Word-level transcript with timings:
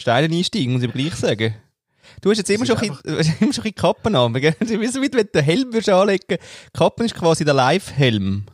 Steilen 0.00 0.32
einsteigen, 0.32 0.72
muss 0.72 0.82
ich 0.82 0.92
gleich 0.92 1.14
sagen. 1.14 1.54
Du 2.20 2.30
hast 2.30 2.38
jetzt 2.38 2.50
immer 2.50 2.66
schon, 2.66 2.78
ein 2.78 2.96
du 3.04 3.18
immer 3.40 3.52
schon 3.52 3.64
ein 3.64 3.74
Kappen 3.74 4.14
an, 4.14 4.32
gell? 4.34 4.56
So, 4.60 4.80
wie 4.80 4.92
wenn 4.94 5.10
du 5.10 5.24
den 5.24 5.44
Helm 5.44 5.72
würdest 5.72 5.88
anlegen 5.90 6.38
Kappen 6.72 7.06
ist 7.06 7.14
quasi 7.14 7.44
der 7.44 7.54
Live-Helm. 7.54 8.46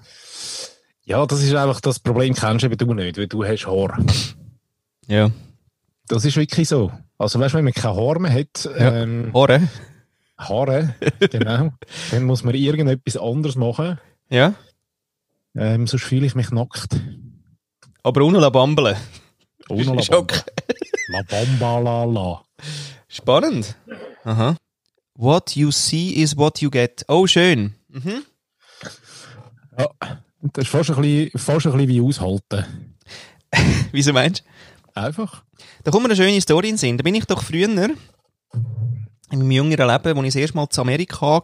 Ja, 1.04 1.24
das 1.24 1.43
ist 1.43 1.54
einfach 1.54 1.80
das 1.80 2.01
Problem, 2.01 2.35
kennst 2.35 2.64
du 2.64 2.67
eben 2.67 2.77
du 2.77 2.93
nicht, 2.95 3.17
weil 3.17 3.29
du 3.29 3.45
hast 3.45 3.67
Haar. 3.67 3.98
Ja. 5.06 5.30
Das 6.09 6.24
ist 6.24 6.37
wirklich 6.37 6.69
so. 6.69 6.93
Also 7.18 7.38
weißt 7.38 7.54
du, 7.54 7.58
wenn 7.58 7.64
man 7.64 7.72
keine 7.72 7.96
Haare 7.96 8.20
mehr 8.20 8.34
hat, 8.34 8.68
ähm, 8.76 9.30
Haare. 9.32 9.68
Haare, 10.36 10.94
genau, 11.30 11.72
dann 12.10 12.24
muss 12.24 12.42
man 12.42 12.54
irgendetwas 12.54 13.16
anderes 13.16 13.56
machen. 13.56 13.98
Ja. 14.28 14.54
Ähm, 15.54 15.86
sonst 15.86 16.04
fühle 16.04 16.26
ich 16.26 16.34
mich 16.34 16.50
nackt. 16.50 17.00
Aber 18.02 18.22
ohne 18.22 18.50
bambeln. 18.50 18.96
Ohne 19.68 20.02
Schock. 20.02 20.32
La 21.09 21.23
bamba 21.23 21.80
la 21.80 22.04
la. 22.04 22.43
Spannend. 23.09 23.77
Aha. 24.24 24.56
What 25.15 25.56
you 25.56 25.70
see 25.70 26.20
is 26.20 26.37
what 26.37 26.60
you 26.60 26.70
get. 26.70 27.05
Oh, 27.09 27.27
schön. 27.27 27.74
Mhm. 27.88 28.24
Ja, 29.79 29.88
das 30.41 30.65
ist 30.65 30.70
fast 30.70 30.91
ein 30.91 31.01
bisschen, 31.01 31.30
fast 31.38 31.66
ein 31.66 31.73
bisschen 31.73 31.88
wie 31.88 32.01
aushalten. 32.01 32.95
Wieso 33.92 34.12
meinst 34.12 34.42
du? 34.95 35.01
Einfach. 35.01 35.45
Da 35.84 35.91
kommt 35.91 36.05
mir 36.05 36.09
eine 36.09 36.16
schöne 36.16 36.41
Story 36.41 36.69
in 36.69 36.74
den 36.74 36.79
Sinn. 36.79 36.98
Da 36.98 37.02
bin 37.02 37.15
ich 37.15 37.24
doch 37.27 37.43
früher, 37.43 37.68
in 37.68 37.96
meinem 39.30 39.51
jüngeren 39.51 39.88
Leben, 39.88 40.18
als 40.18 40.27
ich 40.27 40.32
das 40.32 40.37
erste 40.37 40.57
Mal 40.57 40.68
zu 40.68 40.80
Amerika 40.80 41.20
war, 41.20 41.43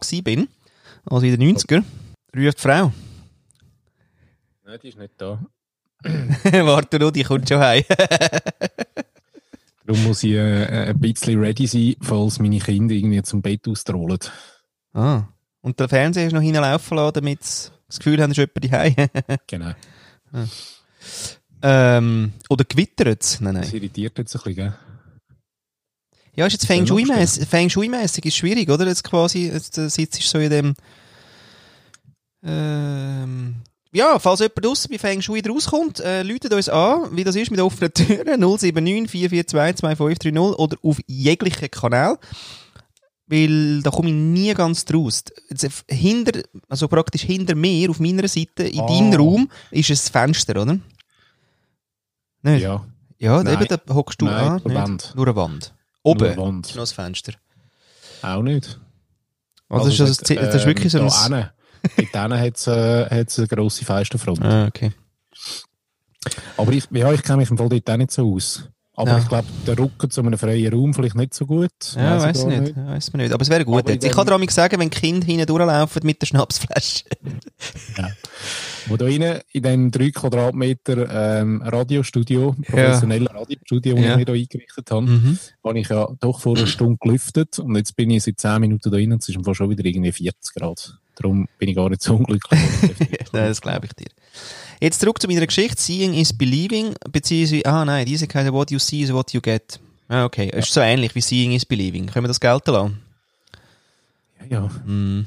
also 1.09 1.25
in 1.25 1.39
den 1.39 1.55
90er, 1.55 1.83
ruft 2.35 2.57
die 2.57 2.61
Frau. 2.61 2.91
Nein, 4.65 4.79
die 4.81 4.89
ist 4.89 4.97
nicht 4.97 5.13
da. 5.17 5.39
Warte 6.43 6.99
nur, 6.99 7.11
die 7.11 7.23
kommt 7.23 7.47
schon 7.47 7.59
heim. 7.59 7.83
Darum 9.85 10.03
muss 10.03 10.23
ich 10.23 10.31
äh, 10.33 10.89
ein 10.89 10.99
bisschen 10.99 11.39
ready 11.39 11.67
sein, 11.67 11.95
falls 12.01 12.39
meine 12.39 12.59
Kinder 12.59 12.95
irgendwie 12.95 13.21
zum 13.23 13.41
Bett 13.41 13.67
austrollen. 13.67 14.19
ah. 14.93 15.23
Und 15.61 15.79
der 15.79 15.87
Fernseher 15.87 16.27
ist 16.27 16.33
noch 16.33 16.41
hinlaufen 16.41 16.97
lassen, 16.97 17.13
damit 17.13 17.41
sie 17.43 17.69
das 17.87 17.99
Gefühl 17.99 18.21
haben, 18.21 18.31
es 18.31 18.37
ist 18.37 18.49
jemand 18.53 18.73
daheim. 18.73 19.37
Genau. 19.47 19.73
ähm, 21.61 22.33
oder 22.49 22.65
gewittert 22.65 23.23
es? 23.23 23.39
Nein, 23.39 23.55
Das 23.55 23.67
nein. 23.67 23.75
irritiert 23.75 24.17
jetzt 24.17 24.35
ein 24.35 24.39
bisschen, 24.39 24.55
gell? 24.55 24.73
Ja, 26.35 26.47
ist 26.47 26.53
jetzt 26.53 26.65
Feng 26.65 26.85
Shui-mässig 26.85 27.47
Feng 27.47 27.69
Shui-mässig 27.69 28.25
ist 28.25 28.35
schwierig, 28.35 28.69
oder? 28.69 28.87
Jetzt 28.87 29.03
quasi, 29.03 29.47
jetzt 29.51 29.77
äh, 29.77 29.89
sitzt 29.89 30.19
du 30.21 30.27
so 30.27 30.39
in 30.39 30.49
dem. 30.49 30.73
Ähm, 32.43 33.55
ja, 33.93 34.19
falls 34.19 34.39
jemand 34.39 34.65
draussen 34.65 34.89
bei 34.91 34.97
Feng 34.97 35.21
Shui 35.21 35.41
rauskommt, 35.47 35.99
äh, 35.99 36.23
läutet 36.23 36.51
uns 36.53 36.67
an, 36.69 37.15
wie 37.15 37.23
das 37.23 37.35
ist 37.35 37.51
mit 37.51 37.59
offenen 37.59 37.93
Türen, 37.93 38.39
079 38.39 39.09
442 39.09 39.75
2530 39.77 40.37
oder 40.59 40.77
auf 40.81 40.99
jeglichen 41.07 41.69
Kanal. 41.71 42.17
Weil 43.27 43.81
da 43.81 43.89
komme 43.89 44.09
ich 44.09 44.15
nie 44.15 44.53
ganz 44.53 44.83
draus. 44.85 45.23
Jetzt, 45.49 45.85
hinter, 45.87 46.41
also 46.67 46.87
praktisch 46.87 47.21
hinter 47.21 47.55
mir, 47.55 47.89
auf 47.89 47.99
meiner 47.99 48.27
Seite, 48.27 48.63
in 48.63 48.81
Ah. 48.81 48.87
deinem 48.87 49.13
Raum, 49.13 49.49
ist 49.71 49.89
ein 49.89 49.95
Fenster, 49.95 50.61
oder? 50.61 50.77
Nicht? 52.41 52.61
Ja. 52.63 52.85
Ja, 53.19 53.41
Nein. 53.41 53.61
eben, 53.61 53.79
da 53.85 53.93
hockst 53.95 54.21
du 54.21 54.25
Nein, 54.25 54.35
an. 54.35 54.61
eine? 54.65 54.75
Wand. 54.75 55.13
Nur 55.15 55.25
eine 55.27 55.35
Wand. 55.37 55.73
Oben 56.03 56.19
Nur 56.19 56.29
eine 56.31 56.41
Wand. 56.41 56.67
ist 56.67 56.75
noch 56.75 56.83
ein 56.83 56.87
Fenster. 56.93 57.33
Auch 58.21 58.41
nicht. 58.41 58.79
Also, 59.69 59.85
das, 59.89 60.09
ist, 60.09 60.29
das, 60.29 60.37
das 60.37 60.55
ist 60.55 60.65
wirklich 60.65 60.91
so 60.91 60.99
ähm, 60.99 61.09
ein... 61.31 61.49
Da. 62.13 62.27
Dort 62.27 62.31
hinten 62.31 62.39
hat 62.39 62.57
es 62.57 62.67
äh, 62.67 63.05
hat's 63.09 63.37
eine 63.39 63.47
grosse 63.47 63.83
Fensterfront. 63.85 64.41
Ah, 64.43 64.67
okay. 64.67 64.91
Aber 66.57 66.71
ich, 66.71 66.85
ja, 66.91 67.11
ich 67.11 67.21
kenne 67.23 67.37
mich 67.39 67.49
im 67.51 67.57
Fall 67.57 67.69
dort 67.69 67.89
auch 67.89 67.97
nicht 67.97 68.11
so 68.11 68.33
aus. 68.33 68.69
Aber 68.95 69.09
Ja. 69.11 69.17
ich 69.17 69.27
glaube, 69.27 69.47
der 69.65 69.79
Rücken 69.79 70.09
zu 70.11 70.21
einem 70.21 70.37
freien 70.37 70.71
Raum 70.71 70.93
vielleicht 70.93 71.15
nicht 71.15 71.33
so 71.33 71.47
gut. 71.47 71.71
Ja, 71.95 72.17
ich 72.17 72.23
weiß 72.23 72.41
gar 72.47 72.59
nicht. 72.61 72.77
Ja, 72.77 72.85
Weiss 72.87 73.11
man 73.11 73.21
nicht. 73.23 73.33
Aber 73.33 73.41
es 73.41 73.49
wäre 73.49 73.65
gut. 73.65 73.89
Ich 73.89 74.11
kann 74.11 74.27
dir 74.27 74.35
auch 74.35 74.49
sagen, 74.51 74.79
wenn 74.79 74.89
Kinder 74.91 75.25
hinten 75.25 75.47
durchlaufen 75.47 76.01
mit 76.05 76.21
der 76.21 76.27
Schnapsflasche. 76.27 77.03
Wo 78.87 78.95
da 78.97 79.05
rein, 79.05 79.39
in 79.51 79.63
diesem 79.63 79.91
3 79.91 80.11
Quadratmeter 80.11 81.39
ähm, 81.41 81.61
Radiostudio, 81.63 82.55
professionellen 82.67 83.27
Radiostudio, 83.27 83.95
das 83.95 84.03
Ja. 84.05 84.11
ich 84.11 84.17
mir 84.27 84.33
hier 84.33 84.41
eingerichtet 84.43 84.91
habe, 84.91 85.05
Mhm. 85.07 85.39
habe 85.63 85.79
ich 85.79 85.89
ja 85.89 86.07
doch 86.19 86.39
vor 86.41 86.55
einer 86.57 86.67
Stunde 86.67 86.97
gelüftet 87.01 87.59
und 87.59 87.75
jetzt 87.75 87.95
bin 87.95 88.11
ich 88.11 88.23
seit 88.23 88.39
10 88.39 88.59
Minuten 88.61 88.91
da 88.91 88.97
drin 88.97 89.13
und 89.13 89.23
es 89.23 89.29
ist 89.29 89.55
schon 89.55 89.69
wieder 89.69 89.85
irgendwie 89.85 90.11
40 90.11 90.53
Grad. 90.55 90.97
Darum 91.15 91.47
bin 91.59 91.69
ich 91.69 91.75
gar 91.75 91.89
nicht 91.89 92.01
so 92.01 92.15
unglücklich. 92.17 92.59
Nein, 93.31 93.47
das 93.47 93.61
glaube 93.61 93.85
ich 93.85 93.93
dir. 93.93 94.07
Jetzt 94.81 94.99
zurück 94.99 95.21
zu 95.21 95.27
meiner 95.27 95.45
Geschichte. 95.45 95.81
Seeing 95.81 96.13
is 96.13 96.33
believing, 96.33 96.93
beziehungsweise, 97.09 97.65
ah 97.65 97.85
nein, 97.85 98.05
diese 98.05 98.27
keine 98.27 98.51
What 98.51 98.69
you 98.71 98.79
see 98.79 99.01
is 99.01 99.13
what 99.13 99.31
you 99.31 99.39
get. 99.39 99.79
Ah, 100.09 100.25
okay. 100.25 100.49
Es 100.51 100.65
ist 100.65 100.73
so 100.73 100.81
ähnlich 100.81 101.15
wie 101.15 101.21
Seeing 101.21 101.53
is 101.53 101.65
believing. 101.65 102.07
Können 102.07 102.25
wir 102.25 102.27
das 102.27 102.39
gelten 102.39 102.71
lassen? 102.71 102.99
ja, 104.49 104.69
Mhm. 104.85 105.25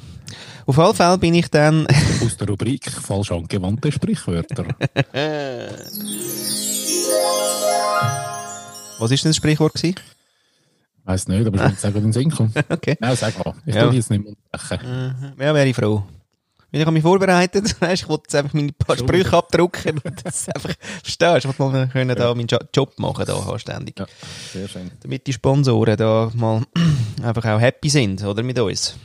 Auf 0.66 0.78
alle 0.78 0.94
Fälle 0.94 1.16
bin 1.16 1.34
ich 1.34 1.48
dann... 1.48 1.86
aus 2.24 2.36
der 2.36 2.48
Rubrik 2.48 2.90
falsch 2.90 3.30
angewandte 3.30 3.92
Sprichwörter. 3.92 4.66
Was 8.98 9.10
ist 9.10 9.24
denn 9.24 9.30
das 9.30 9.36
Sprichwort 9.36 9.74
gewesen? 9.74 9.94
Weiß 11.06 11.28
nicht, 11.28 11.46
aber 11.46 11.56
ich 11.56 11.70
will 11.70 11.78
sagen, 11.78 11.94
den 12.02 12.12
Sinn 12.12 12.30
kommt. 12.30 12.52
Okay. 12.68 12.96
Nein, 13.00 13.16
sag 13.16 13.38
mal. 13.44 13.54
Ich 13.64 13.74
Ja. 13.74 13.84
tue 13.84 13.94
jetzt 13.94 14.10
nicht 14.10 14.24
mehr 14.24 14.34
unterbrechen. 14.52 15.14
Mhm. 15.36 15.40
Ja, 15.42 15.54
wäre 15.54 15.66
ich 15.66 15.76
froh. 15.76 16.02
Weil 16.72 16.80
ich 16.80 16.86
habe 16.86 16.92
mich 16.92 17.02
vorbereitet, 17.02 17.76
weißt, 17.80 18.02
ich 18.02 18.08
wollte 18.08 18.24
jetzt 18.24 18.34
einfach 18.34 18.52
meine 18.54 18.72
paar 18.72 18.96
Sprüche 18.98 19.32
abdrucken 19.32 19.98
und 20.02 20.26
das 20.26 20.48
einfach, 20.54 20.74
verstehst 21.02 21.44
ich 21.44 21.58
wollte 21.58 21.62
mal 21.62 21.88
können 21.88 22.16
da 22.16 22.34
meinen 22.34 22.48
Jo- 22.48 22.58
Job 22.74 22.98
machen, 22.98 23.24
da 23.24 23.34
anständig. 23.36 23.98
Ja, 24.00 24.06
sehr 24.52 24.66
schön. 24.68 24.90
Damit 25.00 25.26
die 25.28 25.32
Sponsoren 25.32 25.96
da 25.96 26.30
mal 26.34 26.62
einfach 27.22 27.44
auch 27.44 27.60
happy 27.60 27.88
sind, 27.88 28.22
oder, 28.24 28.42
mit 28.42 28.58
uns. 28.58 28.96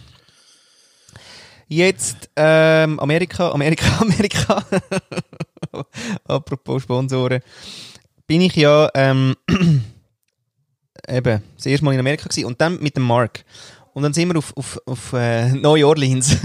Jetzt, 1.67 2.29
ähm, 2.35 2.99
Amerika, 2.99 3.51
Amerika, 3.51 3.97
Amerika. 4.01 4.65
Apropos 6.25 6.81
Sponsoren. 6.83 7.41
Bin 8.27 8.41
ich 8.41 8.55
ja, 8.55 8.89
ähm, 8.93 9.35
eben, 11.07 11.43
das 11.55 11.65
erste 11.65 11.85
Mal 11.85 11.93
in 11.93 11.99
Amerika 11.99 12.27
gewesen 12.27 12.45
und 12.45 12.59
dann 12.59 12.81
mit 12.81 12.95
dem 12.95 13.03
Mark. 13.03 13.43
Und 13.93 14.03
dann 14.03 14.13
sind 14.13 14.29
wir 14.29 14.37
auf, 14.37 14.55
auf, 14.55 14.81
auf 14.85 15.13
äh, 15.13 15.49
New 15.51 15.85
Orleans. 15.85 16.37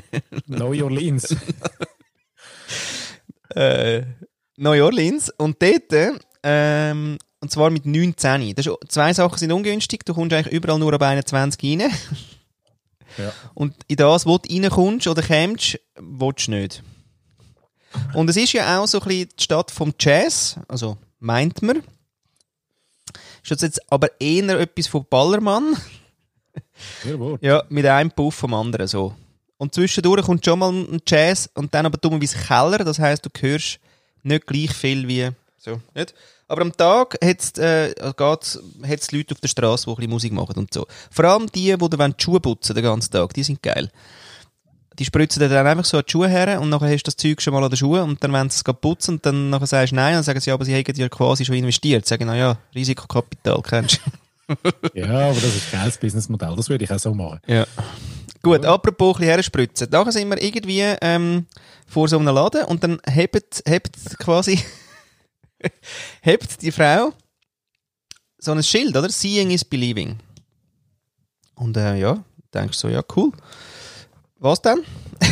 New 0.46 0.84
Orleans. 0.84 1.36
äh, 3.54 4.02
New 4.56 4.84
Orleans. 4.84 5.30
Und 5.36 5.60
dort, 5.60 6.18
ähm, 6.42 7.18
und 7.40 7.50
zwar 7.50 7.70
mit 7.70 7.84
19. 7.84 8.54
Das 8.54 8.66
ist, 8.66 8.76
zwei 8.88 9.12
Sachen 9.12 9.38
sind 9.38 9.52
ungünstig. 9.52 10.04
Du 10.04 10.14
kommst 10.14 10.32
eigentlich 10.32 10.54
überall 10.54 10.78
nur 10.78 10.92
ab 10.94 11.02
21 11.02 11.62
rein. 11.62 11.90
Ja. 13.18 13.32
Und 13.54 13.74
in 13.86 13.96
das, 13.96 14.26
wo 14.26 14.38
du 14.38 14.52
reinkommst 14.52 15.06
oder 15.06 15.22
kommst, 15.22 15.78
willst 15.96 16.46
du 16.46 16.52
nicht. 16.52 16.82
Und 18.12 18.28
es 18.28 18.36
ist 18.36 18.52
ja 18.52 18.78
auch 18.78 18.86
so 18.86 19.00
ein 19.00 19.06
bisschen 19.06 19.28
die 19.38 19.42
Stadt 19.44 19.70
vom 19.70 19.94
Jazz, 19.98 20.58
also 20.68 20.96
meint 21.20 21.62
man. 21.62 21.82
Ist 23.44 23.50
das 23.50 23.60
jetzt 23.60 23.92
aber 23.92 24.08
eher 24.18 24.58
etwas 24.58 24.86
von 24.86 25.04
Ballermann? 25.08 25.76
Jawohl. 27.04 27.38
Ja, 27.42 27.62
mit 27.68 27.84
einem 27.84 28.10
Puff 28.10 28.36
vom 28.36 28.54
anderen 28.54 28.86
so. 28.86 29.14
Und 29.58 29.74
zwischendurch 29.74 30.24
kommt 30.24 30.44
schon 30.44 30.58
mal 30.58 30.72
ein 30.72 31.00
Jazz 31.06 31.50
und 31.54 31.72
dann 31.74 31.84
aber 31.84 31.98
dummerweise 31.98 32.38
Keller, 32.38 32.78
das 32.78 32.98
heisst, 32.98 33.26
du 33.26 33.30
hörst 33.40 33.78
nicht 34.22 34.46
gleich 34.46 34.72
viel 34.72 35.06
wie 35.06 35.28
so. 35.58 35.78
Nicht? 35.94 36.14
Aber 36.48 36.62
am 36.62 36.74
Tag 36.74 37.18
hat's, 37.22 37.58
äh, 37.58 37.94
geht's, 38.16 38.58
hat's 38.86 39.12
Leute 39.12 39.34
auf 39.34 39.40
der 39.40 39.48
Straße, 39.48 39.84
die 39.84 39.90
ein 39.90 39.96
bisschen 39.96 40.10
Musik 40.10 40.32
machen 40.32 40.56
und 40.56 40.72
so. 40.72 40.86
Vor 41.10 41.24
allem 41.26 41.46
die, 41.54 41.76
die 41.76 41.90
dir 41.90 42.08
die 42.08 42.22
Schuhe 42.22 42.40
putzen 42.40 42.74
den 42.74 42.84
ganzen 42.84 43.10
Tag, 43.12 43.34
die 43.34 43.42
sind 43.42 43.62
geil. 43.62 43.90
Die 44.98 45.04
spritzen 45.04 45.40
dir 45.40 45.48
dann 45.48 45.66
einfach 45.66 45.84
so 45.84 45.98
an 45.98 46.04
die 46.06 46.12
Schuhe 46.12 46.28
her 46.28 46.60
und 46.60 46.68
nachher 46.70 46.88
hast 46.88 47.02
du 47.02 47.08
das 47.08 47.16
Zeug 47.16 47.42
schon 47.42 47.52
mal 47.52 47.64
an 47.64 47.70
den 47.70 47.76
Schuhen 47.76 48.02
und 48.02 48.22
dann 48.22 48.32
wollen 48.32 48.48
sie 48.50 48.62
es 48.64 48.74
putzen 48.80 49.16
und 49.16 49.26
dann 49.26 49.50
nachher 49.50 49.66
sagst 49.66 49.92
du 49.92 49.96
nein 49.96 50.12
und 50.12 50.18
dann 50.18 50.22
sagen 50.22 50.40
sie, 50.40 50.50
ja, 50.50 50.54
aber 50.54 50.64
sie 50.64 50.74
haben 50.74 50.84
ja 50.94 51.08
quasi 51.08 51.44
schon 51.44 51.56
investiert. 51.56 52.06
Sagen, 52.06 52.26
na 52.26 52.36
ja, 52.36 52.58
Risikokapital 52.74 53.62
kennst 53.62 54.00
du. 54.04 54.10
Ja, 54.92 55.30
aber 55.30 55.40
das 55.40 55.56
ist 55.56 55.72
ein 55.72 55.80
geiles 55.80 55.96
Businessmodell. 55.96 56.54
Das 56.54 56.68
würde 56.68 56.84
ich 56.84 56.92
auch 56.92 56.98
so 56.98 57.14
machen. 57.14 57.40
Ja. 57.46 57.66
Gut, 58.42 58.66
apropos 58.66 59.16
ein 59.16 59.20
bisschen 59.20 59.34
herspritzen. 59.34 59.88
Nachher 59.90 60.12
sind 60.12 60.28
wir 60.28 60.42
irgendwie 60.42 60.82
ähm, 61.00 61.46
vor 61.86 62.08
so 62.08 62.18
einem 62.18 62.34
Laden 62.34 62.64
und 62.66 62.84
dann 62.84 63.00
hebt, 63.08 63.62
hebt 63.66 63.96
quasi 64.18 64.62
hebt 66.20 66.60
die 66.60 66.70
Frau 66.70 67.14
so 68.38 68.52
ein 68.52 68.62
Schild, 68.62 68.96
oder? 68.96 69.08
Seeing 69.08 69.50
is 69.50 69.64
believing. 69.64 70.18
Und 71.54 71.76
äh, 71.76 71.96
ja, 71.96 72.22
denkst 72.52 72.78
so, 72.78 72.88
ja, 72.88 73.02
cool. 73.16 73.32
Was 74.44 74.60
dann? 74.60 74.80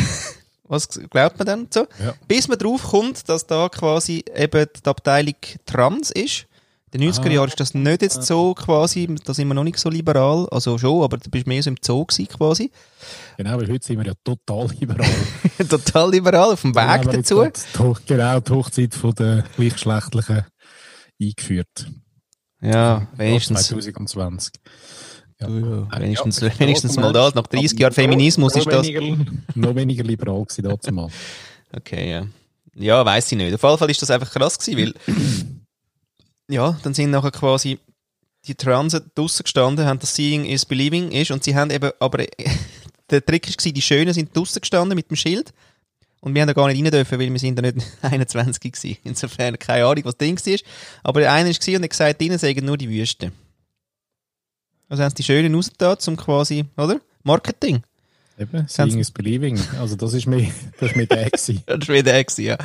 Was 0.63 0.87
glaubt 0.89 1.37
man 1.37 1.45
dann 1.45 1.67
so? 1.71 1.85
Ja. 2.03 2.15
Bis 2.27 2.47
man 2.47 2.57
drauf 2.57 2.81
kommt, 2.83 3.29
dass 3.29 3.45
da 3.45 3.69
quasi 3.69 4.23
eben 4.35 4.65
die 4.83 4.89
Abteilung 4.89 5.35
Trans 5.67 6.09
ist. 6.09 6.47
In 6.91 7.01
den 7.01 7.11
90er 7.11 7.27
Ah. 7.27 7.31
Jahren 7.31 7.47
ist 7.49 7.59
das 7.59 7.73
nicht 7.75 8.01
jetzt 8.01 8.23
so 8.23 8.53
quasi, 8.55 9.07
da 9.23 9.33
sind 9.35 9.47
wir 9.47 9.53
noch 9.55 9.63
nicht 9.63 9.77
so 9.79 9.89
liberal, 9.89 10.47
also 10.49 10.77
schon, 10.79 11.03
aber 11.03 11.17
du 11.17 11.29
bist 11.29 11.45
mehr 11.47 11.61
so 11.61 11.69
im 11.71 11.75
Zoo 11.83 12.05
gewesen 12.05 12.27
quasi. 12.27 12.71
Genau, 13.37 13.57
weil 13.59 13.67
heute 13.71 13.85
sind 13.85 13.97
wir 13.99 14.05
ja 14.05 14.13
total 14.23 14.67
liberal. 14.79 15.09
Total 15.69 16.09
liberal, 16.11 16.53
auf 16.53 16.61
dem 16.61 16.73
Weg 16.75 17.11
dazu. 17.11 17.45
Hoch- 17.79 17.99
Genau, 18.07 18.39
die 18.39 18.51
Hochzeit 18.51 18.93
von 18.95 19.13
der 19.15 19.43
Gleichgeschlechtlichen 19.55 20.45
eingeführt. 21.21 21.87
Ja, 22.61 23.07
wenigstens. 23.15 23.67
2020. 23.67 24.53
Ja. 25.47 25.87
Ja, 25.91 25.99
wenigstens, 26.01 26.39
ja, 26.39 26.59
wenigstens 26.59 26.95
mal 26.97 27.13
das. 27.13 27.35
Nach 27.35 27.47
30 27.47 27.79
Jahren 27.79 27.93
Feminismus 27.93 28.55
ist 28.55 28.67
das. 28.67 28.87
Weniger, 28.87 29.25
noch 29.55 29.75
weniger 29.75 30.03
liberal 30.03 30.43
gewesen 30.43 30.63
dazu 30.63 30.91
mal. 30.91 31.09
Okay, 31.75 32.11
ja. 32.11 32.25
Ja, 32.75 33.05
weiß 33.05 33.31
ich 33.31 33.37
nicht. 33.37 33.53
Auf 33.53 33.63
jeden 33.63 33.77
Fall 33.77 33.89
ist 33.89 34.01
das 34.01 34.11
einfach 34.11 34.31
krass 34.31 34.57
gewesen, 34.57 34.93
weil, 35.07 35.15
ja, 36.49 36.77
dann 36.83 36.93
sind 36.93 37.11
nachher 37.11 37.31
quasi 37.31 37.79
die 38.47 38.55
Transen 38.55 39.11
draussen 39.15 39.43
gestanden, 39.43 39.85
haben 39.85 39.99
das 39.99 40.15
Seeing 40.15 40.45
is 40.45 40.65
Believing 40.65 41.11
ist 41.11 41.31
und 41.31 41.43
sie 41.43 41.55
haben 41.55 41.71
eben, 41.71 41.91
aber 41.99 42.25
der 43.09 43.25
Trick 43.25 43.47
war, 43.47 43.71
die 43.71 43.81
Schönen 43.81 44.13
sind 44.13 44.35
draussen 44.35 44.59
gestanden 44.59 44.95
mit 44.95 45.09
dem 45.09 45.15
Schild 45.15 45.53
und 46.19 46.33
wir 46.33 46.41
haben 46.41 46.47
da 46.47 46.53
gar 46.53 46.67
nicht 46.67 46.83
rein 46.83 46.91
dürfen, 46.91 47.19
weil 47.19 47.31
wir 47.31 47.39
sind 47.39 47.57
da 47.57 47.61
nicht 47.61 47.85
21 48.01 48.71
gewesen. 48.71 48.97
Insofern 49.03 49.57
keine 49.59 49.85
Ahnung, 49.85 50.05
was 50.05 50.15
das 50.17 50.25
Ding 50.25 50.37
war. 50.37 50.59
Aber 51.03 51.19
der 51.21 51.31
eine 51.31 51.49
war 51.49 51.75
und 51.75 51.83
hat 51.83 51.89
gesagt, 51.89 52.21
drinnen 52.21 52.37
sagen 52.37 52.65
nur 52.65 52.77
die 52.77 52.89
Wüste. 52.89 53.31
Also 54.89 55.03
haben 55.03 55.09
sie 55.09 55.15
die 55.15 55.23
Schönen 55.23 55.55
rausgetan, 55.55 55.99
zum 55.99 56.17
quasi, 56.17 56.65
oder? 56.77 56.99
Marketing. 57.23 57.83
Eben, 58.37 58.67
Seeing 58.67 58.99
is 58.99 59.11
Believing. 59.11 59.59
Also 59.79 59.95
das 59.95 60.13
ist 60.13 60.25
mir, 60.25 60.51
das 60.79 60.91
ist 60.91 60.95
mir 60.95 61.05
der 61.05 61.25
gewesen. 61.25 61.63
das 61.65 61.79
ist 61.79 61.89
mir 61.89 62.03
der 62.03 62.23
gewesen, 62.23 62.45
ja. 62.45 62.57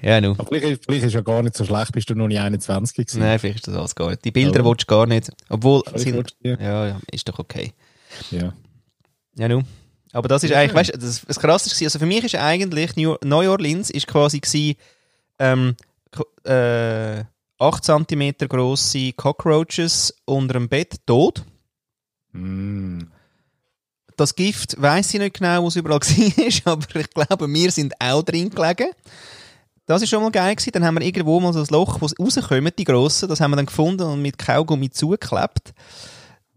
Ja, 0.00 0.20
nu. 0.20 0.32
Aber 0.32 0.46
vielleicht, 0.46 0.84
vielleicht 0.84 1.04
ist 1.04 1.14
ja 1.14 1.20
gar 1.20 1.42
nicht 1.42 1.56
so 1.56 1.64
schlecht, 1.64 1.92
bist 1.92 2.08
du 2.10 2.14
noch 2.14 2.28
nicht 2.28 2.40
21 2.40 2.96
gewesen. 2.96 3.20
Nein, 3.20 3.38
vielleicht 3.38 3.56
ist 3.56 3.68
das 3.68 3.74
alles 3.74 3.94
gar 3.94 4.10
nicht. 4.10 4.24
Die 4.24 4.30
Bilder 4.30 4.60
ja. 4.60 4.64
willst 4.64 4.82
du 4.82 4.86
gar 4.86 5.06
nicht. 5.06 5.30
Obwohl, 5.48 5.82
sind, 5.96 6.36
ja, 6.42 6.86
ja, 6.86 7.00
ist 7.10 7.28
doch 7.28 7.38
okay. 7.38 7.72
Ja. 8.30 8.52
Ja, 9.36 9.48
nu. 9.48 9.62
Aber 10.12 10.28
das 10.28 10.44
ist 10.44 10.50
ja. 10.50 10.58
eigentlich, 10.58 10.74
weißt 10.74 10.94
du, 10.94 10.98
das, 10.98 11.22
das 11.26 11.38
krasse 11.38 11.70
war, 11.70 11.86
also 11.86 11.98
für 11.98 12.06
mich 12.06 12.24
ist 12.24 12.34
eigentlich 12.36 12.96
New, 12.96 13.16
New 13.24 13.50
Orleans 13.50 13.90
ist 13.90 14.06
quasi 14.06 14.40
gewesen, 14.40 14.76
ähm, 15.38 15.76
äh, 16.44 17.24
8 17.58 17.84
cm 17.84 18.34
grosse 18.48 19.12
Cockroaches 19.12 20.14
unter 20.24 20.54
dem 20.54 20.68
Bett 20.68 20.96
tot. 21.06 21.44
Mm 22.32 23.00
das 24.20 24.36
Gift 24.36 24.80
weiß 24.80 25.14
ich 25.14 25.20
nicht 25.20 25.38
genau, 25.38 25.62
wo 25.62 25.68
es 25.68 25.76
überall 25.76 26.00
war, 26.00 26.72
aber 26.72 26.96
ich 26.96 27.10
glaube, 27.10 27.52
wir 27.52 27.70
sind 27.70 27.94
auch 27.98 28.22
drin 28.22 28.50
gelegen. 28.50 28.90
Das 29.86 30.02
war 30.02 30.06
schon 30.06 30.22
mal 30.22 30.30
geil 30.30 30.54
gewesen. 30.54 30.72
Dann 30.72 30.84
haben 30.84 30.98
wir 30.98 31.06
irgendwo 31.06 31.40
mal 31.40 31.52
so 31.52 31.60
ein 31.60 31.66
Loch, 31.70 32.00
wo 32.00 32.06
es 32.06 32.14
rauskommt, 32.18 32.78
die 32.78 32.84
grossen, 32.84 33.28
das 33.28 33.40
haben 33.40 33.50
wir 33.50 33.56
dann 33.56 33.66
gefunden 33.66 34.02
und 34.02 34.22
mit 34.22 34.38
Kaugummi 34.38 34.90
zugeklebt. 34.90 35.72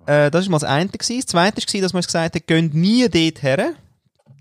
Äh, 0.05 0.29
das 0.29 0.45
war 0.45 0.51
mal 0.51 0.59
das 0.59 0.69
eine. 0.69 0.89
Gewesen. 0.89 1.17
Das 1.17 1.25
zweite 1.27 1.61
war, 1.61 1.81
dass 1.81 1.93
wir 1.93 2.01
gesagt 2.01 2.35
haben, 2.35 2.43
geht 2.45 2.73
nie 2.73 3.07
dort 3.07 3.41
her. 3.41 3.73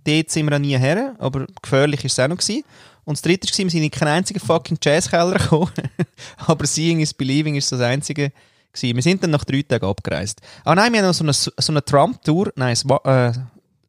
Dort 0.04 0.30
sind 0.30 0.50
wir 0.50 0.56
auch 0.56 0.60
nie 0.60 0.76
her, 0.76 1.14
aber 1.18 1.46
gefährlich 1.62 2.00
war 2.00 2.06
es 2.06 2.18
auch 2.18 2.28
noch. 2.28 2.36
Gewesen. 2.36 2.64
Und 3.04 3.16
das 3.16 3.22
dritte 3.22 3.48
war, 3.48 3.58
wir 3.58 3.70
sind 3.70 3.82
in 3.82 3.90
keinen 3.90 4.08
einzigen 4.08 4.40
fucking 4.40 4.78
Jazzkeller 4.82 5.38
gekommen. 5.38 5.72
aber 6.38 6.66
Seeing 6.66 7.00
is 7.00 7.14
Believing 7.14 7.54
ist 7.54 7.70
das 7.70 7.80
einzige 7.80 8.32
gewesen. 8.72 8.96
Wir 8.96 9.02
sind 9.02 9.22
dann 9.22 9.30
nach 9.30 9.44
drei 9.44 9.62
Tagen 9.62 9.86
abgereist. 9.86 10.40
Ah 10.64 10.74
nein, 10.74 10.92
wir 10.92 11.00
haben 11.00 11.06
noch 11.06 11.14
so 11.14 11.24
eine, 11.24 11.32
so 11.32 11.72
eine 11.72 11.84
Trump-Tour. 11.84 12.52
Nein, 12.56 12.76
Swa 12.76 13.00
äh, 13.04 13.32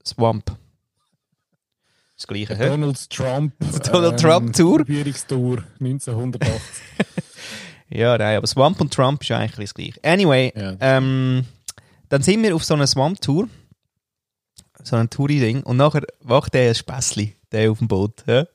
Swamp. 0.06 0.58
Das 2.16 2.28
gleiche, 2.28 2.56
hä? 2.56 2.70
Donald 2.70 3.10
Trump. 3.10 3.54
Donald 3.92 4.20
Trump 4.20 4.54
Tour. 4.54 4.86
Führungstour 4.86 5.64
1980. 5.80 6.62
ja, 7.90 8.18
nein, 8.18 8.38
aber 8.38 8.48
Swamp 8.48 8.80
und 8.80 8.94
Trump 8.94 9.22
ist 9.22 9.32
eigentlich 9.32 9.70
das 9.70 9.74
gleiche. 9.74 10.00
Anyway, 10.04 10.54
ja. 10.56 10.76
ähm, 10.80 11.46
dann 12.10 12.22
sind 12.22 12.44
wir 12.44 12.56
auf 12.56 12.64
so 12.64 12.76
einer 12.76 12.88
Swamp-Tour. 12.88 13.50
So 14.84 14.96
ein 14.96 15.10
Touri-Ding. 15.10 15.64
Und 15.64 15.78
nachher 15.78 16.04
wacht 16.22 16.54
der 16.54 16.70
ein 16.70 16.76
Spässli, 16.76 17.36
der 17.52 17.72
auf 17.72 17.80
dem 17.80 17.88
Boot. 17.88 18.24
Ja? 18.28 18.46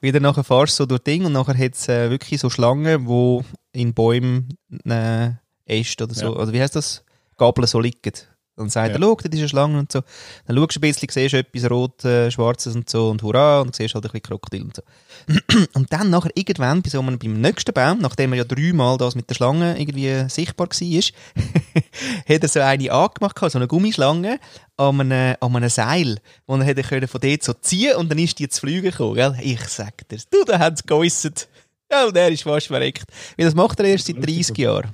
Wieder 0.00 0.20
nachher 0.20 0.44
fahrst 0.44 0.78
du 0.78 0.82
so 0.82 0.86
durch 0.86 1.02
Ding 1.02 1.24
und 1.24 1.32
nachher 1.32 1.56
hat 1.56 1.74
es 1.74 1.88
äh, 1.88 2.10
wirklich 2.10 2.40
so 2.40 2.50
Schlangen, 2.50 3.06
die 3.06 3.40
in 3.72 3.94
Bäumen 3.94 4.56
äh, 4.84 5.30
Äste 5.68 6.04
oder 6.04 6.14
so, 6.14 6.26
ja. 6.26 6.30
oder 6.30 6.52
wie 6.52 6.60
heißt 6.60 6.76
das? 6.76 7.04
Gabeln 7.36 7.66
so 7.66 7.80
liegen. 7.80 8.12
Dann 8.58 8.70
sagt 8.70 8.88
ja. 8.88 8.94
er, 8.94 9.00
schau, 9.00 9.14
das 9.14 9.26
ist 9.26 9.38
eine 9.38 9.48
Schlange 9.48 9.78
und 9.78 9.92
so. 9.92 10.00
Dann 10.46 10.56
schaust 10.56 10.74
du 10.74 10.78
ein 10.78 10.80
bisschen, 10.80 11.08
siehst 11.08 11.34
etwas 11.34 11.70
Rot, 11.70 12.04
äh, 12.04 12.28
Schwarzes 12.28 12.74
und 12.74 12.90
so 12.90 13.08
und 13.08 13.22
hurra 13.22 13.60
und 13.60 13.76
siehst 13.76 13.94
halt 13.94 14.04
ein 14.04 14.10
bisschen 14.10 14.22
Krokodil 14.22 14.62
und 14.62 14.74
so. 14.74 14.82
und 15.74 15.92
dann 15.92 16.10
nachher 16.10 16.32
irgendwann 16.34 16.82
bei 16.82 16.90
so 16.90 17.00
einem, 17.00 17.20
beim 17.20 17.40
nächsten 17.40 17.72
Baum, 17.72 18.00
nachdem 18.00 18.32
er 18.32 18.38
ja 18.38 18.44
dreimal 18.44 18.98
das 18.98 19.14
mit 19.14 19.30
der 19.30 19.36
Schlange 19.36 19.78
irgendwie 19.78 20.28
sichtbar 20.28 20.68
war, 20.68 20.72
hat 22.28 22.42
er 22.42 22.48
so 22.48 22.60
eine 22.60 22.90
angemacht, 22.90 23.38
so 23.38 23.58
eine 23.58 23.68
Gummischlange 23.68 24.40
an 24.76 25.00
einem, 25.00 25.36
an 25.40 25.56
einem 25.56 25.68
Seil, 25.68 26.18
wo 26.48 26.56
er 26.56 26.64
hätte 26.64 27.06
von 27.06 27.20
dort 27.20 27.42
so 27.44 27.52
ziehen 27.52 27.94
und 27.94 28.10
dann 28.10 28.18
ist 28.18 28.40
die 28.40 28.48
zu 28.48 28.62
fliegen 28.62 28.90
gekommen, 28.90 29.14
gell? 29.14 29.36
Ich 29.40 29.60
sag 29.68 30.08
dir, 30.08 30.18
du, 30.32 30.44
da 30.44 30.58
hat 30.58 30.74
es 30.74 30.82
geäussert. 30.84 31.48
Ja, 31.90 32.06
und 32.06 32.16
er 32.16 32.28
ist 32.28 32.42
fast 32.42 32.66
verreckt. 32.66 33.04
Weil 33.36 33.46
das 33.46 33.54
macht 33.54 33.78
er 33.78 33.86
erst 33.86 34.08
seit 34.08 34.16
30 34.16 34.58
Jahren. 34.58 34.92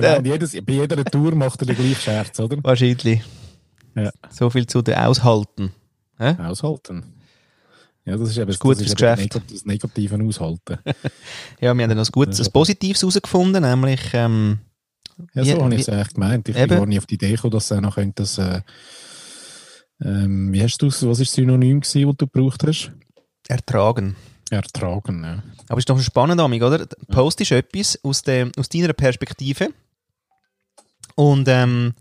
Genau, 0.00 0.18
und 0.18 0.26
jedes, 0.26 0.52
bei 0.52 0.72
jeder 0.72 1.04
Tour 1.04 1.34
macht 1.34 1.60
er 1.62 1.66
den 1.66 1.76
gleichen 1.76 2.00
Scherz, 2.00 2.38
oder? 2.40 2.56
Wahrscheinlich. 2.62 3.22
Ja. 3.94 4.10
So 4.30 4.50
viel 4.50 4.66
zu 4.66 4.82
den 4.82 4.94
Aushalten. 4.94 5.72
Hä? 6.18 6.36
Aushalten. 6.38 7.04
Ja, 8.04 8.16
das 8.16 8.30
ist 8.30 8.38
eben 8.38 8.46
das, 8.46 8.58
gutes 8.58 8.84
das, 8.84 8.94
Geschäft. 8.94 9.40
das 9.50 9.64
Negative 9.64 10.22
Aushalten. 10.22 10.78
ja, 11.60 11.74
wir 11.74 11.82
haben 11.82 11.88
dann 11.88 11.96
noch 11.96 12.06
ein 12.06 12.12
gutes, 12.12 12.40
ein 12.40 12.52
Positives 12.52 13.02
herausgefunden, 13.02 13.62
nämlich... 13.62 14.00
Ähm, 14.12 14.58
ja, 15.34 15.44
so 15.44 15.62
habe 15.62 15.74
ich 15.74 15.80
es 15.80 15.88
eigentlich 15.88 16.14
gemeint. 16.14 16.48
Ich 16.48 16.54
bin 16.54 16.68
gar 16.68 16.86
nicht 16.86 16.98
auf 16.98 17.06
die 17.06 17.14
Idee 17.14 17.32
gekommen, 17.32 17.52
dass 17.52 17.70
er 17.70 17.80
noch 17.80 17.94
könnte, 17.94 18.22
das, 18.22 18.38
äh, 18.38 18.60
ähm, 20.04 20.52
wie 20.52 20.62
hast 20.62 20.78
du 20.78 20.88
was 20.88 21.02
war 21.02 21.14
das 21.14 21.32
Synonym 21.32 21.80
gewesen, 21.80 22.06
das 22.06 22.16
du 22.16 22.26
gebraucht 22.26 22.62
hast? 22.64 22.92
Ertragen. 23.48 24.14
Ertragen, 24.50 25.24
ja. 25.24 25.42
Aber 25.68 25.78
ist 25.78 25.88
doch 25.88 25.98
spannend, 26.00 26.40
Amig, 26.40 26.62
oder? 26.62 26.86
Post 27.08 27.40
ist 27.40 27.50
etwas 27.50 27.98
aus, 28.04 28.22
der, 28.22 28.50
aus 28.56 28.68
deiner 28.68 28.92
Perspektive 28.92 29.70
und 31.16 31.48
ähm, 31.48 31.94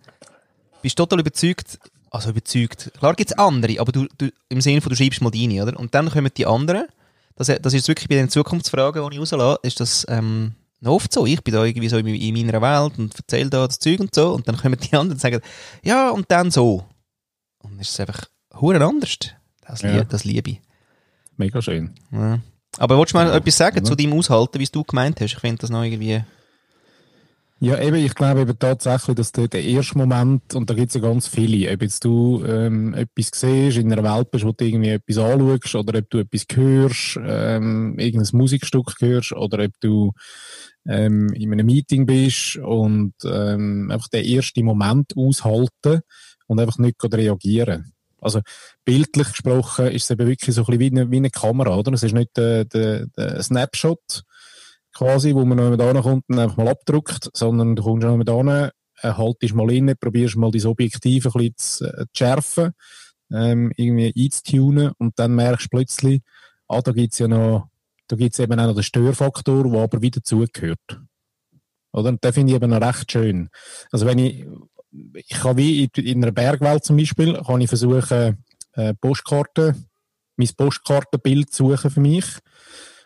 bist 0.83 0.97
total 0.97 1.19
überzeugt, 1.19 1.79
also 2.11 2.29
überzeugt, 2.29 2.91
klar 2.99 3.15
gibt 3.15 3.31
es 3.31 3.37
andere, 3.37 3.79
aber 3.79 3.91
du, 3.91 4.05
du, 4.17 4.29
im 4.49 4.61
Sinne 4.61 4.81
von, 4.81 4.91
du 4.91 4.95
schreibst 4.95 5.21
mal 5.21 5.31
deine, 5.31 5.63
oder? 5.63 5.79
Und 5.79 5.95
dann 5.95 6.11
kommen 6.11 6.29
die 6.37 6.45
anderen, 6.45 6.85
das, 7.35 7.47
das 7.47 7.73
ist 7.73 7.87
wirklich 7.87 8.07
bei 8.07 8.15
den 8.15 8.29
Zukunftsfragen, 8.29 9.09
die 9.09 9.15
ich 9.15 9.19
rauslasse, 9.19 9.59
ist 9.63 9.79
das 9.79 10.05
ähm, 10.07 10.53
oft 10.85 11.11
so. 11.11 11.25
Ich 11.25 11.43
bin 11.43 11.53
da 11.53 11.65
irgendwie 11.65 11.89
so 11.89 11.97
in, 11.97 12.07
in 12.07 12.33
meiner 12.35 12.61
Welt 12.61 12.97
und 12.97 13.15
erzähle 13.15 13.49
da 13.49 13.67
das 13.67 13.79
Zeug 13.79 13.99
und 13.99 14.13
so 14.13 14.31
und 14.33 14.47
dann 14.47 14.57
kommen 14.57 14.77
die 14.79 14.93
anderen 14.93 15.13
und 15.13 15.19
sagen, 15.19 15.41
ja, 15.83 16.09
und 16.11 16.29
dann 16.29 16.51
so. 16.51 16.85
Und 17.59 17.71
dann 17.71 17.79
ist 17.79 17.89
es 17.89 17.99
einfach 17.99 18.29
hure 18.53 18.83
anders. 18.85 19.17
Das, 19.67 19.81
ja. 19.81 20.03
das 20.03 20.23
liebe 20.23 20.51
ich. 20.51 20.61
Mega 21.37 21.61
schön. 21.61 21.95
Ja. 22.11 22.39
Aber 22.77 22.97
wolltest 22.97 23.13
du 23.13 23.17
mal 23.17 23.27
ja, 23.27 23.35
etwas 23.35 23.57
sagen 23.57 23.77
ja. 23.77 23.83
zu 23.83 23.95
deinem 23.95 24.13
Aushalten, 24.13 24.59
wie 24.59 24.63
es 24.63 24.71
du 24.71 24.83
gemeint 24.83 25.19
hast? 25.19 25.33
Ich 25.33 25.39
finde 25.39 25.61
das 25.61 25.69
noch 25.69 25.83
irgendwie... 25.83 26.23
Ja, 27.61 27.79
eben, 27.81 27.95
ich 27.95 28.13
glaube 28.13 28.41
eben 28.41 28.59
tatsächlich, 28.59 29.15
dass 29.15 29.31
der, 29.31 29.47
der 29.47 29.63
erste 29.63 29.97
Moment, 29.97 30.53
und 30.55 30.69
da 30.69 30.73
gibt 30.73 30.89
es 30.89 30.95
ja 30.95 31.01
ganz 31.01 31.27
viele, 31.29 31.71
ob 31.73 31.81
jetzt 31.81 32.03
du 32.03 32.43
ähm, 32.45 32.93
etwas 32.93 33.31
siehst, 33.33 33.77
in 33.77 33.91
einer 33.93 34.03
Welt 34.03 34.29
bist, 34.29 34.43
wo 34.43 34.51
du 34.51 34.65
irgendwie 34.65 34.89
etwas 34.89 35.17
anschaust, 35.17 35.75
oder 35.75 35.99
ob 35.99 36.09
du 36.09 36.19
etwas 36.19 36.45
hörst, 36.53 37.17
ähm, 37.25 37.97
irgendein 37.97 38.37
Musikstück 38.37 38.95
hörst, 38.99 39.31
oder 39.31 39.63
ob 39.63 39.71
du 39.79 40.11
ähm, 40.85 41.29
in 41.29 41.53
einem 41.53 41.65
Meeting 41.65 42.05
bist 42.05 42.57
und 42.57 43.13
ähm, 43.23 43.89
einfach 43.89 44.09
den 44.09 44.25
ersten 44.25 44.65
Moment 44.65 45.13
aushalten 45.15 46.01
und 46.47 46.59
einfach 46.59 46.77
nicht 46.77 46.97
reagieren. 47.01 47.93
Also 48.19 48.41
bildlich 48.83 49.29
gesprochen 49.29 49.87
ist 49.87 50.03
es 50.03 50.09
eben 50.09 50.27
wirklich 50.27 50.53
so 50.55 50.61
ein 50.61 50.65
bisschen 50.65 50.79
wie 50.79 50.99
eine, 50.99 51.11
wie 51.11 51.17
eine 51.17 51.29
Kamera, 51.29 51.77
oder? 51.77 51.93
Es 51.93 52.03
ist 52.03 52.13
nicht 52.13 52.35
der, 52.35 52.65
der, 52.65 53.07
der 53.07 53.41
Snapshot 53.41 54.23
quasi, 54.95 55.35
wo 55.35 55.45
man 55.45 55.57
noch 55.57 55.75
da 55.75 56.01
kommt 56.01 56.23
und 56.29 56.39
einfach 56.39 56.57
mal 56.57 56.69
abdruckt, 56.69 57.29
sondern 57.33 57.75
du 57.75 57.83
kommst 57.83 58.07
noch 58.07 58.23
da 58.23 58.37
hin, 58.37 58.71
haltest 59.03 59.53
mal 59.53 59.69
rein, 59.69 59.93
probierst 59.99 60.37
mal 60.37 60.51
dein 60.51 60.65
Objektiv 60.65 61.25
ein 61.25 61.31
bisschen 61.33 61.53
zu, 61.57 61.85
äh, 61.85 62.05
zu 62.05 62.05
schärfen, 62.17 62.71
ähm, 63.31 63.71
irgendwie 63.75 64.13
einzutunen 64.17 64.91
und 64.97 65.19
dann 65.19 65.35
merkst 65.35 65.65
du 65.65 65.77
plötzlich, 65.77 66.21
ah, 66.67 66.81
da 66.81 66.91
gibt's 66.91 67.19
ja 67.19 67.27
noch, 67.27 67.67
da 68.07 68.15
gibt's 68.15 68.39
eben 68.39 68.59
auch 68.59 68.67
noch 68.67 68.73
den 68.73 68.83
Störfaktor, 68.83 69.69
der 69.69 69.81
aber 69.81 70.01
wieder 70.01 70.23
zugehört. 70.23 71.01
Oder? 71.91 72.09
Und 72.09 72.23
den 72.23 72.33
finde 72.33 72.51
ich 72.51 72.55
eben 72.55 72.69
noch 72.69 72.81
recht 72.81 73.11
schön. 73.11 73.49
Also 73.91 74.05
wenn 74.05 74.19
ich 74.19 74.45
ich 75.13 75.37
kann 75.37 75.57
wie 75.57 75.89
in, 75.95 76.23
einer 76.23 76.31
Bergwelt 76.31 76.85
zum 76.85 76.97
Beispiel, 76.97 77.41
kann 77.41 77.61
ich 77.61 77.67
versuchen, 77.67 78.43
äh, 78.73 78.93
Postkarten, 78.93 79.87
mein 80.37 80.49
Postkartenbild 80.55 81.51
zu 81.51 81.69
suchen 81.69 81.91
für 81.91 81.99
mich. 81.99 82.25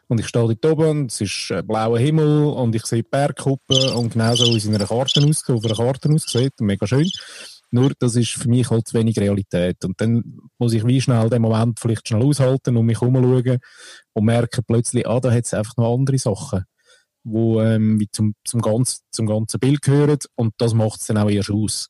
Und 0.09 0.19
ich 0.19 0.27
stehe 0.27 0.55
dort 0.55 0.65
oben, 0.65 1.05
es 1.05 1.21
ist 1.21 1.51
äh, 1.51 1.61
blauer 1.61 1.99
Himmel 1.99 2.45
und 2.45 2.75
ich 2.75 2.85
sehe 2.85 3.03
die 3.03 3.09
Bergkuppe 3.09 3.93
und 3.93 4.13
genauso 4.13 4.45
wie 4.47 4.57
es 4.57 4.65
in 4.65 4.73
einer 4.75 4.87
Karte 4.87 5.21
aussieht, 5.21 5.55
auf 5.55 5.63
einer 5.63 5.75
Karte 5.75 6.09
aussieht, 6.11 6.53
mega 6.59 6.85
schön. 6.87 7.07
Nur, 7.71 7.91
das 7.99 8.15
ist 8.15 8.31
für 8.31 8.49
mich 8.49 8.71
halt 8.71 8.87
zu 8.87 8.97
wenig 8.97 9.19
Realität. 9.19 9.85
Und 9.85 10.01
dann 10.01 10.39
muss 10.57 10.73
ich 10.73 10.85
wie 10.87 10.99
schnell 10.99 11.29
den 11.29 11.43
Moment 11.43 11.79
vielleicht 11.79 12.07
schnell 12.07 12.23
aushalten 12.23 12.75
und 12.75 12.87
mich 12.87 12.99
umschauen 12.99 13.59
und 14.13 14.25
merke 14.25 14.63
plötzlich, 14.63 15.07
ah, 15.07 15.19
da 15.19 15.31
hat 15.31 15.45
es 15.45 15.53
einfach 15.53 15.77
noch 15.77 15.93
andere 15.93 16.17
Sachen 16.17 16.65
wo 17.23 17.61
ähm, 17.61 18.01
zum, 18.11 18.33
zum, 18.45 18.61
ganz, 18.61 19.01
zum 19.11 19.27
ganzen 19.27 19.59
Bild 19.59 19.81
gehören 19.81 20.17
und 20.35 20.53
das 20.57 20.73
macht 20.73 21.01
es 21.01 21.07
dann 21.07 21.17
auch 21.17 21.29
erst 21.29 21.51
aus. 21.51 21.89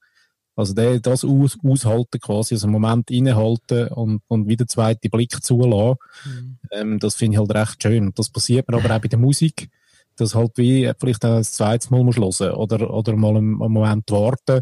Also 0.59 0.73
der, 0.73 0.99
das 0.99 1.23
aus, 1.23 1.57
aushalten 1.63 2.19
quasi, 2.19 2.55
also 2.55 2.67
einen 2.67 2.73
Moment 2.73 3.09
innehalten 3.11 3.87
und, 3.89 4.21
und 4.27 4.47
wieder 4.47 4.67
zweiten 4.67 5.09
Blick 5.09 5.41
zulassen, 5.41 5.97
mhm. 6.25 6.57
ähm, 6.71 6.99
das 6.99 7.15
finde 7.15 7.35
ich 7.35 7.39
halt 7.39 7.55
recht 7.55 7.81
schön. 7.81 8.07
Und 8.07 8.19
das 8.19 8.29
passiert 8.29 8.67
mir 8.67 8.77
aber 8.77 8.93
auch 8.95 8.99
bei 9.01 9.07
der 9.07 9.19
Musik, 9.19 9.69
dass 10.17 10.35
halt 10.35 10.51
wie 10.57 10.91
vielleicht 10.99 11.23
ein 11.23 11.43
zweites 11.45 11.89
Mal 11.89 12.03
musst 12.03 12.19
hören 12.19 12.55
oder, 12.55 12.93
oder 12.93 13.15
mal 13.15 13.37
einen, 13.37 13.61
einen 13.61 13.71
Moment 13.71 14.11
warten, 14.11 14.61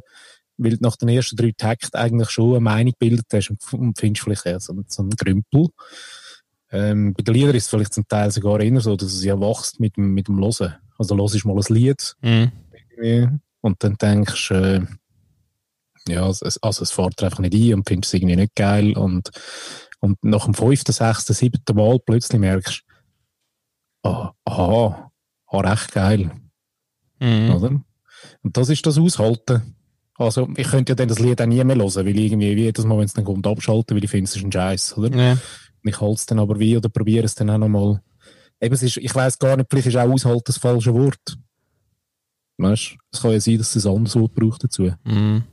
weil 0.57 0.77
du 0.77 0.77
nach 0.81 0.97
den 0.97 1.09
ersten 1.09 1.35
drei 1.35 1.51
Takten 1.57 1.97
eigentlich 1.97 2.29
schon 2.29 2.51
eine 2.51 2.59
Meinung 2.59 2.93
gebildet 2.93 3.25
hast 3.33 3.49
und, 3.49 3.73
und 3.73 3.97
findest 3.97 4.23
vielleicht 4.23 4.45
eher 4.45 4.59
so, 4.59 4.75
so 4.87 5.01
einen 5.01 5.11
Grümpel. 5.11 5.67
Ähm, 6.71 7.13
bei 7.13 7.23
den 7.23 7.33
Liedern 7.33 7.55
ist 7.55 7.63
es 7.63 7.69
vielleicht 7.69 7.93
zum 7.93 8.07
Teil 8.07 8.29
sogar 8.29 8.59
eher 8.59 8.81
so, 8.81 8.95
dass 8.95 9.13
es 9.13 9.23
ja 9.23 9.39
wächst 9.39 9.79
mit, 9.79 9.97
dem- 9.97 10.13
mit 10.13 10.27
dem 10.27 10.39
Hören. 10.39 10.75
Also 10.97 11.17
hörst 11.17 11.43
mal 11.45 11.55
ein 11.57 11.73
Lied 11.73 12.15
Mhm. 12.21 13.39
und 13.61 13.83
dann 13.83 13.95
denkst 13.95 14.51
äh, 14.51 14.81
ja, 16.07 16.27
es, 16.29 16.57
also 16.61 16.83
es 16.83 16.91
fährt 16.91 17.21
einfach 17.23 17.39
nicht 17.39 17.53
ein 17.53 17.73
und 17.75 17.87
findest 17.87 18.13
es 18.13 18.17
irgendwie 18.19 18.35
nicht 18.35 18.55
geil 18.55 18.97
und, 18.97 19.29
und 19.99 20.23
nach 20.23 20.45
dem 20.45 20.53
fünften, 20.53 20.91
sechsten, 20.91 21.33
siebten 21.33 21.75
Mal 21.75 21.99
plötzlich 21.99 22.39
merkst 22.39 22.83
ah, 24.03 24.31
aha, 24.45 25.11
ah, 25.47 25.59
recht 25.59 25.91
geil, 25.91 26.31
Mhm. 27.19 27.51
oder? 27.55 27.69
Und 28.43 28.57
das 28.57 28.69
ist 28.69 28.85
das 28.85 28.97
Aushalten. 28.97 29.75
Also 30.19 30.49
ich 30.55 30.67
könnte 30.67 30.91
ja 30.91 30.95
dann 30.95 31.07
das 31.07 31.19
Lied 31.19 31.41
auch 31.41 31.45
nie 31.45 31.63
mehr 31.63 31.75
hören, 31.75 32.05
weil 32.05 32.17
irgendwie 32.17 32.55
wie 32.55 32.63
jedes 32.63 32.85
Mal, 32.85 32.97
wenn 32.97 33.05
es 33.05 33.13
dann 33.13 33.25
kommt, 33.25 33.45
abschalten, 33.45 33.95
weil 33.95 34.03
ich 34.03 34.09
finde, 34.09 34.25
es 34.29 34.35
ist 34.35 34.43
ein 34.43 34.51
Scheiß, 34.51 34.97
oder? 34.97 35.15
Ja. 35.15 35.37
Ich 35.83 36.01
halte 36.01 36.15
es 36.15 36.25
dann 36.25 36.39
aber 36.39 36.59
wie 36.59 36.75
oder 36.75 36.89
probiere 36.89 37.25
es 37.25 37.35
dann 37.35 37.49
auch 37.49 37.57
nochmal. 37.57 38.01
Eben, 38.59 38.73
es 38.73 38.81
ist, 38.83 38.97
ich 38.97 39.13
weiß 39.13 39.37
gar 39.37 39.55
nicht, 39.57 39.67
vielleicht 39.69 39.87
ist 39.87 39.95
auch 39.95 40.09
Aushalten 40.09 40.43
das 40.45 40.57
falsche 40.57 40.93
Wort. 40.93 41.37
Weißt 42.57 42.91
du? 42.93 42.95
Es 43.11 43.21
kann 43.21 43.31
ja 43.31 43.39
sein, 43.39 43.57
dass 43.59 43.75
es 43.75 43.85
ein 43.85 43.95
anderes 43.95 44.15
Wort 44.15 44.33
braucht 44.33 44.63
dazu. 44.63 44.91
Mhm. 45.03 45.43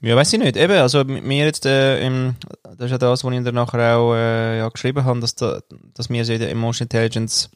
Ja, 0.00 0.16
weiß 0.16 0.32
ich 0.32 0.38
nicht. 0.38 0.56
Eben, 0.56 0.78
also 0.78 1.04
mir 1.04 1.44
jetzt, 1.44 1.66
äh, 1.66 2.04
im, 2.06 2.36
das 2.62 2.86
ist 2.86 2.90
ja 2.92 2.98
das, 2.98 3.22
was 3.22 3.32
ich 3.34 3.44
dann 3.44 3.54
nachher 3.54 3.96
auch 3.98 4.14
äh, 4.14 4.58
ja, 4.58 4.68
geschrieben 4.68 5.04
habe, 5.04 5.20
dass, 5.20 5.34
da, 5.34 5.60
dass 5.94 6.08
wir 6.08 6.24
so 6.24 6.32
in 6.32 6.40
der 6.40 6.50
Emotional 6.50 6.84
Intelligence 6.84 7.50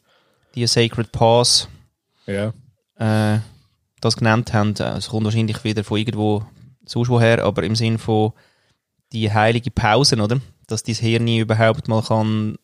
die 0.55 0.67
Sacred 0.67 1.11
Pause 1.11 1.69
Ja. 2.27 2.53
äh, 2.99 3.41
das 4.01 4.17
genannt 4.17 4.53
haben. 4.53 4.75
Äh, 4.79 4.99
Es 4.99 5.09
kommt 5.09 5.25
wahrscheinlich 5.25 5.65
wieder 5.65 5.85
von 5.85 5.99
irgendwo 5.99 6.45
sonst 6.85 7.09
woher, 7.09 7.43
aber 7.43 7.63
im 7.63 7.75
Sinn 7.77 7.99
von 7.99 8.33
die 9.13 9.33
heilige 9.33 9.71
Pausen, 9.71 10.21
oder? 10.21 10.41
Dass 10.67 10.83
dein 10.83 10.95
Hirn 10.97 11.29
überhaupt 11.29 11.89
mal 11.89 12.03
kann 12.03 12.57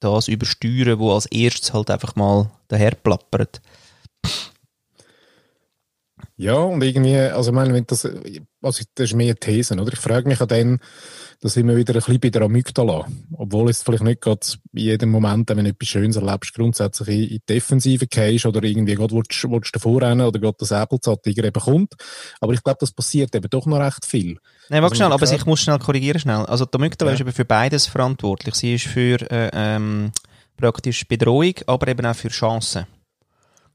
das 0.00 0.28
übersteuern, 0.28 0.98
wo 0.98 1.12
als 1.12 1.26
erstes 1.26 1.74
halt 1.74 1.90
einfach 1.90 2.14
mal 2.16 2.50
daher 2.68 2.92
plappert. 2.92 3.60
Ja, 6.40 6.54
und 6.54 6.80
irgendwie, 6.84 7.16
also 7.16 7.50
ich 7.50 7.54
meine, 7.54 7.74
wenn 7.74 7.84
das, 7.84 8.04
also 8.04 8.84
das 8.94 9.10
ist 9.10 9.14
mehr 9.14 9.34
These, 9.34 9.74
oder? 9.74 9.92
Ich 9.92 9.98
frage 9.98 10.28
mich 10.28 10.40
an 10.40 10.46
dann, 10.46 10.78
da 11.40 11.48
sind 11.48 11.66
wir 11.66 11.76
wieder 11.76 11.94
ein 11.94 11.98
bisschen 11.98 12.20
bei 12.20 12.30
der 12.30 12.42
Amygdala. 12.42 13.06
Obwohl 13.36 13.68
es 13.70 13.82
vielleicht 13.82 14.04
nicht 14.04 14.20
gerade 14.20 14.46
in 14.72 14.78
jedem 14.80 15.10
Moment, 15.10 15.48
wenn 15.50 15.64
du 15.64 15.70
etwas 15.70 15.88
Schönes 15.88 16.14
erlebst, 16.14 16.54
grundsätzlich 16.54 17.08
in 17.08 17.28
die 17.28 17.42
Defensive 17.48 18.06
gehst 18.06 18.46
oder 18.46 18.62
irgendwie 18.62 18.94
gerade 18.94 19.14
willst, 19.14 19.50
willst 19.50 19.74
du 19.74 19.78
davor 19.78 20.00
rennen 20.00 20.20
oder 20.26 20.38
gerade 20.38 20.56
das 20.60 20.68
Säbelzahntiger 20.68 21.42
eben 21.42 21.60
kommt. 21.60 21.94
Aber 22.40 22.52
ich 22.52 22.62
glaube, 22.62 22.78
das 22.80 22.92
passiert 22.92 23.34
eben 23.34 23.50
doch 23.50 23.66
noch 23.66 23.80
recht 23.80 24.06
viel. 24.06 24.38
Nein, 24.68 24.82
warte 24.82 24.92
Also 24.92 24.94
schnell, 24.94 25.12
aber 25.12 25.32
ich 25.32 25.44
muss 25.46 25.60
schnell 25.60 25.78
korrigieren 25.80 26.20
schnell. 26.20 26.46
Also 26.46 26.66
die 26.66 26.76
Amygdala 26.76 27.10
Ja. 27.10 27.14
ist 27.16 27.20
eben 27.20 27.32
für 27.32 27.44
beides 27.44 27.86
verantwortlich. 27.86 28.54
Sie 28.54 28.74
ist 28.76 28.86
für 28.86 29.20
äh, 29.28 29.50
ähm, 29.52 30.12
praktisch 30.56 31.06
Bedrohung, 31.08 31.54
aber 31.66 31.88
eben 31.88 32.06
auch 32.06 32.14
für 32.14 32.28
Chancen. 32.28 32.86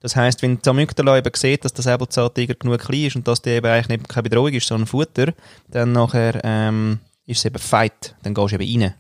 Das 0.03 0.17
heisst, 0.17 0.41
wenn 0.41 0.61
die 0.61 0.69
Amygdala 0.69 1.17
eben 1.17 1.31
sieht, 1.33 1.63
dass 1.63 1.71
der 1.71 1.83
Säbelzahntiger 1.83 2.55
genug 2.55 2.77
klein 2.81 3.05
ist 3.05 3.15
und 3.15 3.25
dass 3.25 3.41
der 3.41 3.55
eben 3.55 3.67
eigentlich 3.67 3.87
nicht 3.87 4.09
keine 4.09 4.23
Bedrohung 4.23 4.51
ist, 4.51 4.67
sondern 4.67 4.85
Futter, 4.85 5.33
dann 5.69 5.93
nachher 5.93 6.41
ähm, 6.43 6.99
ist 7.25 7.39
es 7.39 7.45
eben 7.45 7.57
Fight. 7.57 8.13
Dann 8.21 8.33
gehst 8.33 8.51
du 8.51 8.55
eben 8.59 8.81
rein. 8.81 8.93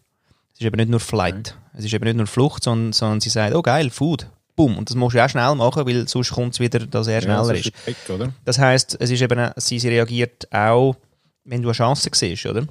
Es 0.53 0.61
ist 0.61 0.65
eben 0.65 0.77
nicht 0.77 0.89
nur 0.89 1.01
Flight. 1.01 1.57
Es 1.77 1.83
ist 1.83 1.93
eben 1.93 2.05
nicht 2.05 2.15
nur 2.15 2.25
Flucht, 2.25 2.63
sondern, 2.63 2.93
sondern 2.93 3.19
sie 3.19 3.29
sagt, 3.29 3.53
oh 3.53 3.61
geil, 3.61 3.89
Food. 3.89 4.29
Boom. 4.55 4.77
Und 4.77 4.89
das 4.89 4.95
musst 4.95 5.15
du 5.15 5.21
auch 5.25 5.27
schnell 5.27 5.53
machen, 5.55 5.85
weil 5.85 6.07
sonst 6.07 6.31
kommt 6.31 6.53
es 6.53 6.61
wieder, 6.61 6.79
dass 6.79 7.07
er 7.07 7.21
schneller 7.21 7.47
ja, 7.47 7.51
ist. 7.51 7.63
sonst 7.65 7.87
Weg? 7.87 7.97
Das 8.45 8.57
heisst, 8.57 8.95
es 8.97 9.09
ist 9.09 9.21
eben, 9.21 9.51
sie, 9.57 9.79
sie 9.79 9.89
reagiert 9.89 10.47
auch, 10.53 10.95
wenn 11.43 11.61
du 11.61 11.67
eine 11.67 11.75
Chance 11.75 12.09
siehst, 12.13 12.45
oder? 12.45 12.61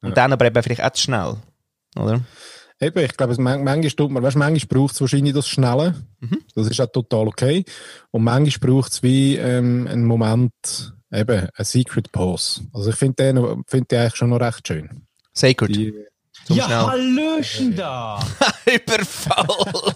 Und 0.00 0.10
Ja. 0.10 0.14
dann 0.14 0.32
aber 0.32 0.44
eben 0.44 0.62
vielleicht 0.62 0.82
auch 0.84 0.90
zu 0.92 1.02
schnell, 1.02 1.36
oder? 1.96 2.20
Eben, 2.80 3.04
ich 3.04 3.16
glaube, 3.16 3.32
es 3.32 3.38
manchmal 3.38 3.82
tut 3.82 4.10
man, 4.10 4.22
weißt, 4.22 4.36
manchmal 4.36 4.80
braucht 4.80 4.94
es 4.94 5.00
wahrscheinlich 5.00 5.34
das 5.34 5.48
Schnelle. 5.48 5.94
Mhm. 6.20 6.38
Das 6.54 6.68
ist 6.68 6.80
auch 6.80 6.90
total 6.90 7.28
okay. 7.28 7.64
Und 8.10 8.24
manchmal 8.24 8.70
braucht 8.70 8.92
es 8.92 9.02
wie 9.02 9.36
ähm, 9.36 9.86
einen 9.86 10.04
Moment, 10.04 10.52
eben, 11.12 11.48
ein 11.54 11.64
Secret 11.64 12.10
Pause. 12.10 12.62
Also 12.72 12.90
ich 12.90 12.96
finde 12.96 13.32
den, 13.32 13.64
find 13.66 13.90
den 13.90 14.00
eigentlich 14.00 14.16
schon 14.16 14.30
noch 14.30 14.40
recht 14.40 14.66
schön. 14.66 15.06
Sacred. 15.32 15.74
Die, 15.74 15.94
ja, 16.48 16.64
schnell. 16.64 16.86
Hallöchen 16.86 17.76
da! 17.76 18.20
Überfall! 18.66 19.46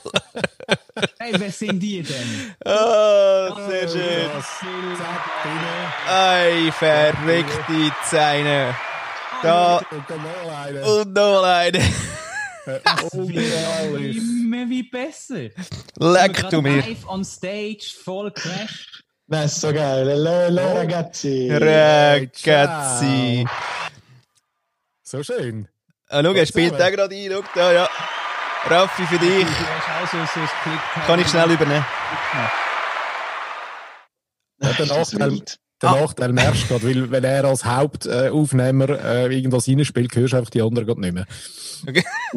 Hey, 1.20 1.32
wer 1.36 1.52
sind 1.52 1.78
die 1.78 2.02
denn? 2.02 2.54
oh, 2.64 3.68
sehr 3.68 3.88
schön. 3.88 4.30
Ei, 6.08 6.72
verrückte 6.72 7.92
Zähne. 8.04 8.74
Da 9.42 9.80
Und 10.84 11.12
noch 11.14 11.42
eine. 11.44 11.80
Eine. 12.68 12.80
Unglaublich. 13.12 14.16
Immer 14.16 14.68
wie 14.68 14.82
besser. 14.82 15.50
Leck 15.98 16.48
du 16.50 16.62
mir. 16.62 16.76
Live 16.82 17.08
on 17.08 17.24
stage, 17.24 17.94
voll 18.04 18.30
Crash. 18.32 19.02
So 19.46 19.72
geil, 19.72 20.08
hello, 20.08 20.30
hello 20.30 20.76
ragazzi. 20.78 21.50
Ragazzi. 21.52 23.46
So 25.02 25.22
schön. 25.22 25.68
Ah, 26.08 26.22
schau, 26.22 26.32
er 26.32 26.46
spielt 26.46 26.80
da 26.80 26.88
gerade 26.90 27.14
ein. 27.14 27.30
Schau 27.30 27.42
da, 27.54 27.72
ja. 27.72 27.88
Raffi 28.64 29.06
für 29.06 29.18
dich. 29.18 29.46
Klick. 30.62 30.80
Kann 31.06 31.20
ich 31.20 31.28
schnell 31.28 31.50
übernehmen. 31.50 31.84
Ja, 34.60 34.72
der 34.72 34.86
Das 34.86 35.12
Nachteil. 35.12 35.42
Der 35.80 35.90
Ah. 35.90 36.00
Nachteil 36.00 36.32
merkst 36.32 36.64
du 36.64 36.66
gerade, 36.78 36.84
weil 36.86 37.10
wenn 37.10 37.24
er 37.24 37.44
als 37.44 37.64
Hauptaufnehmer 37.64 38.88
äh, 39.04 39.34
irgendwas 39.36 39.68
reinspielt, 39.68 40.14
hörst 40.16 40.32
du 40.32 40.36
einfach 40.38 40.50
die 40.50 40.62
anderen 40.62 40.86
gerade 40.86 41.00
nicht 41.00 41.14
mehr. 41.14 41.26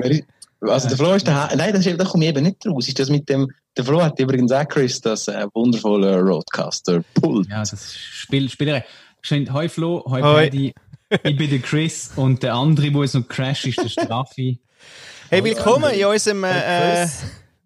Ist- 0.10 0.24
Also 0.62 0.88
der 0.90 0.98
Flo 0.98 1.14
ist 1.14 1.26
der 1.26 1.36
Ha- 1.36 1.56
Nein, 1.56 1.74
das 1.74 1.86
ist, 1.86 2.00
da 2.00 2.06
komme 2.06 2.24
ich 2.26 2.30
eben 2.30 2.44
nicht 2.44 2.66
raus. 2.68 2.88
Ist 2.88 3.00
das 3.00 3.10
mit 3.10 3.28
dem... 3.30 3.52
Der 3.76 3.84
Flo 3.86 4.02
hat 4.04 4.20
übrigens 4.20 4.52
auch 4.52 4.68
Chris 4.68 5.02
das 5.02 5.28
äh, 5.28 5.48
wundervolle 5.54 6.20
Roadcaster 6.20 7.04
Pult. 7.16 7.50
Ja, 7.50 7.60
das 7.62 7.74
ist 7.74 7.96
Spiel, 7.98 8.48
Spielerei. 8.50 8.86
Schön, 9.22 9.52
Hoi 9.54 9.70
Flo, 9.70 10.04
hoi, 10.08 10.22
Hoi. 10.22 10.44
Paddy. 10.44 10.74
Ich 11.24 11.36
bin 11.38 11.50
der 11.50 11.60
Chris 11.60 12.12
und 12.16 12.44
der 12.44 12.54
andere, 12.54 12.92
der 12.92 13.02
jetzt 13.02 13.16
noch 13.16 13.28
Crash 13.28 13.66
ist, 13.66 13.78
der 13.82 13.90
Straffi. 13.90 14.60
Hey, 15.30 15.44
willkommen 15.44 15.92
in 15.94 16.06
unserem, 16.06 16.44
äh, 16.44 17.08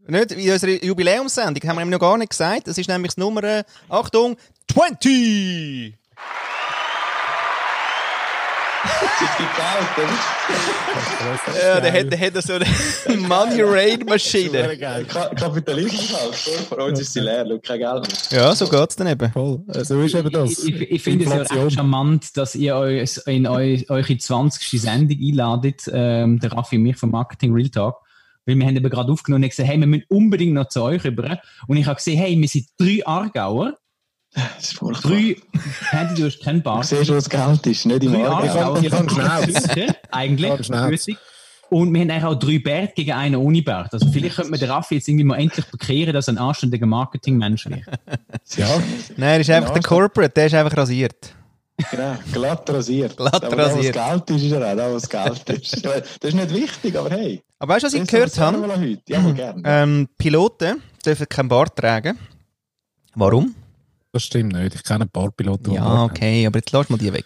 nicht, 0.07 0.31
in 0.31 0.51
unserer 0.51 0.83
Jubiläumssendung. 0.83 1.61
Haben 1.69 1.75
wir 1.77 1.85
nämlich 1.85 1.99
noch 1.99 2.07
gar 2.07 2.17
nicht 2.17 2.29
gesagt. 2.29 2.67
Das 2.67 2.77
ist 2.77 2.87
nämlich 2.87 3.11
das 3.13 3.17
Nummer, 3.17 3.43
äh, 3.43 3.63
Achtung, 3.89 4.35
20! 4.75 5.93
Das 8.83 9.21
ist 9.21 9.37
gekauft, 9.37 9.97
oder? 9.97 11.65
Ja, 11.65 11.79
der 11.79 11.93
hat, 11.93 12.11
der 12.11 12.19
hat 12.19 12.43
so 12.43 12.53
eine 12.55 12.65
Money 13.21 13.61
Raid 13.61 14.05
Maschine. 14.05 14.77
Kapitalismus 14.77 16.13
halt. 16.21 16.35
Vor 16.67 16.79
uns 16.79 16.99
ist 16.99 17.13
sie 17.13 17.21
leer, 17.21 17.45
schau, 17.49 17.57
kein 17.59 17.79
Geld 17.79 18.31
mehr. 18.31 18.41
Ja, 18.41 18.53
so 18.53 18.67
geht's 18.67 18.97
dann 18.97 19.07
eben. 19.07 19.31
Voll. 19.31 19.63
Äh, 19.73 19.85
So 19.85 20.01
ist 20.01 20.13
eben 20.13 20.29
das. 20.29 20.59
Ich, 20.65 20.75
ich, 20.75 20.91
ich 20.91 21.01
finde 21.01 21.23
es 21.23 21.31
ja 21.31 21.37
recht 21.63 21.75
charmant, 21.75 22.35
dass 22.35 22.53
ihr 22.55 22.75
euch 22.75 23.17
in 23.27 23.47
eu, 23.47 23.77
eure 23.87 24.17
20. 24.17 24.81
Sendung 24.81 25.17
einladet, 25.17 25.83
ähm, 25.89 26.41
der 26.41 26.51
Raffi 26.51 26.75
und 26.75 26.83
mich 26.83 26.97
vom 26.97 27.11
Marketing 27.11 27.53
Real 27.53 27.69
Talk. 27.69 27.95
Weil 28.45 28.57
wir 28.57 28.67
haben 28.67 28.75
eben 28.75 28.89
gerade 28.89 29.09
aufgenommen 29.09 29.45
und 29.45 29.49
gesagt, 29.49 29.69
hey, 29.69 29.79
wir 29.79 29.87
müssen 29.87 30.03
unbedingt 30.09 30.53
noch 30.53 30.67
zu 30.67 30.83
euch 30.83 31.01
rüber. 31.05 31.39
Und 31.65 31.77
ich 31.77 31.85
habe 31.85 31.95
gesehen, 31.95 32.19
hey, 32.19 32.37
wir 32.37 32.47
sind 32.49 32.67
drei 32.77 32.99
Aargauer, 33.07 33.75
Das 34.35 34.63
ist 34.63 34.77
furchtbar. 34.77 35.11
drei, 35.11 35.35
Handy, 35.91 36.21
du 36.21 36.25
hast 36.27 36.43
keinen 36.43 36.61
Du 36.61 36.81
siehst, 36.83 37.09
wo 37.09 37.13
das 37.13 37.29
Geld 37.29 37.65
ist, 37.67 37.85
nicht 37.85 38.03
im 38.03 38.15
Argen. 38.25 38.83
Ich 38.83 38.91
kann 38.91 39.09
Schnauz. 39.09 39.67
Eigentlich. 40.11 40.67
Grüßig. 40.67 41.17
Und 41.69 41.93
wir 41.93 42.01
haben 42.01 42.11
eigentlich 42.11 42.23
auch 42.23 42.35
drei 42.35 42.59
Bärte 42.59 42.93
gegen 42.95 43.11
einen 43.13 43.35
ohne 43.37 43.61
Bart. 43.61 43.91
Also 43.93 44.07
vielleicht 44.11 44.35
könnte 44.35 44.51
man 44.51 44.59
den 44.59 44.69
Raffi 44.69 44.95
jetzt 44.95 45.07
irgendwie 45.07 45.23
mal 45.23 45.37
endlich 45.39 45.65
bekehren, 45.65 46.13
dass 46.13 46.27
er 46.27 46.33
ein 46.35 46.37
anständiger 46.37 46.85
Marketingmensch 46.85 47.65
wird. 47.67 47.81
Ja, 48.57 48.67
Nein, 49.17 49.29
er 49.29 49.39
ist 49.39 49.49
einfach 49.49 49.73
der 49.73 49.81
Corporate, 49.81 50.31
der 50.31 50.45
ist 50.45 50.53
einfach 50.53 50.77
rasiert. 50.77 51.33
genau. 51.89 52.15
Glatt 52.31 52.69
rasiert. 52.69 53.17
Glatt 53.17 53.43
aber 53.43 53.55
da, 53.55 53.63
rasiert. 53.63 53.95
was 53.95 54.09
Geld 54.09 54.29
ist, 54.29 54.43
ist 54.45 54.51
er 54.51 54.71
auch 54.71 54.77
da, 54.77 54.93
was 54.93 55.09
Geld 55.09 55.49
ist. 55.49 55.83
Das 56.19 56.29
ist 56.29 56.35
nicht 56.35 56.53
wichtig, 56.53 56.95
aber 56.97 57.09
hey. 57.09 57.41
Aber 57.57 57.73
weißt 57.73 57.83
du, 57.83 57.87
was 57.87 57.93
ich 57.95 58.07
gehört 58.07 58.39
habe? 58.39 58.99
Ja. 59.07 59.55
Ähm, 59.63 60.07
Piloten 60.19 60.81
dürfen 61.03 61.27
keinen 61.27 61.49
Bart 61.49 61.75
tragen. 61.75 62.19
Warum? 63.15 63.55
Das 64.15 64.23
stimmt 64.23 64.53
nicht. 64.53 64.75
Ich 64.75 64.83
kenne 64.83 65.03
ein 65.03 65.09
paar 65.09 65.29
Piloten. 65.29 65.73
Ja, 65.73 66.05
okay, 66.05 66.47
aber 66.47 66.59
jetzt 66.59 66.71
lass 66.71 66.89
mal 66.89 66.95
die 66.95 67.11
weg. 67.11 67.25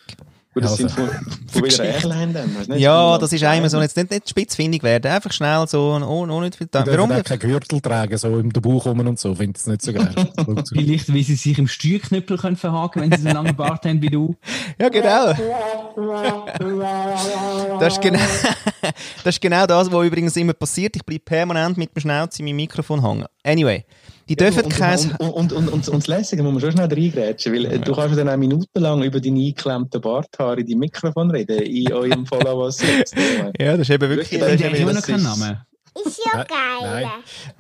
Gut, 0.56 0.64
das 0.64 0.72
also- 0.72 0.88
sind 0.88 1.12
von, 1.52 1.70
von 1.70 1.86
Airline 1.86 2.34
dann. 2.34 2.56
weißt 2.56 2.68
du 2.68 2.72
nicht? 2.74 2.82
Ja, 2.82 3.12
Von- 3.12 3.22
das 3.22 3.32
ist 3.32 3.44
einmal 3.44 3.70
so, 3.70 3.80
jetzt 3.80 3.96
nicht, 3.96 4.10
nicht 4.10 4.28
spitzfindig 4.28 4.82
werden, 4.82 5.12
einfach 5.12 5.32
schnell 5.32 5.68
so, 5.68 5.94
ohne, 5.94 6.08
ohne 6.08 6.46
nicht 6.48 6.56
viel 6.56 6.66
dürfen 6.66 6.92
Warum? 6.92 7.12
auch 7.12 7.24
keinen 7.24 7.38
Gürtel 7.38 7.80
tragen, 7.80 8.18
so 8.18 8.40
im 8.40 8.50
Bauch 8.50 8.88
rum 8.88 9.02
und 9.02 9.20
so. 9.20 9.36
Finde 9.36 9.56
ich 9.56 9.62
es 9.62 9.68
nicht 9.68 9.84
so 9.84 9.94
geil. 9.94 10.16
Vielleicht, 10.74 11.14
weil 11.14 11.22
sie 11.22 11.36
sich 11.36 11.60
im 11.60 11.68
Steuerknüppel 11.68 12.40
können 12.40 12.56
verhaken 12.56 13.04
wenn 13.04 13.12
sie 13.12 13.22
so 13.22 13.28
einen 13.28 13.36
langen 13.36 13.56
Bart 13.56 13.86
haben 13.86 14.02
wie 14.02 14.10
du. 14.10 14.36
Ja, 14.82 14.90
genau. 14.90 15.34
Das 17.80 17.94
ist 17.94 18.02
genau, 18.02 18.20
das 19.24 19.36
ist 19.36 19.42
genau 19.42 19.68
das, 19.68 19.92
was 19.92 20.08
übrigens 20.08 20.36
immer 20.38 20.54
passiert. 20.54 20.96
Ich 20.96 21.06
bleibe 21.06 21.24
permanent 21.24 21.78
mit 21.78 21.96
dem 21.96 22.02
Schnauz 22.02 22.40
in 22.40 22.46
meinem 22.46 22.56
Mikrofon 22.56 23.06
hängen. 23.06 23.26
Anyway, 23.44 23.86
Die 24.30 24.36
dürfen 24.36 24.64
und, 24.66 24.70
kein... 24.70 25.00
Und, 25.18 25.30
und, 25.32 25.52
und, 25.54 25.68
und, 25.70 25.90
und 25.90 25.98
das 26.04 26.08
Lässige 26.08 26.44
muss 26.44 26.54
man 26.54 26.62
schon 26.62 26.72
schnell 26.72 26.88
reingrätschen, 26.88 27.52
weil 27.54 27.66
äh, 27.66 27.80
du 27.80 27.94
kannst 27.94 28.18
dann 28.18 28.28
eine 28.30 28.38
Minute 28.38 28.68
lang 28.80 29.02
über 29.04 29.20
deine 29.20 29.40
eingeklemmten 29.40 30.00
Barthaare 30.00 30.60
in 30.62 30.68
die 30.68 30.76
Mikrofon 30.76 31.32
reden, 31.32 31.60
in 31.64 31.92
eurem 31.92 32.26
Follow-us. 32.26 32.78
Ja, 33.60 33.72
das 33.76 33.82
ist 33.82 33.90
eben 33.90 34.08
wirklich... 34.10 34.40
Das 34.40 34.54
ist 34.54 34.62
immer 34.62 34.94
noch 34.94 35.02
das 35.02 35.06
keinen 35.08 35.18
ist- 35.18 35.24
Namen. 35.24 35.58
Ist 36.06 36.20
ja 36.24 36.38
Nein, 36.38 36.46
geil. 36.48 37.02
nein. 37.04 37.08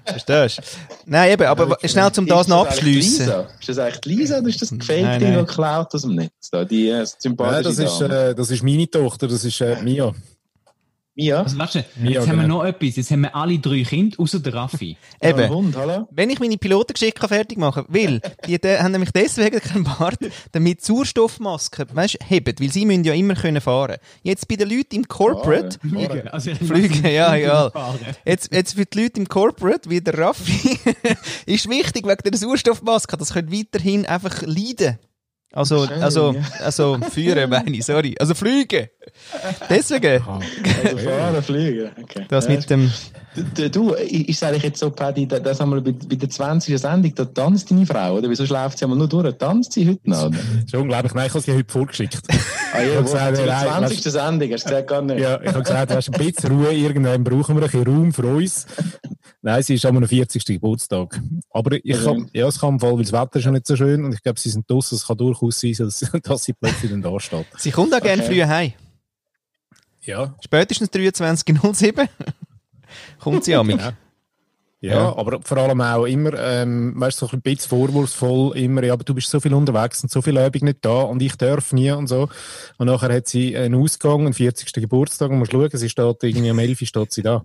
verstehst 0.06 0.58
du? 0.60 0.62
Nein, 1.08 1.32
eben, 1.32 1.44
aber 1.48 1.78
Ja, 1.82 1.90
schnell 1.90 2.12
zum 2.12 2.28
das 2.28 2.48
noch 2.48 2.68
abschliessen. 2.68 3.28
Ist 3.60 3.68
das 3.70 3.80
eigentlich 3.80 4.02
die 4.02 4.10
Lisa 4.10 4.38
oder 4.38 4.48
ist 4.48 4.62
das 4.62 4.72
Nein, 4.72 5.02
nein. 5.20 5.34
das 5.34 5.48
geklaut 5.48 5.94
aus 5.94 6.02
dem 6.04 6.16
Netz? 6.16 6.50
Da, 6.52 6.64
die 6.64 6.90
äh, 6.90 7.06
sympathische 7.18 7.64
das, 7.64 7.80
ist, 7.80 8.02
äh, 8.02 8.36
das 8.36 8.52
ist 8.52 8.64
meine 8.64 8.90
Tochter, 8.90 9.28
das 9.28 9.44
ist 9.44 9.60
äh, 9.62 9.78
Mia. 9.82 10.14
Mia? 11.20 11.42
Also, 11.42 11.58
weißt 11.58 11.76
du, 11.76 11.80
Ja, 12.04 12.10
jetzt 12.12 12.28
haben 12.28 12.38
wir 12.38 12.44
genau. 12.44 12.60
noch 12.60 12.66
etwas. 12.66 12.96
Jetzt 12.96 13.12
haben 13.12 13.22
wir 13.22 13.36
alle 13.36 13.60
drei 13.60 13.84
Kinder, 13.84 14.20
außer 14.20 14.40
der 14.40 14.54
Raffi. 14.54 14.98
Ja, 15.22 15.30
Eben. 15.30 15.50
Hund, 15.50 15.76
hallo? 15.76 16.08
Wenn 16.12 16.30
ich 16.30 16.40
meine 16.40 16.58
Pilotengeschichte 16.58 17.28
fertig 17.28 17.58
machen 17.58 17.86
kann, 17.86 17.94
weil 17.94 18.22
die 18.48 18.58
haben 18.58 18.92
nämlich 18.94 19.12
deswegen 19.12 19.60
keinen 19.60 19.84
Bart, 19.84 20.18
damit 20.54 20.82
Sauerstoffmasken, 20.82 21.88
weißt, 21.92 22.20
heben, 22.26 22.56
weil 22.58 22.72
sie 22.72 22.86
müssen 22.86 23.04
ja 23.04 23.14
immer 23.14 23.36
können 23.36 23.60
fahren. 23.60 23.98
Jetzt 24.24 24.48
bei 24.48 24.56
den 24.56 24.70
Leuten 24.70 24.96
im 24.96 25.08
Corporate, 25.08 25.78
Fliegen. 25.80 26.28
Also, 26.32 26.52
ja, 27.04 27.36
egal. 27.36 27.72
Jetzt, 28.26 28.54
jetzt 28.54 28.76
für 28.76 28.86
die 28.86 29.02
Leute 29.02 29.20
im 29.20 29.28
Corporate, 29.28 29.90
wie 29.90 30.00
der 30.00 30.18
Raffi, 30.18 30.80
ist 31.46 31.70
wichtig 31.70 32.06
wegen 32.06 32.32
der 32.32 32.38
Sauerstoffmaske, 32.38 33.18
das 33.18 33.34
können 33.34 33.52
weiterhin 33.52 34.06
einfach 34.06 34.42
leiden. 34.44 35.00
Also, 35.52 35.88
also, 36.00 36.34
ja. 36.34 36.42
also, 36.60 37.00
führen 37.12 37.50
meine 37.50 37.76
ich, 37.76 37.84
sorry. 37.84 38.16
Also 38.20 38.36
fliegen. 38.36 38.88
Deswegen, 39.70 40.22
Also 40.22 40.98
fahren, 41.10 41.44
fliegen. 41.44 41.90
Okay. 42.02 42.26
das 42.30 42.46
Ja, 42.46 42.52
mit 42.52 42.70
dem, 42.70 42.92
Du, 43.54 43.70
du, 43.70 43.94
ist 43.94 44.44
eigentlich 44.44 44.64
jetzt 44.64 44.80
so, 44.80 44.90
Paddy, 44.90 45.26
da- 45.28 45.40
das 45.40 45.60
haben 45.62 45.70
wir 45.72 45.80
bei, 45.82 45.92
bei 45.92 46.16
der 46.16 46.30
20. 46.30 46.78
Sendung, 46.78 47.14
da 47.16 47.24
tanzt 47.26 47.70
deine 47.72 47.86
Frau, 47.86 48.16
oder? 48.18 48.30
Wieso 48.30 48.46
schläft 48.46 48.78
sie 48.80 48.86
einmal 48.86 48.98
nur 48.98 49.08
durch? 49.08 49.34
Tanzt 49.38 49.74
sie 49.74 49.88
heute 49.88 50.10
noch, 50.10 50.26
oder? 50.26 50.38
Das 50.38 50.64
ist 50.66 50.76
unglaublich. 50.76 51.14
Nein, 51.14 51.28
ich 51.28 51.34
habe 51.34 51.42
sie 51.44 51.54
heute 51.54 51.72
vorgeschickt. 51.72 52.20
Ah, 52.74 52.82
ja, 52.82 52.96
hab 52.98 53.04
gesagt, 53.06 53.38
zur 53.38 53.46
nein, 53.46 53.68
20. 53.68 54.02
Sendung, 54.04 54.52
hast 54.52 54.64
du 54.66 54.70
gesagt, 54.70 54.88
gar 54.88 55.02
nicht. 55.04 55.20
ja, 55.20 55.40
ich 55.42 55.48
habe 55.50 55.62
gesagt, 55.64 55.92
weißt, 55.96 56.14
ein 56.14 56.26
bisschen 56.26 56.52
Ruhe, 56.52 56.74
irgendwann 56.74 57.24
brauchen 57.24 57.56
wir 57.56 57.64
ein 57.64 57.70
bisschen 57.72 57.88
Raum 57.88 58.12
für 58.14 58.26
uns. 58.26 58.66
Nein, 59.42 59.64
sie 59.64 59.76
ist 59.76 59.86
am 59.86 60.06
40. 60.06 60.44
Geburtstag. 60.46 61.22
Aber 61.52 61.78
ich 61.82 62.04
kann, 62.04 62.30
ja, 62.34 62.48
es 62.48 62.60
kann 62.60 62.74
im 62.74 62.80
Fall, 62.80 62.94
weil 62.94 63.04
das 63.04 63.14
Wetter 63.14 63.38
ist 63.40 63.46
ja 63.46 63.52
nicht 63.52 63.68
so 63.68 63.76
schön 63.76 64.04
und 64.04 64.14
ich 64.14 64.22
glaube, 64.22 64.40
sie 64.40 64.50
sind 64.50 64.70
draußen. 64.70 64.98
Es 64.98 65.06
kann 65.08 65.18
durchaus 65.18 65.60
sein, 65.62 65.76
dass, 65.78 66.00
dass 66.24 66.44
sie 66.44 66.54
plötzlich 66.54 66.92
dann 66.92 67.02
da 67.02 67.18
steht. 67.20 67.46
sie 67.58 67.72
kommt 67.72 67.94
auch 67.94 68.02
gerne 68.02 68.24
Okay. 68.24 68.34
früh 68.34 68.44
heim. 68.44 68.74
Ja, 70.10 70.36
Spätestens 70.44 70.90
23.07 70.92 72.08
kommt 73.20 73.44
sie 73.44 73.56
an 73.56 73.68
mich. 73.68 73.78
Ja. 73.78 73.94
Ja, 74.82 74.94
Ja. 74.94 75.18
aber 75.18 75.42
vor 75.42 75.58
allem 75.58 75.82
auch 75.82 76.06
immer, 76.06 76.34
ähm, 76.40 76.94
weißt 76.96 77.22
du, 77.22 77.26
so 77.28 77.36
ein 77.36 77.42
bisschen 77.42 77.70
vorwurfsvoll, 77.70 78.58
immer, 78.58 78.82
ja, 78.84 78.94
aber 78.94 79.04
du 79.04 79.14
bist 79.14 79.30
so 79.30 79.40
viel 79.42 79.54
unterwegs 79.54 80.02
und 80.04 80.10
so 80.10 80.22
viel 80.22 80.38
Übung 80.38 80.64
nicht 80.64 80.78
da 80.86 81.02
und 81.02 81.22
ich 81.22 81.36
darf 81.36 81.74
nie 81.74 81.92
und 81.92 82.08
so. 82.08 82.30
Und 82.78 82.88
nachher 82.88 83.14
hat 83.14 83.28
sie 83.28 83.58
einen 83.58 83.76
Ausgang, 83.76 84.22
einen 84.22 84.34
40. 84.34 84.72
Geburtstag 84.74 85.32
und 85.32 85.40
musst 85.40 85.52
schauen, 85.52 85.70
sie 85.74 85.90
steht 85.90 86.24
irgendwie 86.24 86.50
um 86.52 86.60
11 86.60 86.82
Uhr 86.82 86.88
steht 86.88 87.12
sie 87.12 87.22
da. 87.24 87.44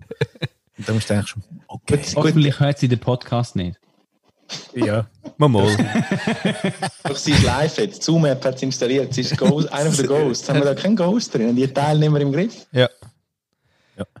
Und 0.77 0.87
dann 0.87 0.95
musst 0.95 1.09
du 1.09 1.13
eigentlich 1.13 1.27
schon, 1.29 1.43
okay, 1.67 1.99
Hoffentlich 2.15 2.59
hört 2.59 2.79
sie 2.79 2.87
den 2.87 2.99
Podcast 2.99 3.57
nicht. 3.57 3.79
Ja. 4.73 5.07
Mal 5.37 5.49
mal. 5.49 5.75
Doch, 7.03 7.17
sie 7.17 7.31
ist 7.31 7.43
live 7.43 7.77
jetzt. 7.77 7.99
Die 7.99 8.05
Zoom-App 8.05 8.45
hat 8.45 8.57
sie 8.57 8.67
installiert. 8.67 9.13
Sie 9.13 9.21
ist 9.21 9.37
Ghost, 9.37 9.71
einer 9.73 9.91
von 9.91 10.05
den 10.05 10.07
Ghosts. 10.07 10.47
Haben 10.47 10.59
wir 10.59 10.65
da 10.65 10.75
keinen 10.75 10.95
Ghost 10.95 11.33
drin? 11.33 11.53
Die 11.55 11.67
Teilnehmer 11.67 12.21
im 12.21 12.31
Griff? 12.31 12.65
Ja. 12.71 12.89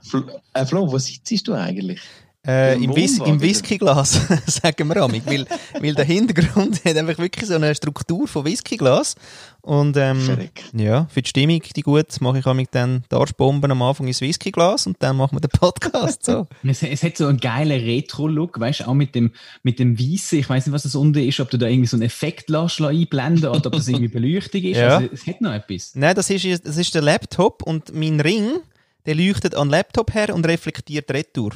Flo, 0.01 0.23
äh, 0.53 0.65
Flo 0.65 0.91
wo 0.91 0.97
sitzt 0.97 1.47
du 1.47 1.53
eigentlich? 1.53 2.01
Äh, 2.47 2.75
Im 2.75 2.83
im, 2.83 2.95
Whis 2.95 3.19
Wohnwagen. 3.19 3.33
Im 3.33 3.41
Whiskyglas, 3.41 4.21
sagen 4.47 4.87
wir 4.87 4.97
amig, 4.97 5.23
weil, 5.25 5.47
weil 5.79 5.95
der 5.95 6.05
Hintergrund 6.05 6.85
hat 6.85 6.95
einfach 6.95 7.17
wirklich 7.17 7.47
so 7.47 7.55
eine 7.55 7.73
Struktur 7.73 8.27
von 8.27 8.45
Whiskyglas 8.45 9.15
und 9.61 9.97
ähm, 9.97 10.21
Verreck. 10.21 10.63
ja, 10.73 11.07
für 11.11 11.23
die 11.23 11.29
Stimmung, 11.29 11.61
die 11.75 11.81
gut, 11.81 12.21
mache 12.21 12.39
ich 12.39 12.45
amig 12.45 12.69
dann 12.69 13.03
die 13.11 13.15
Arschbomben 13.15 13.71
am 13.71 13.81
Anfang 13.81 14.07
ins 14.07 14.21
Whiskyglas 14.21 14.85
und 14.85 14.97
dann 14.99 15.17
machen 15.17 15.35
wir 15.35 15.41
den 15.41 15.49
Podcast 15.49 16.23
so. 16.23 16.47
Es, 16.63 16.83
es 16.83 17.03
hat 17.03 17.17
so 17.17 17.25
einen 17.27 17.39
geilen 17.39 17.81
Retro-Look, 17.81 18.59
weißt 18.59 18.81
du, 18.81 18.87
auch 18.89 18.93
mit 18.93 19.15
dem, 19.15 19.31
mit 19.63 19.79
dem 19.79 19.97
Weißen. 19.97 20.37
Ich 20.37 20.49
weiß 20.49 20.67
nicht, 20.67 20.73
was 20.73 20.83
das 20.83 20.93
unten 20.93 21.27
ist, 21.27 21.39
ob 21.39 21.49
du 21.49 21.57
da 21.57 21.67
irgendwie 21.67 21.87
so 21.87 21.97
einen 21.97 22.03
Effekt 22.03 22.49
lässt, 22.49 22.79
einblenden 22.79 23.49
oder 23.49 23.67
ob 23.67 23.73
das 23.73 23.87
irgendwie 23.87 24.07
Beleuchtung 24.07 24.61
ist. 24.61 24.77
Ja. 24.77 24.97
Also, 24.97 25.09
es 25.11 25.25
hat 25.25 25.41
noch 25.41 25.53
etwas. 25.53 25.93
Nein, 25.95 26.13
das 26.13 26.29
ist, 26.29 26.65
das 26.65 26.77
ist 26.77 26.93
der 26.93 27.01
Laptop 27.01 27.63
und 27.63 27.93
mein 27.93 28.19
Ring, 28.19 28.59
der 29.05 29.15
leuchtet 29.15 29.55
an 29.55 29.67
den 29.67 29.71
Laptop 29.71 30.13
her 30.13 30.33
und 30.33 30.45
reflektiert 30.45 31.09
retour. 31.11 31.53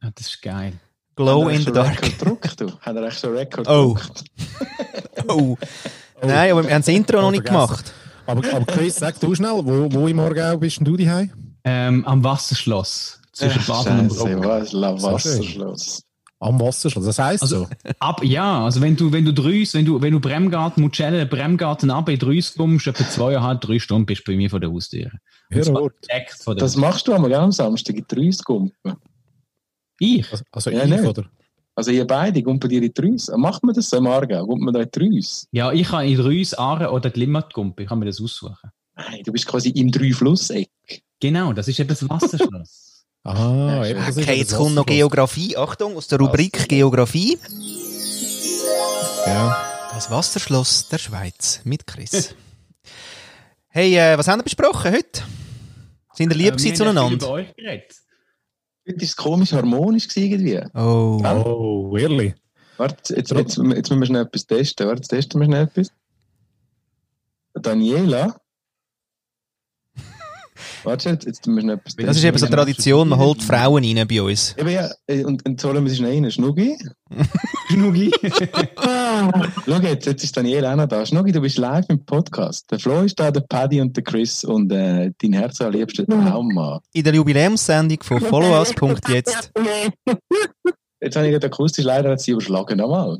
Ah, 0.00 0.10
das 0.14 0.26
ist 0.26 0.42
geil. 0.42 0.74
Glow 1.14 1.48
in 1.48 1.62
the 1.62 1.72
dark. 1.72 2.00
Gedruckt, 2.02 2.60
du? 2.60 2.70
Hat 2.80 2.94
er 2.96 3.04
echt 3.06 3.18
so 3.20 3.28
Record 3.30 3.66
Oh. 3.68 3.94
gedruckt? 3.94 4.24
Oh. 5.28 5.56
Nein, 6.22 6.52
aber 6.52 6.62
wir 6.64 6.70
haben 6.72 6.80
das 6.82 6.88
Intro 6.88 7.20
noch 7.20 7.30
nicht 7.30 7.44
gemacht. 7.44 7.92
Aber, 8.26 8.42
aber 8.54 8.64
Chris, 8.66 8.96
sag 8.96 9.18
du 9.18 9.34
schnell, 9.34 9.50
wo, 9.64 9.88
wo 9.92 10.06
im 10.06 10.20
Aargau 10.20 10.56
bist 10.58 10.78
denn 10.78 10.84
du 10.84 10.96
daheim? 10.96 11.30
Ähm, 11.64 12.04
am 12.06 12.22
Wasserschloss. 12.22 13.20
Zwischen 13.32 13.60
Ach, 13.62 13.84
Baden 13.84 14.00
und 14.00 14.08
Bruck. 14.08 14.44
was? 14.44 14.70
Schön. 14.70 14.82
Wasserschloss. 15.02 16.02
Am 16.38 16.60
Wasserschloss, 16.60 17.06
das 17.06 17.18
heisst 17.18 17.42
Also- 17.42 17.64
so. 17.64 17.68
Ab, 17.98 18.22
ja, 18.22 18.64
also 18.64 18.80
wenn 18.82 18.94
du, 18.96 19.10
wenn 19.12 19.24
du 19.24 19.32
drüs, 19.32 19.74
wenn 19.74 19.84
du, 19.84 20.00
wenn 20.00 20.12
du 20.12 20.20
Bremgarten, 20.20 20.82
Mucelle, 20.82 21.26
Bremgarten 21.26 21.90
ab 21.90 22.08
in 22.08 22.18
drüs 22.18 22.54
kommst, 22.54 22.86
etwa 22.86 23.08
zweieinhalb, 23.08 23.60
drei 23.62 23.78
Stunden 23.78 24.06
bist 24.06 24.26
du 24.26 24.32
bei 24.32 24.36
mir 24.36 24.50
vor 24.50 24.60
der 24.60 24.70
Haustür. 24.70 25.10
Der 25.50 26.54
Das 26.54 26.76
machst 26.76 27.08
du 27.08 27.14
am 27.14 27.52
Samstag 27.52 27.96
in 27.96 28.06
die 28.10 28.26
Reusgumpen. 28.26 28.96
Ich? 29.98 30.30
Also, 30.30 30.44
also 30.52 30.70
Ja, 30.70 30.84
ich, 30.84 30.90
nicht. 30.90 31.04
oder? 31.04 31.24
Also 31.74 31.90
ihr 31.90 32.06
beide 32.06 32.42
gumpen 32.42 32.70
dir 32.70 32.82
in 32.82 32.92
die 32.92 33.00
Reus. 33.02 33.30
Macht 33.36 33.62
man 33.62 33.74
das 33.74 33.90
so 33.90 33.98
im 33.98 34.06
Aargau? 34.06 34.46
Gumpen 34.46 34.64
wir 34.66 34.72
da 34.72 34.80
in 34.82 34.90
die 34.94 35.16
Reus? 35.18 35.46
Ja, 35.52 35.72
ich 35.72 35.88
kann 35.88 36.06
in 36.06 36.18
Rüs, 36.20 36.54
Aare 36.54 36.90
oder 36.90 37.10
Limmatgumpe, 37.10 37.82
ich 37.82 37.88
kann 37.88 37.98
mir 37.98 38.06
das 38.06 38.20
aussuchen. 38.20 38.70
Nein, 38.96 39.22
du 39.24 39.32
bist 39.32 39.46
quasi 39.46 39.68
im 39.70 39.90
Drei-Flusseck. 39.92 40.70
Genau, 41.20 41.52
das 41.52 41.68
ist 41.68 41.78
eben 41.80 41.88
das 41.88 42.08
Wasserschloss. 42.08 42.92
Ah, 43.28 43.84
eben, 43.84 43.98
das 44.06 44.16
Okay, 44.16 44.34
jetzt 44.38 44.54
kommt 44.54 44.76
noch. 44.76 44.86
Geografie. 44.86 45.56
Achtung, 45.56 45.96
aus 45.96 46.06
der 46.06 46.20
Rubrik 46.20 46.68
Geografie. 46.68 47.36
Ja. 49.26 49.56
Das 49.92 50.10
Wasserschloss 50.12 50.88
der 50.88 50.98
Schweiz 50.98 51.60
mit 51.64 51.86
Chris. 51.88 52.36
hey, 53.68 53.96
äh, 53.96 54.16
was 54.16 54.28
haben 54.28 54.38
wir 54.38 54.44
besprochen 54.44 54.92
heute? 54.92 55.22
Sind 56.14 56.30
ihr 56.32 56.36
lieb 56.36 56.54
Äh, 56.54 56.56
gewesen 56.56 56.64
wir 56.78 56.86
haben 56.86 56.94
zueinander? 56.94 57.14
über 57.16 57.30
euch 57.30 57.56
geredet. 57.56 57.96
Heute 58.86 58.98
war 58.98 59.04
es 59.04 59.16
komisch 59.16 59.52
harmonisch 59.52 60.08
gewesen 60.08 60.32
irgendwie. 60.32 60.78
Oh. 60.78 61.20
Oh, 61.24 61.96
ehrlich? 61.96 62.34
Warte, 62.76 63.16
jetzt, 63.16 63.30
jetzt, 63.32 63.56
jetzt 63.56 63.58
müssen 63.58 64.00
wir 64.00 64.06
schnell 64.06 64.22
etwas 64.22 64.46
testen. 64.46 64.86
Warte, 64.86 65.00
jetzt 65.00 65.08
testen 65.08 65.40
wir 65.40 65.46
schnell 65.46 65.64
etwas. 65.64 65.92
Daniela? 67.54 68.40
Warte, 70.84 71.10
jetzt, 71.10 71.26
jetzt 71.26 71.46
müssen 71.46 71.56
wir 71.56 71.62
schnell 71.62 71.76
etwas 71.76 71.96
testen. 71.96 72.06
Das 72.06 72.16
ist 72.16 72.24
eben 72.24 72.38
so 72.38 72.46
eine 72.46 72.54
Tradition, 72.54 73.08
man 73.08 73.18
holt 73.18 73.42
Frauen 73.42 73.82
rein 73.82 74.06
bei 74.06 74.22
uns. 74.22 74.54
Eben, 74.56 74.68
ja, 74.68 74.88
äh, 75.08 75.24
und, 75.24 75.44
und 75.44 75.60
so 75.60 75.72
wir 75.72 75.88
sie 75.88 75.96
schnell 75.96 76.22
rein. 76.22 76.30
Schnuggi? 76.30 76.78
Schnugi. 77.70 78.12
Schau 79.66 79.78
jetzt, 79.78 80.06
jetzt 80.06 80.24
ist 80.24 80.36
Daniela 80.36 80.72
auch 80.72 80.76
noch 80.76 80.86
da. 80.86 81.04
Schnuggi, 81.04 81.32
du 81.32 81.40
bist 81.40 81.58
live 81.58 81.86
im 81.88 82.04
Podcast. 82.04 82.70
Der 82.70 82.78
Flo 82.78 83.02
ist 83.02 83.18
da, 83.18 83.30
der 83.30 83.40
Paddy 83.40 83.80
und 83.80 83.96
der 83.96 84.04
Chris 84.04 84.44
und 84.44 84.70
äh, 84.72 85.10
dein 85.20 85.32
Herz 85.32 85.60
allerliebster 85.60 86.06
Traummann. 86.06 86.80
In 86.92 87.04
der 87.04 87.14
Jubiläumssendung 87.14 88.02
von 88.02 88.20
followus.jetzt. 88.20 89.52
Jetzt 91.00 91.14
habe 91.14 91.26
ich 91.26 91.32
gerade 91.32 91.46
akustisch 91.46 91.84
leider 91.84 92.10
hat 92.10 92.20
sie 92.20 92.32
überschlagen. 92.32 92.78
Nochmal. 92.78 93.18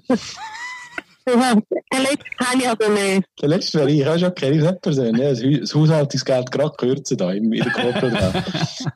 Der 1.26 2.00
letzte 2.00 2.24
kann 2.38 2.60
ich 2.60 2.68
aber 2.68 2.88
nicht. 2.88 3.26
Der 3.40 3.48
letzte 3.48 3.78
wäre 3.78 3.90
ich, 3.90 4.06
auch 4.06 4.18
schon 4.18 4.34
kenne 4.34 4.56
ich 4.56 4.62
nicht 4.62 4.80
persönlich. 4.80 5.42
Ja, 5.42 5.60
das 5.60 5.74
Haushaltungsgeld 5.74 6.52
gerade 6.52 6.76
kürzen 6.76 7.16
da 7.18 7.32
in 7.32 7.50
der 7.50 7.70
Corporate. 7.70 8.44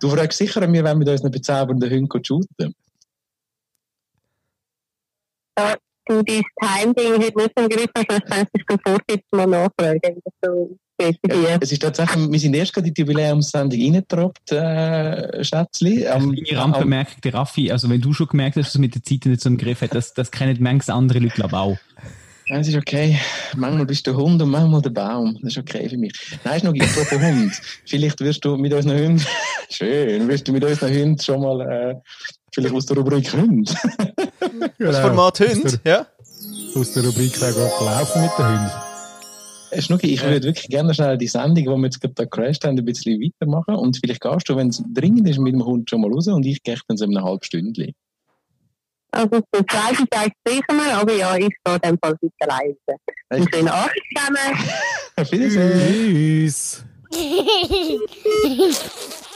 du 0.01 0.09
fragst 0.09 0.39
sicher 0.39 0.63
an 0.63 0.71
mir, 0.71 0.85
wenn 0.85 0.99
wir 0.99 1.07
da 1.07 1.13
unseren 1.13 1.33
bezaubernden 1.33 1.91
Hunden 1.91 2.25
shooten. 2.25 2.75
Du, 6.11 6.25
dein 6.25 6.42
Time-Ding 6.61 7.12
hat 7.23 7.37
nicht 7.37 7.53
so 7.57 7.62
einen 7.62 7.68
Griff, 7.68 7.90
also 7.94 8.16
ich 8.16 8.25
kann 8.25 8.46
es 8.53 8.64
dann 8.66 8.79
vorsitzend 8.85 9.33
mal 9.33 9.46
nachfragen. 9.46 10.20
So 10.42 10.77
geht 10.99 11.23
bei 11.23 11.35
dir. 11.35 11.59
Es 11.61 11.70
ist 11.70 11.83
tatsächlich, 11.83 12.33
wir 12.33 12.38
sind 12.40 12.55
erst 12.57 12.75
gerade 12.75 12.88
in 12.88 12.94
die 12.94 13.01
Jubiläumssendung 13.03 13.81
reingetroppt, 13.81 14.51
äh, 14.51 15.44
Schätzli. 15.44 16.09
Am, 16.09 16.33
Kleine 16.33 16.61
Randbemerkung, 16.61 17.20
der 17.23 17.35
Raffi, 17.35 17.70
also 17.70 17.88
wenn 17.88 18.01
du 18.01 18.12
schon 18.12 18.27
gemerkt 18.27 18.57
hast, 18.57 18.66
dass 18.66 18.75
es 18.75 18.81
mit 18.81 18.96
der 18.96 19.05
Zeit 19.05 19.25
nicht 19.25 19.40
so 19.40 19.51
im 19.51 19.57
Griff 19.57 19.83
hat, 19.83 19.94
das, 19.94 20.12
das 20.12 20.33
kennen 20.33 20.57
manchmal 20.59 20.96
andere 20.96 21.20
Leute, 21.20 21.35
glaube 21.35 21.51
ich, 21.51 21.59
auch. 21.59 21.79
Nein, 22.51 22.62
es 22.62 22.68
ist 22.68 22.77
okay. 22.77 23.16
Manchmal 23.57 23.87
bist 23.87 24.05
du 24.09 24.11
der 24.11 24.20
Hund 24.20 24.42
und 24.42 24.51
manchmal 24.51 24.83
der 24.83 24.90
Baum. 24.90 25.38
Das 25.40 25.53
ist 25.53 25.59
okay 25.59 25.88
für 25.88 25.96
mich. 25.96 26.12
Nein, 26.42 26.57
ist 26.57 26.64
noch 26.64 26.75
apropos 26.75 27.20
Hund. 27.20 27.53
Vielleicht 27.87 28.20
wirst 28.20 28.44
du 28.44 28.57
mit 28.57 28.73
unseren 28.73 28.99
Hunden, 28.99 29.25
schön, 29.71 30.29
wirst 30.29 30.49
du 30.49 30.53
mit 30.53 30.65
unseren 30.65 30.93
Hunden 30.95 31.21
schon 31.21 31.41
mal, 31.41 31.61
äh, 31.61 31.95
vielleicht 32.53 32.75
aus 32.75 32.87
der 32.87 32.97
Rubrik 32.97 33.33
Hund. 33.33 33.75
Das 34.79 34.97
Genau. 34.97 35.01
Format 35.01 35.41
Aus 35.41 35.55
Hund, 35.55 35.81
ja? 35.85 36.07
aus 36.75 36.93
der 36.93 37.05
Rubrik 37.05 37.35
auch 37.37 37.41
gerade 37.41 37.71
gelaufen 37.79 38.23
mit 38.23 38.31
den 38.39 38.47
Hunden. 38.47 38.71
Äh, 39.71 39.83
Schnucki, 39.83 40.15
ich 40.15 40.23
würde 40.23 40.43
wirklich 40.43 40.69
gerne 40.69 40.93
schnell 40.95 41.17
die 41.17 41.29
Sendung, 41.29 41.55
die 41.55 41.67
wir 41.67 41.79
jetzt 41.85 42.01
gerade 42.01 42.15
gecrashed 42.15 42.65
haben, 42.65 42.79
ein 42.79 42.85
bisschen 42.85 43.21
weitermachen. 43.21 43.77
Und 43.77 43.99
vielleicht 44.03 44.21
gehst 44.23 44.49
du, 44.49 44.57
wenn 44.57 44.69
es 44.69 44.83
dringend 44.93 45.29
ist, 45.29 45.39
mit 45.39 45.53
dem 45.53 45.65
Hund 45.65 45.89
schon 45.89 46.01
mal 46.01 46.11
raus 46.13 46.27
und 46.29 46.45
ich 46.45 46.63
gehe 46.63 46.77
dann 46.89 46.97
so 46.97 47.05
in 47.05 47.17
einer 47.17 47.25
halben 47.25 47.43
Stunde. 47.45 47.93
Also 49.13 49.41
der 49.53 49.67
zweite 49.67 50.07
Teil 50.09 50.31
sicher 50.47 50.73
mal, 50.73 50.91
aber 50.93 51.13
ja, 51.15 51.37
ich 51.37 51.49
gehe 51.65 51.75
in 51.75 51.81
dem 51.81 51.99
Fall 51.99 52.17
weiter 52.21 52.47
leise. 52.47 52.77
Einen 53.29 53.49
schönen 53.53 53.69
Abend 53.69 53.93
zusammen. 54.17 54.59
Auf 55.17 55.33
Wiedersehen. 55.33 55.81
Tschüss. 55.89 56.85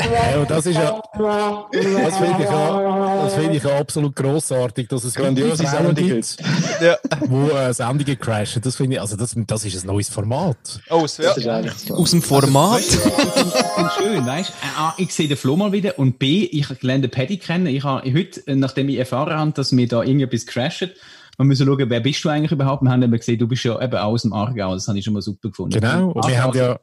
Ja, 0.00 0.38
und 0.40 0.48
das 0.48 0.64
ist 0.64 0.76
ja, 0.76 1.02
das 1.12 2.18
finde 2.18 2.36
ich, 2.38 2.44
ja, 2.48 3.24
das 3.24 3.34
finde 3.34 3.56
ich 3.56 3.64
ja 3.64 3.78
absolut 3.80 4.14
grossartig, 4.14 4.88
dass 4.88 5.02
es 5.02 5.12
Grandiose 5.12 5.64
Frauen 5.66 5.86
Sendung 5.96 6.06
gibt, 6.06 6.36
Ja. 6.80 6.96
wo 7.26 7.48
äh, 7.48 7.74
Sendungen 7.74 8.16
crashen. 8.16 8.62
Das 8.62 8.76
finde 8.76 8.94
ich, 8.94 9.00
also 9.00 9.16
das, 9.16 9.34
das 9.36 9.64
ist 9.64 9.82
ein 9.82 9.86
neues 9.88 10.08
Format. 10.08 10.56
Oh, 10.88 10.98
ja. 11.00 11.02
Das 11.02 11.36
ist 11.36 11.48
eigentlich 11.48 11.74
so. 11.74 11.94
Aus 11.94 12.12
dem 12.12 12.22
Format. 12.22 12.80
Und 13.76 13.90
schön, 13.98 14.24
weißt 14.24 14.50
du? 14.50 14.80
A, 14.80 14.94
ich 14.98 15.12
sehe 15.12 15.26
den 15.26 15.36
Flo 15.36 15.56
mal 15.56 15.72
wieder 15.72 15.98
und 15.98 16.20
B, 16.20 16.44
ich 16.44 16.68
lerne 16.80 17.08
den 17.08 17.10
Paddy 17.10 17.38
kennen. 17.38 17.66
Ich 17.66 17.82
habe 17.82 18.08
heute, 18.14 18.40
nachdem 18.54 18.88
ich 18.90 18.98
erfahren 18.98 19.36
habe, 19.36 19.50
dass 19.50 19.72
mir 19.72 19.88
da 19.88 20.02
irgendetwas 20.04 20.46
crasht, 20.46 20.90
wir 21.38 21.44
müssen 21.44 21.66
schauen, 21.66 21.88
wer 21.88 22.00
bist 22.00 22.24
du 22.24 22.28
eigentlich 22.28 22.50
überhaupt? 22.52 22.82
Wir 22.82 22.90
haben 22.90 23.02
eben 23.02 23.12
gesehen, 23.16 23.38
du 23.38 23.46
bist 23.46 23.62
ja 23.64 23.80
eben 23.80 23.94
aus 23.96 24.22
dem 24.22 24.32
Aargau, 24.32 24.74
das 24.74 24.88
habe 24.88 24.98
ich 24.98 25.04
schon 25.04 25.14
mal 25.14 25.22
super 25.22 25.48
gefunden. 25.50 25.80
Genau, 25.80 26.10
und 26.10 26.26
wir 26.28 26.42
haben 26.42 26.56
ja- 26.56 26.78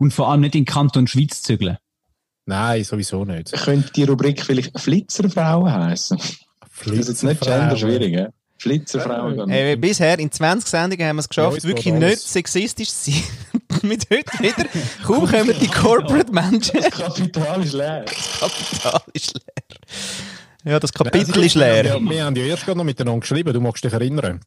und 0.00 0.12
vor 0.12 0.28
allem 0.28 0.40
nicht 0.40 0.54
in 0.56 0.62
den 0.62 0.66
Kanton 0.66 1.06
Schweiz 1.06 1.40
zügeln. 1.42 1.78
Nein, 2.46 2.82
sowieso 2.84 3.24
nicht. 3.24 3.52
Könnte 3.52 3.92
die 3.92 4.04
Rubrik 4.04 4.42
vielleicht 4.42 4.78
Flitzerfrauen 4.78 5.72
heißen? 5.72 6.18
Das 6.84 6.92
ist 6.94 7.08
jetzt 7.08 7.22
nicht 7.24 7.40
gender 7.40 7.76
schwierig, 7.76 8.12
ja? 8.12 8.28
Flitzerfrauen. 8.58 9.48
Hey, 9.50 9.76
bisher 9.76 10.18
in 10.18 10.30
20 10.32 10.68
Sendungen 10.68 11.06
haben 11.06 11.16
wir 11.16 11.20
es 11.20 11.28
geschafft, 11.28 11.62
Ja, 11.62 11.68
wirklich 11.68 11.92
nicht 11.92 12.02
alles. 12.02 12.32
sexistisch 12.32 12.88
zu 12.90 13.10
sein. 13.12 13.22
Mit 13.82 14.06
heute 14.10 14.42
wieder. 14.42 14.64
Kaum 15.04 15.26
kommen 15.26 15.54
die 15.60 15.66
Corporate-Menschen. 15.68 16.80
Das 16.80 16.90
Kapital 16.90 17.62
ist 17.62 17.72
leer. 17.74 18.04
Kapital 18.40 19.02
ist 19.12 19.34
leer. 19.34 19.66
Ja, 20.66 20.80
das 20.80 20.92
Kapitel 20.92 21.44
ist 21.44 21.54
leer. 21.54 21.84
Wir, 21.84 22.10
wir 22.10 22.24
haben 22.24 22.34
ja 22.34 22.44
erst 22.44 22.64
gerade 22.64 22.76
noch 22.76 22.84
miteinander 22.84 23.20
geschrieben, 23.20 23.52
du 23.52 23.60
magst 23.60 23.84
dich 23.84 23.92
erinnern. 23.92 24.40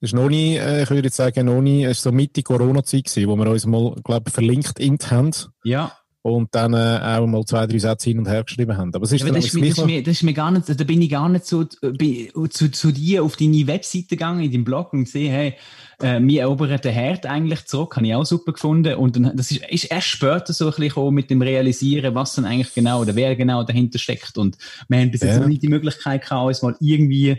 Das 0.00 0.10
ist 0.10 0.12
noch 0.12 0.28
nie, 0.28 0.56
äh, 0.56 0.82
ich 0.82 0.90
würde 0.90 1.06
jetzt 1.06 1.16
sagen, 1.16 1.46
noch 1.46 1.62
nie, 1.62 1.84
es 1.84 2.04
war 2.04 2.10
so 2.10 2.16
Mitte 2.16 2.42
Corona-Zeit 2.42 3.06
wo 3.28 3.36
wir 3.36 3.46
uns 3.46 3.64
mal, 3.64 3.94
glaube 4.02 4.24
ich, 4.26 4.34
verlinkt 4.34 4.80
int 4.80 5.12
haben 5.12 5.30
Ja, 5.62 5.96
und 6.26 6.54
dann 6.54 6.72
äh, 6.72 7.00
auch 7.02 7.26
mal 7.26 7.44
zwei, 7.44 7.66
drei 7.66 7.78
Sätze 7.78 8.08
hin 8.08 8.18
und 8.18 8.26
her 8.26 8.42
geschrieben 8.44 8.74
haben. 8.78 8.94
Aber 8.94 9.04
es 9.04 9.12
ist 9.12 9.20
aber 9.22 9.32
das 9.32 9.44
ist, 9.44 9.54
mir, 9.54 9.68
das, 9.68 9.76
ist 9.78 9.84
mir, 9.84 10.02
das 10.02 10.12
ist 10.12 10.22
mir 10.22 10.32
gar 10.32 10.50
nicht, 10.50 10.66
da 10.68 10.84
bin 10.84 11.02
ich 11.02 11.10
gar 11.10 11.28
nicht 11.28 11.44
so 11.44 11.66
äh, 11.82 11.90
bi- 11.90 12.32
zu, 12.48 12.70
zu 12.70 12.92
dir 12.92 13.22
auf 13.22 13.36
deine 13.36 13.66
Webseite 13.66 14.06
gegangen, 14.08 14.42
in 14.42 14.50
deinem 14.50 14.64
Blog 14.64 14.94
und 14.94 15.04
gesehen, 15.04 15.30
hey, 15.30 15.54
äh, 16.00 16.18
wir 16.22 16.40
erobern 16.40 16.80
den 16.80 16.92
Herd 16.94 17.26
eigentlich 17.26 17.66
zurück, 17.66 17.96
habe 17.96 18.06
ich 18.06 18.14
auch 18.14 18.24
super 18.24 18.52
gefunden. 18.52 18.94
Und 18.94 19.16
dann, 19.16 19.36
das 19.36 19.50
ist, 19.50 19.66
ist 19.68 19.84
erst 19.84 20.06
später 20.06 20.54
so 20.54 20.64
ein 20.64 20.70
bisschen 20.70 20.88
gekommen 20.88 21.14
mit 21.14 21.28
dem 21.28 21.42
Realisieren, 21.42 22.14
was 22.14 22.34
dann 22.36 22.46
eigentlich 22.46 22.72
genau 22.72 23.02
oder 23.02 23.14
wer 23.14 23.36
genau 23.36 23.62
dahinter 23.62 23.98
steckt. 23.98 24.38
Und 24.38 24.56
wir 24.88 24.98
haben 25.00 25.10
bis 25.10 25.20
jetzt 25.20 25.34
Ja. 25.34 25.40
noch 25.40 25.48
nicht 25.48 25.62
die 25.62 25.68
Möglichkeit 25.68 26.22
gehabt, 26.22 26.46
uns 26.46 26.62
mal 26.62 26.74
irgendwie 26.80 27.36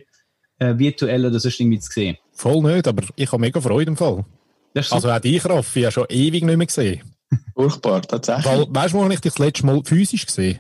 äh, 0.59 0.77
virtuell 0.77 1.25
oder 1.25 1.39
sonst 1.39 1.59
irgendwie 1.59 1.79
zu 1.79 1.91
sehen. 1.91 2.17
Voll 2.33 2.61
nicht, 2.61 2.87
aber 2.87 3.01
ich 3.15 3.31
habe 3.31 3.41
mega 3.41 3.59
Freude 3.59 3.89
im 3.89 3.97
Fall. 3.97 4.23
Also 4.75 5.09
auch 5.09 5.19
dich, 5.19 5.43
Raffi, 5.43 5.79
ja 5.79 5.89
schon 5.89 6.05
ewig 6.07 6.43
nicht 6.43 6.57
mehr 6.57 6.67
gesehen. 6.67 7.01
Furchtbar, 7.53 8.01
tatsächlich. 8.01 8.45
Weil, 8.45 8.65
weißt 8.69 8.93
du, 8.93 8.97
wo 8.97 9.03
habe 9.03 9.13
ich 9.13 9.21
dich 9.21 9.33
das 9.33 9.39
letzte 9.39 9.65
Mal 9.65 9.81
physisch 9.83 10.25
gesehen? 10.25 10.59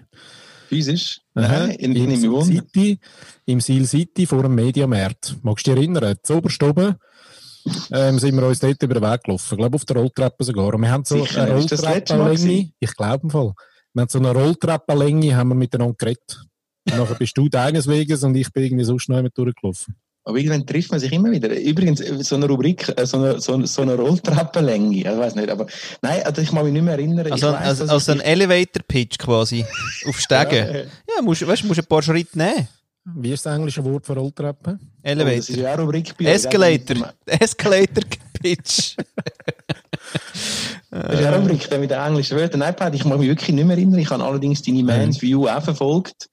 Physisch. 0.67 1.21
Aha, 1.35 1.67
Nein, 1.67 1.71
in, 1.71 1.95
in, 1.95 2.11
Im 2.11 2.23
in 2.23 2.31
Wunder. 2.31 2.45
City, 2.45 2.99
im 3.45 3.61
Seal 3.61 3.85
City 3.85 4.25
vor 4.25 4.41
dem 4.41 4.55
Mediamarkt. 4.55 5.35
Magst 5.43 5.67
du 5.67 5.71
dich 5.71 5.79
erinnern? 5.79 6.15
Zu 6.23 6.35
oberst 6.35 6.61
oben 6.63 6.95
ähm, 7.91 8.19
sind 8.19 8.35
wir 8.35 8.47
uns 8.47 8.59
dort 8.59 8.81
über 8.81 8.95
den 8.95 9.03
Weg 9.03 9.23
gelaufen. 9.23 9.47
Ich 9.51 9.57
glaube, 9.57 9.75
auf 9.75 9.85
der 9.85 9.97
Rolltreppe 9.97 10.43
sogar. 10.43 10.73
Und 10.73 10.81
wir 10.81 10.91
haben 10.91 11.05
so 11.05 11.23
Sicher, 11.23 11.43
eine 11.43 11.53
Rolltreppenlänge. 11.53 12.71
Ich 12.79 12.95
glaube 12.95 13.23
im 13.23 13.29
Fall. 13.29 13.53
Wir 13.93 14.01
haben 14.01 14.09
so 14.09 14.19
eine 14.19 14.31
Rolltreppenlänge, 14.31 15.35
haben 15.35 15.49
wir 15.49 15.55
miteinander 15.55 15.95
geredet. 15.97 16.41
Und 16.87 16.97
nachher 16.97 17.15
bist 17.15 17.37
du 17.37 17.49
deines 17.49 17.87
Weges 17.87 18.23
und 18.23 18.35
ich 18.35 18.51
bin 18.51 18.63
irgendwie 18.63 18.83
so 18.83 18.99
schnell 18.99 19.23
mit 19.23 19.37
durchgelaufen. 19.37 19.95
Aber 20.27 20.37
irgendwann 20.37 20.65
trifft 20.65 20.89
man 20.89 20.99
sich 20.99 21.11
immer 21.13 21.29
wieder. 21.31 21.49
Übrigens, 21.55 21.99
so 22.27 22.35
eine 22.35 22.47
Rubrik, 22.47 22.91
äh, 22.97 23.05
so 23.05 23.17
eine, 23.17 23.39
so 23.39 23.53
eine, 23.53 23.67
so 23.67 23.83
eine 23.83 23.93
Rolltreppenlänge, 23.95 24.97
ich 24.97 25.05
weiß 25.05 25.35
nicht, 25.35 25.49
aber 25.49 25.67
nein, 26.01 26.23
also 26.23 26.41
ich 26.41 26.49
kann 26.49 26.63
mich 26.63 26.73
nicht 26.73 26.81
mehr 26.81 26.93
erinnern. 26.93 27.31
Also, 27.31 27.49
ich 27.49 27.53
weiss, 27.53 27.81
also, 27.81 27.93
also 27.93 28.11
ein 28.13 28.17
ich- 28.19 28.25
Elevator-Pitch 28.25 29.19
quasi. 29.19 29.63
Auf 30.07 30.19
Stegen. 30.19 30.51
Ja, 30.55 30.63
äh, 30.65 30.87
Ja, 31.15 31.21
musst, 31.21 31.45
weißt, 31.45 31.63
musst 31.65 31.79
ein 31.79 31.85
paar 31.85 32.01
Schritte 32.01 32.37
nehmen. 32.39 32.67
Wie 33.17 33.31
ist 33.33 33.45
das 33.45 33.55
englische 33.55 33.83
Wort 33.85 34.03
für 34.03 34.13
Rolltreppe? 34.13 34.79
oh, 34.79 34.83
Das 35.03 35.13
ist 35.13 35.49
Elevator. 35.51 35.57
ja 35.57 35.75
Rubrik 35.75 36.17
bei. 36.17 36.25
Escalator. 36.25 37.13
Escalator-Pitch. 37.27 38.95
Das 40.91 41.13
ist 41.15 41.21
ja 41.21 41.35
Rubrik 41.35 41.69
der 41.69 41.79
mit 41.79 41.91
den 41.91 41.99
englischen 41.99 42.37
Wörtern. 42.37 42.59
Nein, 42.61 42.75
Pat, 42.75 42.95
ich 42.95 43.03
mag 43.05 43.19
mich 43.19 43.27
wirklich 43.27 43.49
nicht 43.53 43.65
mehr 43.65 43.75
erinnern. 43.75 43.99
Ich 43.99 44.09
habe 44.09 44.23
allerdings 44.23 44.61
deine 44.61 44.81
Man's 44.83 45.21
View 45.21 45.47
auch 45.47 45.61
verfolgt. 45.61 46.29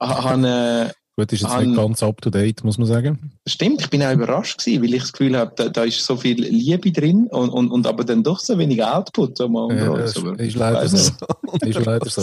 Ha- 0.00 0.24
habe, 0.24 0.92
Gut, 1.18 1.32
ist 1.32 1.40
jetzt 1.42 1.50
An- 1.50 1.66
nicht 1.66 1.76
ganz 1.76 2.00
up 2.00 2.20
to 2.22 2.30
date, 2.30 2.62
muss 2.62 2.78
man 2.78 2.86
sagen. 2.86 3.32
stimmt, 3.44 3.80
ich 3.80 3.90
bin 3.90 4.04
auch 4.04 4.12
überrascht 4.12 4.60
gewesen, 4.60 4.84
weil 4.84 4.94
ich 4.94 5.00
das 5.00 5.12
Gefühl 5.12 5.36
habe, 5.36 5.52
da, 5.56 5.68
da 5.68 5.82
ist 5.82 6.04
so 6.04 6.16
viel 6.16 6.40
Liebe 6.40 6.92
drin 6.92 7.26
und, 7.26 7.50
und, 7.50 7.72
und 7.72 7.88
aber 7.88 8.04
dann 8.04 8.22
doch 8.22 8.38
so 8.38 8.56
wenig 8.56 8.84
Output. 8.84 9.36
So 9.36 9.48
mal 9.48 9.76
Ja, 9.76 9.90
uns, 9.90 10.16
aber 10.16 10.38
ist 10.38 10.46
ich 10.46 10.54
leider 10.54 10.88
so. 10.88 10.96
Ist 11.66 11.84
leider 11.84 12.08
so. 12.08 12.22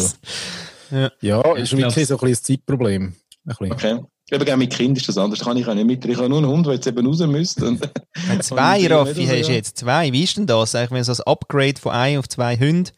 Ja. 0.91 1.11
Ja, 1.19 1.55
ist 1.57 1.73
ich 1.73 1.77
wirklich 1.77 2.07
so 2.07 2.17
ein 2.17 2.19
bisschen 2.21 2.55
ein 2.55 2.57
Zeitproblem. 2.57 3.13
Ein. 3.45 3.71
Okay. 3.73 3.99
Eben 4.31 4.45
gerne 4.45 4.63
mit 4.63 4.71
Kind 4.71 4.97
ist 4.97 5.09
das 5.09 5.17
anders. 5.17 5.39
Das 5.39 5.45
kann 5.47 5.57
ich 5.57 5.67
auch 5.67 5.73
nicht 5.73 5.85
mit. 5.87 6.05
Ich 6.05 6.15
habe 6.15 6.29
nur 6.29 6.37
einen 6.37 6.47
Hund, 6.47 6.65
der 6.65 6.75
jetzt 6.75 6.87
eben 6.87 7.05
raus 7.05 7.19
müsste. 7.19 7.77
Zwei, 8.39 8.87
Raffi, 8.87 9.25
hast 9.25 9.49
du 9.49 9.53
jetzt. 9.53 9.77
Zwei. 9.79 10.13
Wie 10.13 10.23
ist 10.23 10.37
denn 10.37 10.47
das? 10.47 10.73
Eigentlich, 10.73 10.91
wenn 10.91 11.03
so 11.03 11.11
ein 11.11 11.27
Upgrade 11.27 11.81
von 11.81 11.91
ein 11.91 12.17
auf 12.17 12.29
zwei 12.29 12.57
Hunden. 12.57 12.91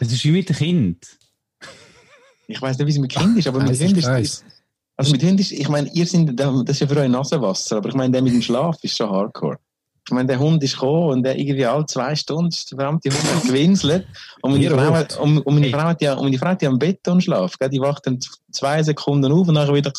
Das 0.00 0.10
ist 0.10 0.24
wie 0.24 0.30
mit 0.30 0.48
dem 0.48 0.56
Kind. 0.56 1.06
ich 2.46 2.62
weiß 2.62 2.78
nicht, 2.78 2.86
wie 2.86 2.92
es 2.92 2.98
mit 2.98 3.12
Kind 3.12 3.36
ist, 3.36 3.46
aber 3.46 3.58
mit 3.58 3.68
Weiss 3.68 3.80
ich, 3.80 3.88
Hund 3.88 3.98
ist 3.98 4.06
weiss. 4.08 4.44
Also 4.98 5.12
mit 5.12 5.22
Hund 5.22 5.38
ist, 5.38 5.52
ich 5.52 5.68
meine, 5.68 5.88
ihr 5.94 6.06
seid, 6.06 6.30
das 6.34 6.52
ist 6.66 6.80
ja 6.80 6.86
für 6.88 6.96
euch 6.96 7.08
Nasenwasser, 7.08 7.76
aber 7.76 7.88
ich 7.88 7.94
meine, 7.94 8.10
der 8.10 8.20
mit 8.20 8.32
dem 8.32 8.42
Schlaf 8.42 8.76
ist 8.82 8.96
schon 8.96 9.08
hardcore. 9.08 9.58
Ich 10.04 10.12
meine, 10.12 10.26
der 10.26 10.40
Hund 10.40 10.62
ist 10.64 10.72
gekommen 10.72 11.10
und 11.10 11.22
der 11.22 11.38
irgendwie 11.38 11.64
alle 11.66 11.86
zwei 11.86 12.16
Stunden 12.16 12.48
ist 12.48 12.72
der 12.72 12.78
verdammte 12.78 13.10
Hund 13.10 13.44
gewinselt. 13.46 14.06
Und 14.42 14.52
meine, 14.52 14.70
Frau, 14.70 14.92
hat, 14.92 15.16
und, 15.20 15.38
und 15.38 15.54
meine 15.54 15.66
Hey. 15.66 15.72
Frau 15.72 15.82
hat 15.82 16.02
ja, 16.02 16.14
und 16.14 16.24
meine 16.24 16.38
Frau 16.38 16.48
hat 16.48 16.62
ja 16.62 16.68
am 16.68 16.80
Betonschlaf, 16.80 17.58
gell? 17.58 17.68
die 17.68 17.80
wacht 17.80 18.06
dann 18.06 18.18
zwei 18.50 18.82
Sekunden 18.82 19.30
auf 19.30 19.46
und 19.46 19.54
dann 19.54 19.72
wieder 19.72 19.92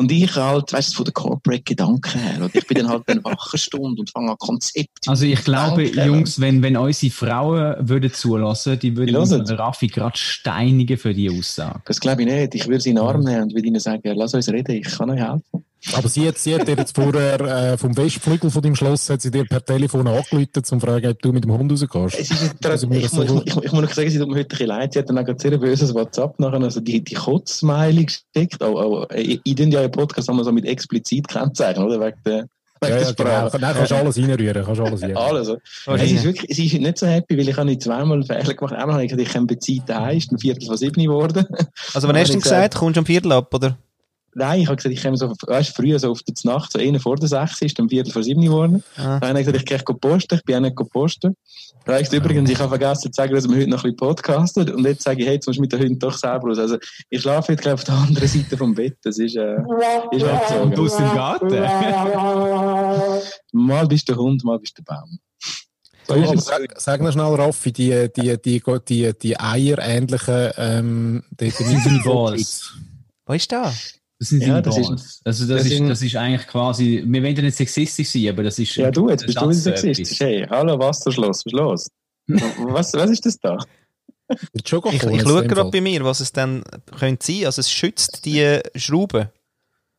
und 0.00 0.10
ich 0.10 0.34
halt, 0.34 0.72
weißt 0.72 0.92
du, 0.92 0.96
von 0.96 1.04
der 1.04 1.12
Corporate-Gedanken 1.12 2.18
her. 2.18 2.42
Und 2.42 2.54
ich 2.54 2.66
bin 2.66 2.78
dann 2.78 2.88
halt 2.88 3.06
eine 3.06 3.22
wache 3.22 3.58
Stunde 3.58 4.00
und 4.00 4.08
fange 4.08 4.30
an 4.30 4.38
Konzept. 4.38 5.06
Also 5.06 5.26
ich 5.26 5.44
glaube, 5.44 5.84
Danke. 5.84 6.06
Jungs, 6.06 6.40
wenn, 6.40 6.62
wenn 6.62 6.78
unsere 6.78 7.12
Frauen 7.12 7.76
würden 7.86 8.10
zulassen, 8.10 8.78
die 8.78 8.96
würden 8.96 9.28
den 9.28 9.56
Raffi 9.56 9.88
gerade 9.88 10.16
steinigen 10.16 10.96
für 10.96 11.12
die 11.12 11.28
Aussage. 11.28 11.82
Das 11.84 12.00
glaube 12.00 12.22
ich 12.22 12.28
nicht. 12.28 12.54
Ich 12.54 12.66
würde 12.66 12.80
sie 12.80 12.90
in 12.90 12.96
den 12.96 13.04
Arm 13.04 13.20
nehmen 13.20 13.42
und 13.42 13.54
würde 13.54 13.68
ihnen 13.68 13.78
sagen, 13.78 14.00
lass 14.14 14.32
uns 14.32 14.48
reden, 14.48 14.76
ich 14.76 14.88
kann 14.88 15.10
euch 15.10 15.20
helfen. 15.20 15.59
Aber 15.94 16.08
sie 16.08 16.28
hat, 16.28 16.36
sie 16.38 16.54
hat 16.54 16.68
dir 16.68 16.76
jetzt 16.76 16.94
vorher 16.94 17.40
äh, 17.40 17.78
vom 17.78 17.96
Westflügel 17.96 18.50
von 18.50 18.60
deinem 18.62 18.76
Schloss 18.76 19.08
hat 19.08 19.22
sie 19.22 19.30
dir 19.30 19.44
per 19.46 19.64
Telefon 19.64 20.06
angerufen, 20.06 20.48
um 20.56 20.64
zu 20.64 20.78
fragen, 20.80 21.06
ob 21.10 21.22
du 21.22 21.32
mit 21.32 21.44
dem 21.44 21.52
Hund 21.52 21.72
rausgehst. 21.72 22.18
Es 22.20 22.30
ist 22.30 22.42
jetzt, 22.42 22.66
Also 22.66 22.90
ich, 22.90 23.02
das 23.02 23.12
muss- 23.14 23.26
so- 23.28 23.42
ich, 23.44 23.56
ich, 23.56 23.64
ich 23.64 23.72
muss 23.72 23.82
noch 23.82 23.90
sagen, 23.92 24.10
sie 24.10 24.18
tut 24.18 24.28
mir 24.28 24.34
heute 24.34 24.44
ein 24.44 24.48
bisschen 24.48 24.66
leid. 24.66 24.92
Sie 24.92 24.98
hat 24.98 25.08
dann 25.08 25.18
auch 25.18 25.24
gerade 25.24 25.40
sehr 25.40 25.56
böses 25.56 25.94
WhatsApp 25.94 26.38
nachher, 26.38 26.60
also 26.62 26.80
die, 26.80 27.02
die 27.02 27.14
Kotz-Smiley 27.14 28.04
gesteckt. 28.04 28.62
Oh, 28.62 28.74
oh, 28.76 29.06
ich, 29.14 29.40
ich 29.42 29.54
tue 29.54 29.66
ja 29.68 29.82
im 29.82 29.90
Podcast 29.90 30.28
haben 30.28 30.36
wir 30.36 30.44
so 30.44 30.52
mit 30.52 30.66
explizit 30.66 31.26
kennzeichnen, 31.28 31.86
oder? 31.86 31.98
Wegen 32.00 32.16
der, 32.26 32.34
wegen 32.42 32.48
Ja, 32.82 32.88
der 32.88 33.00
ja, 33.00 33.08
Sprache. 33.08 33.50
genau. 33.52 33.66
Nein, 33.66 33.76
kannst 33.76 33.92
alles 33.92 34.18
reinrühren, 34.18 34.64
kannst 34.64 34.80
alles 34.80 35.02
reinrühren. 35.02 35.16
Alles. 35.16 35.48
oder? 35.48 35.60
Es 36.02 36.12
ist 36.12 36.24
wirklich, 36.24 36.56
sie 36.56 36.66
ist 36.66 36.74
nicht 36.78 36.98
so 36.98 37.06
happy, 37.06 37.38
weil 37.38 37.48
ich 37.48 37.56
habe 37.56 37.66
nicht 37.66 37.82
zweimal 37.82 38.22
Fehler 38.22 38.54
gemacht. 38.54 38.74
Einmal 38.74 38.94
habe 38.96 39.04
ich 39.04 39.10
gesagt, 39.12 39.26
ich 39.28 39.32
kann 39.32 39.48
Zeit 39.88 39.96
heim, 39.96 40.16
ist 40.18 40.30
ein 40.30 40.38
Viertel 40.38 40.66
von 40.66 40.76
sieben 40.76 41.02
geworden. 41.02 41.46
Also, 41.94 42.06
wann 42.06 42.16
hast 42.18 42.34
du 42.34 42.38
gesagt, 42.38 42.74
kommst 42.76 42.96
du 42.96 43.00
am 43.00 43.06
Viertel 43.06 43.32
ab, 43.32 43.52
oder? 43.54 43.76
Nein, 44.34 44.60
ich 44.60 44.66
habe 44.66 44.76
gesagt, 44.76 44.94
ich 44.94 45.02
komme 45.02 45.16
so, 45.16 45.32
weißt, 45.46 45.74
früher 45.74 45.98
so 45.98 46.10
auf 46.12 46.22
die 46.22 46.34
Nacht, 46.44 46.72
so 46.72 46.78
eine 46.78 47.00
vor 47.00 47.16
der 47.16 47.28
sechs 47.28 47.62
ist, 47.62 47.78
dann 47.78 47.88
Viertel 47.88 48.12
vor 48.12 48.22
sieben 48.22 48.42
geworden. 48.42 48.84
Ah. 48.96 49.18
Dann 49.18 49.30
habe 49.30 49.40
ich 49.40 49.46
gesagt, 49.46 49.72
ich 49.72 49.84
gehe 49.84 49.96
posten, 49.96 50.34
ich 50.36 50.44
bin 50.44 50.56
auch 50.56 50.60
nicht 50.60 50.76
posten. 50.76 51.34
Dann 51.84 51.94
habe 51.94 52.02
ich 52.02 52.10
gesagt, 52.10 52.24
übrigens, 52.24 52.50
ich 52.50 52.58
habe 52.58 52.68
vergessen 52.68 53.12
zu 53.12 53.16
sagen, 53.16 53.34
dass 53.34 53.48
wir 53.48 53.56
heute 53.56 53.70
noch 53.70 53.78
ein 53.78 53.82
bisschen 53.82 53.96
podcasten. 53.96 54.70
Und 54.70 54.84
jetzt 54.84 55.02
sage 55.02 55.20
ich, 55.20 55.26
hey, 55.26 55.34
jetzt 55.34 55.48
musst 55.48 55.58
du 55.58 55.62
mit 55.62 55.72
den 55.72 55.80
Hunden 55.80 55.98
doch 55.98 56.16
selber 56.16 56.48
raus. 56.48 56.58
Also, 56.58 56.78
ich 57.08 57.20
schlafe 57.20 57.52
heute, 57.52 57.62
glaube 57.62 57.76
ich, 57.76 57.80
auf 57.80 57.84
der 57.84 57.94
anderen 57.94 58.28
Seite 58.28 58.56
vom 58.56 58.72
Bett. 58.74 58.96
Das 59.02 59.18
ist, 59.18 59.34
äh, 59.34 59.56
ist 60.12 60.24
abgezogen. 60.24 60.62
Und 60.62 60.78
aus 60.78 60.96
dem 60.96 61.06
Garten. 61.06 61.50
Mal 63.52 63.88
bist 63.88 64.08
du 64.08 64.12
der 64.12 64.22
Hund, 64.22 64.44
mal 64.44 64.60
bist 64.60 64.78
du 64.78 64.82
der 64.82 64.94
Baum. 64.94 65.18
So 66.06 66.36
sag, 66.36 66.80
sag 66.80 67.00
noch 67.00 67.10
schnell, 67.12 67.34
Raffi, 67.34 67.72
die, 67.72 68.08
die, 68.14 68.40
die, 68.40 68.62
die, 68.88 69.12
die 69.12 69.40
eierähnlichen, 69.40 70.52
ähm, 70.56 71.24
die, 71.30 71.50
die 71.50 71.64
Mini 71.64 72.00
Balls. 72.04 72.74
Was 73.26 73.36
ist 73.36 73.52
das? 73.52 73.99
Das 74.20 74.28
sind 74.28 74.42
Ja, 74.42 74.60
das 74.60 74.76
ist-. 74.76 75.22
Also 75.24 75.46
das, 75.46 75.62
das 75.62 75.72
ist, 75.72 75.80
das 75.80 76.02
ist 76.02 76.14
eigentlich 76.14 76.46
quasi, 76.46 77.02
wir 77.06 77.22
wollen 77.22 77.34
ja 77.34 77.42
nicht 77.42 77.56
sexistisch 77.56 78.10
sein, 78.10 78.28
aber 78.28 78.42
das 78.42 78.58
ist... 78.58 78.76
Ja, 78.76 78.90
du, 78.90 79.08
jetzt 79.08 79.26
bist 79.26 79.40
du 79.40 79.48
ist 79.48 79.64
Gesicht. 79.64 80.20
Hey, 80.20 80.46
hallo, 80.48 80.78
Wasserschloss, 80.78 81.44
was 81.44 81.46
ist 81.46 81.52
los? 81.52 81.90
was, 82.28 82.92
was 82.92 83.10
ist 83.10 83.24
das 83.24 83.38
da? 83.40 83.56
Ich, 84.52 84.62
ich 84.62 84.68
schaue 84.68 85.46
gerade 85.46 85.70
bei 85.70 85.80
mir, 85.80 86.04
was 86.04 86.20
es 86.20 86.32
dann 86.32 86.62
könnte 86.96 87.26
sein. 87.26 87.46
Also, 87.46 87.60
es 87.60 87.70
schützt 87.70 88.24
die 88.26 88.60
Schrauben. 88.76 89.28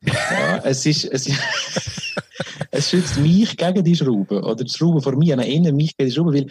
Ja, 0.03 0.57
es 0.63 0.85
ist, 0.85 1.03
es 1.05 1.27
ist, 1.27 1.39
es 2.71 2.89
schützt 2.89 3.17
mich 3.17 3.57
gegen 3.57 3.83
die 3.83 3.95
Schraube. 3.95 4.41
Oder 4.41 4.63
die 4.63 4.69
Schraube 4.69 5.01
vor 5.01 5.17
mir, 5.17 5.35
nach 5.35 5.45
innen 5.45 5.75
mich 5.75 5.97
gegen 5.97 6.09
die 6.09 6.15
Schraube, 6.15 6.33
weil 6.33 6.47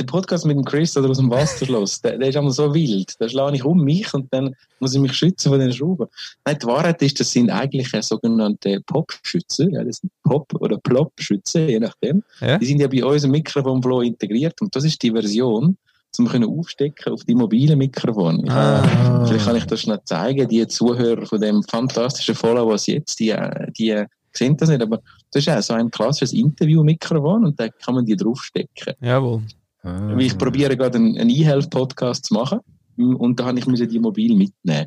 der 0.00 0.06
Podcast 0.06 0.46
mit 0.46 0.56
dem 0.56 0.64
Chris 0.64 0.96
oder 0.96 1.10
aus 1.10 1.18
dem 1.18 1.30
Wasserschloss, 1.30 2.00
der, 2.00 2.18
der 2.18 2.28
ist 2.30 2.36
einmal 2.36 2.52
so 2.52 2.72
wild. 2.74 3.14
Da 3.20 3.28
schlage 3.28 3.56
ich 3.56 3.64
um 3.64 3.78
mich 3.84 4.12
und 4.14 4.32
dann 4.32 4.54
muss 4.80 4.94
ich 4.94 5.00
mich 5.00 5.12
schützen 5.12 5.50
von 5.50 5.60
den 5.60 5.72
Schrauben. 5.72 6.06
Nein, 6.44 6.58
die 6.60 6.66
Wahrheit 6.66 7.00
ist, 7.02 7.20
das 7.20 7.30
sind 7.30 7.50
eigentlich 7.50 7.90
sogenannte 8.00 8.80
Pop-Schütze. 8.86 9.68
Ja, 9.70 9.84
das 9.84 9.98
sind 9.98 10.10
Pop- 10.24 10.54
oder 10.60 10.78
Plop-Schütze, 10.78 11.60
je 11.66 11.78
nachdem. 11.80 12.22
Ja. 12.40 12.58
Die 12.58 12.66
sind 12.66 12.80
ja 12.80 12.88
bei 12.88 13.04
uns 13.04 13.24
im 13.24 13.30
Mikrofonflow 13.32 14.00
integriert 14.00 14.60
und 14.62 14.74
das 14.74 14.84
ist 14.84 15.00
die 15.02 15.10
Version, 15.12 15.76
zum 16.10 16.26
können 16.28 16.44
aufstecken 16.48 17.12
auf 17.12 17.24
die 17.24 17.34
mobile 17.34 17.76
Mikrofon. 17.76 18.44
Ich 18.44 18.50
habe- 18.50 18.88
Ah. 18.88 19.24
Vielleicht 19.26 19.44
kann 19.46 19.56
ich 19.56 19.64
das 19.66 19.80
schnell 19.80 20.00
zeigen. 20.04 20.48
Die 20.48 20.66
Zuhörer 20.66 21.24
von 21.26 21.40
dem 21.40 21.62
fantastischen 21.62 22.34
Follow, 22.34 22.68
was 22.68 22.86
jetzt, 22.86 23.18
die, 23.20 23.30
äh, 23.30 23.70
die 23.78 24.02
sehen 24.32 24.56
das 24.56 24.68
nicht, 24.68 24.82
aber 24.82 25.00
das 25.30 25.46
ist 25.46 25.48
auch 25.48 25.62
so 25.62 25.74
ein 25.74 25.90
klassisches 25.90 26.32
Interview-Mikrofon 26.32 27.44
und 27.44 27.60
da 27.60 27.68
kann 27.68 27.94
man 27.94 28.04
die 28.04 28.16
draufstecken. 28.16 28.94
Jawohl. 29.00 29.42
Ah. 29.82 30.08
Weil 30.08 30.22
Ich 30.22 30.38
probiere 30.38 30.76
gerade 30.76 30.98
einen, 30.98 31.18
einen 31.18 31.30
E-Health-Podcast 31.30 32.26
zu 32.26 32.34
machen 32.34 32.60
mm, 32.96 33.16
und 33.16 33.38
da 33.38 33.46
habe 33.46 33.58
ich 33.58 33.66
müssen 33.66 33.88
die 33.88 33.98
mobil 33.98 34.36
mitnehmen. 34.36 34.86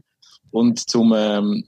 Und 0.52 0.90
zum, 0.90 1.14
ähm, 1.16 1.66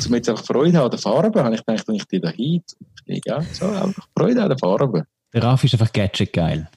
zum 0.00 0.14
jetzt 0.14 0.28
einfach 0.28 0.44
Freude 0.44 0.78
haben 0.78 0.86
an 0.86 0.90
der 0.90 0.98
Farbe, 0.98 1.44
habe 1.44 1.54
ich 1.54 1.64
gedacht, 1.64 1.86
wenn 1.86 1.94
ich 1.96 2.04
die 2.06 2.20
da 2.20 2.30
hin, 2.30 2.62
ja, 3.06 3.40
so, 3.42 3.66
einfach 3.66 4.06
Freude 4.16 4.42
an 4.42 4.48
der 4.48 4.58
Farbe. 4.58 5.06
Der 5.32 5.42
Raffi 5.42 5.66
ist 5.66 5.74
einfach 5.74 5.92
Gadget 5.92 6.32
geil. 6.32 6.68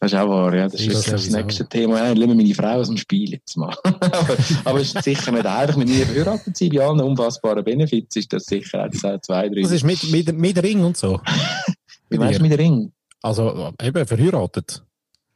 Das 0.00 0.12
ist 0.12 0.18
auch 0.18 0.28
wahr, 0.28 0.54
ja. 0.54 0.68
Das 0.68 0.74
ist 0.74 0.86
Das 0.86 1.06
wirklich 1.06 1.26
das 1.26 1.30
nächste 1.30 1.68
Thema. 1.68 1.98
Ja, 1.98 2.12
lassen 2.12 2.28
wir 2.28 2.34
meine 2.34 2.54
Frau 2.54 2.78
aus 2.78 2.86
dem 2.86 2.96
Spiel 2.96 3.32
jetzt 3.32 3.56
mal. 3.56 3.74
aber, 3.84 4.36
aber 4.64 4.80
es 4.80 4.94
ist 4.94 5.02
sicher 5.02 5.32
nicht 5.32 5.44
einfach, 5.44 5.76
mit 5.76 5.88
mir 5.88 6.06
verheiratet 6.06 6.56
zu 6.56 6.64
sein. 6.64 6.76
Bei 6.76 6.86
allen 6.86 7.00
unfassbaren 7.00 7.64
Benefits 7.64 8.14
ist 8.14 8.32
das 8.32 8.44
sicher 8.44 8.84
auch 8.84 8.90
das 8.90 9.04
auch 9.04 9.20
zwei, 9.20 9.48
drei. 9.48 9.62
Das 9.62 9.72
ist 9.72 9.84
mit, 9.84 10.08
mit, 10.10 10.38
mit 10.38 10.62
Ring 10.62 10.84
und 10.84 10.96
so. 10.96 11.20
Wie 12.10 12.18
weißt 12.18 12.38
du 12.38 12.42
mit 12.42 12.56
Ring? 12.56 12.92
Also, 13.22 13.72
eben, 13.82 14.06
verheiratet. 14.06 14.84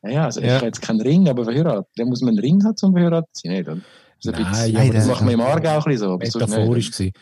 Ja, 0.05 0.11
ja, 0.11 0.25
also 0.25 0.41
ich 0.41 0.47
Ja. 0.47 0.57
habe 0.57 0.67
jetzt 0.67 0.83
keinen 0.83 1.01
Ring, 1.01 1.29
aber 1.29 1.45
verheiratet. 1.45 1.87
Dann 1.97 2.09
muss 2.09 2.21
man 2.21 2.31
einen 2.31 2.39
Ring 2.41 2.65
haben 2.65 2.77
zum 2.77 2.93
verheiratet 2.93 3.29
zu 3.35 3.49
sein, 3.49 3.57
nicht? 3.57 3.69
Nein, 4.25 4.35
bisschen, 4.53 4.77
aber 4.77 4.93
das 4.93 5.07
macht 5.09 5.21
man 5.23 5.35
im 5.35 5.41
Aargau 5.41 5.69
ein 5.79 5.83
bisschen 5.85 5.99
so. 5.99 6.17
Metaphorisch 6.17 6.93
gewesen. 6.93 7.13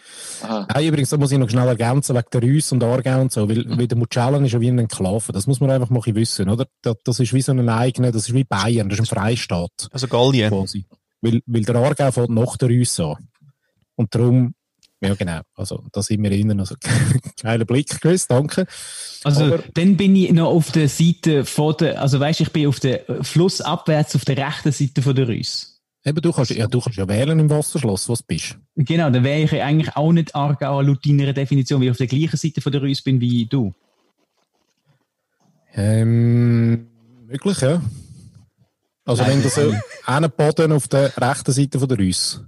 Nein, 0.68 0.84
übrigens, 0.86 1.08
da 1.08 1.16
muss 1.16 1.32
ich 1.32 1.38
noch 1.38 1.48
schnell 1.48 1.66
ergänzen, 1.66 2.14
wegen 2.14 2.26
der 2.30 2.42
Reuss 2.42 2.72
und 2.72 2.84
Aargau 2.84 3.20
und 3.22 3.32
so, 3.32 3.48
weil, 3.48 3.64
weil 3.78 3.86
der 3.88 3.96
Mucellen 3.96 4.44
ist 4.44 4.52
ja 4.52 4.60
wie 4.60 4.68
ein 4.68 4.78
Enklave. 4.78 5.32
Das 5.32 5.46
muss 5.46 5.60
man 5.60 5.70
einfach 5.70 5.88
mal 5.88 6.02
ein 6.04 6.14
wissen, 6.14 6.50
oder? 6.50 6.66
Das, 6.82 6.96
das 7.04 7.20
ist 7.20 7.32
wie 7.32 7.40
so 7.40 7.52
ein 7.52 7.66
eigener, 7.70 8.12
das 8.12 8.28
ist 8.28 8.34
wie 8.34 8.44
Bayern, 8.44 8.90
das 8.90 8.98
ist 8.98 9.10
ein 9.10 9.16
Freistaat, 9.16 9.88
Also 9.90 10.08
Gallien. 10.08 10.50
quasi. 10.50 10.84
Weil, 11.22 11.40
weil 11.46 11.62
der 11.62 11.76
Aargau 11.76 12.10
fällt 12.12 12.28
nach 12.30 12.56
der 12.58 12.68
Reuss 12.68 13.00
an. 13.00 13.16
Und 13.96 14.14
darum, 14.14 14.52
ja 15.00 15.14
genau, 15.14 15.40
also, 15.54 15.84
da 15.92 16.02
sind 16.02 16.22
wir 16.22 16.32
innen, 16.32 16.60
also, 16.60 16.74
geiler 17.42 17.64
Blick, 17.64 17.88
Chris, 18.00 18.26
danke. 18.26 18.66
Also, 19.24 19.44
Aber- 19.44 19.64
dann 19.74 19.96
bin 19.96 20.14
ich 20.16 20.32
noch 20.32 20.48
auf 20.48 20.72
der 20.72 20.88
Seite 20.88 21.44
von 21.44 21.74
der, 21.78 22.00
also 22.00 22.20
weißt 22.20 22.40
ich 22.40 22.52
bin 22.52 22.66
auf 22.68 22.80
der 22.80 23.08
äh, 23.08 23.24
Flussabwärts 23.24 24.14
auf 24.16 24.24
der 24.24 24.36
rechten 24.36 24.72
Seite 24.72 25.02
von 25.02 25.14
der 25.14 25.28
Reuss. 25.28 25.80
Eben, 26.02 26.22
du 26.22 26.32
kannst, 26.32 26.50
ja, 26.52 26.66
du 26.66 26.80
kannst 26.80 26.98
ja 26.98 27.06
wählen 27.06 27.38
im 27.38 27.50
Wasserschloss, 27.50 28.08
was 28.08 28.20
du 28.20 28.24
bist. 28.26 28.56
Genau, 28.74 29.10
dann 29.10 29.22
wäre 29.22 29.40
ich 29.40 29.52
eigentlich 29.62 29.94
auch 29.96 30.12
nicht 30.12 30.34
Aargauer 30.34 30.82
laut 30.82 31.04
deiner 31.04 31.32
Definition, 31.34 31.80
weil 31.80 31.88
ich 31.88 31.90
auf 31.90 31.98
der 31.98 32.06
gleichen 32.06 32.38
Seite 32.38 32.62
von 32.62 32.72
der 32.72 32.80
Reuss 32.80 33.02
bin 33.02 33.20
wie 33.20 33.44
du. 33.44 33.74
Ähm, 35.74 36.86
möglich, 37.26 37.60
ja. 37.60 37.82
Also, 39.04 39.26
wenn 39.26 39.42
du 39.42 39.48
so 39.48 39.74
einen 40.06 40.30
Boden 40.30 40.72
auf 40.72 40.88
der 40.88 41.16
rechten 41.16 41.52
Seite 41.52 41.78
von 41.78 41.88
der 41.88 41.98
Reuss. 41.98 42.42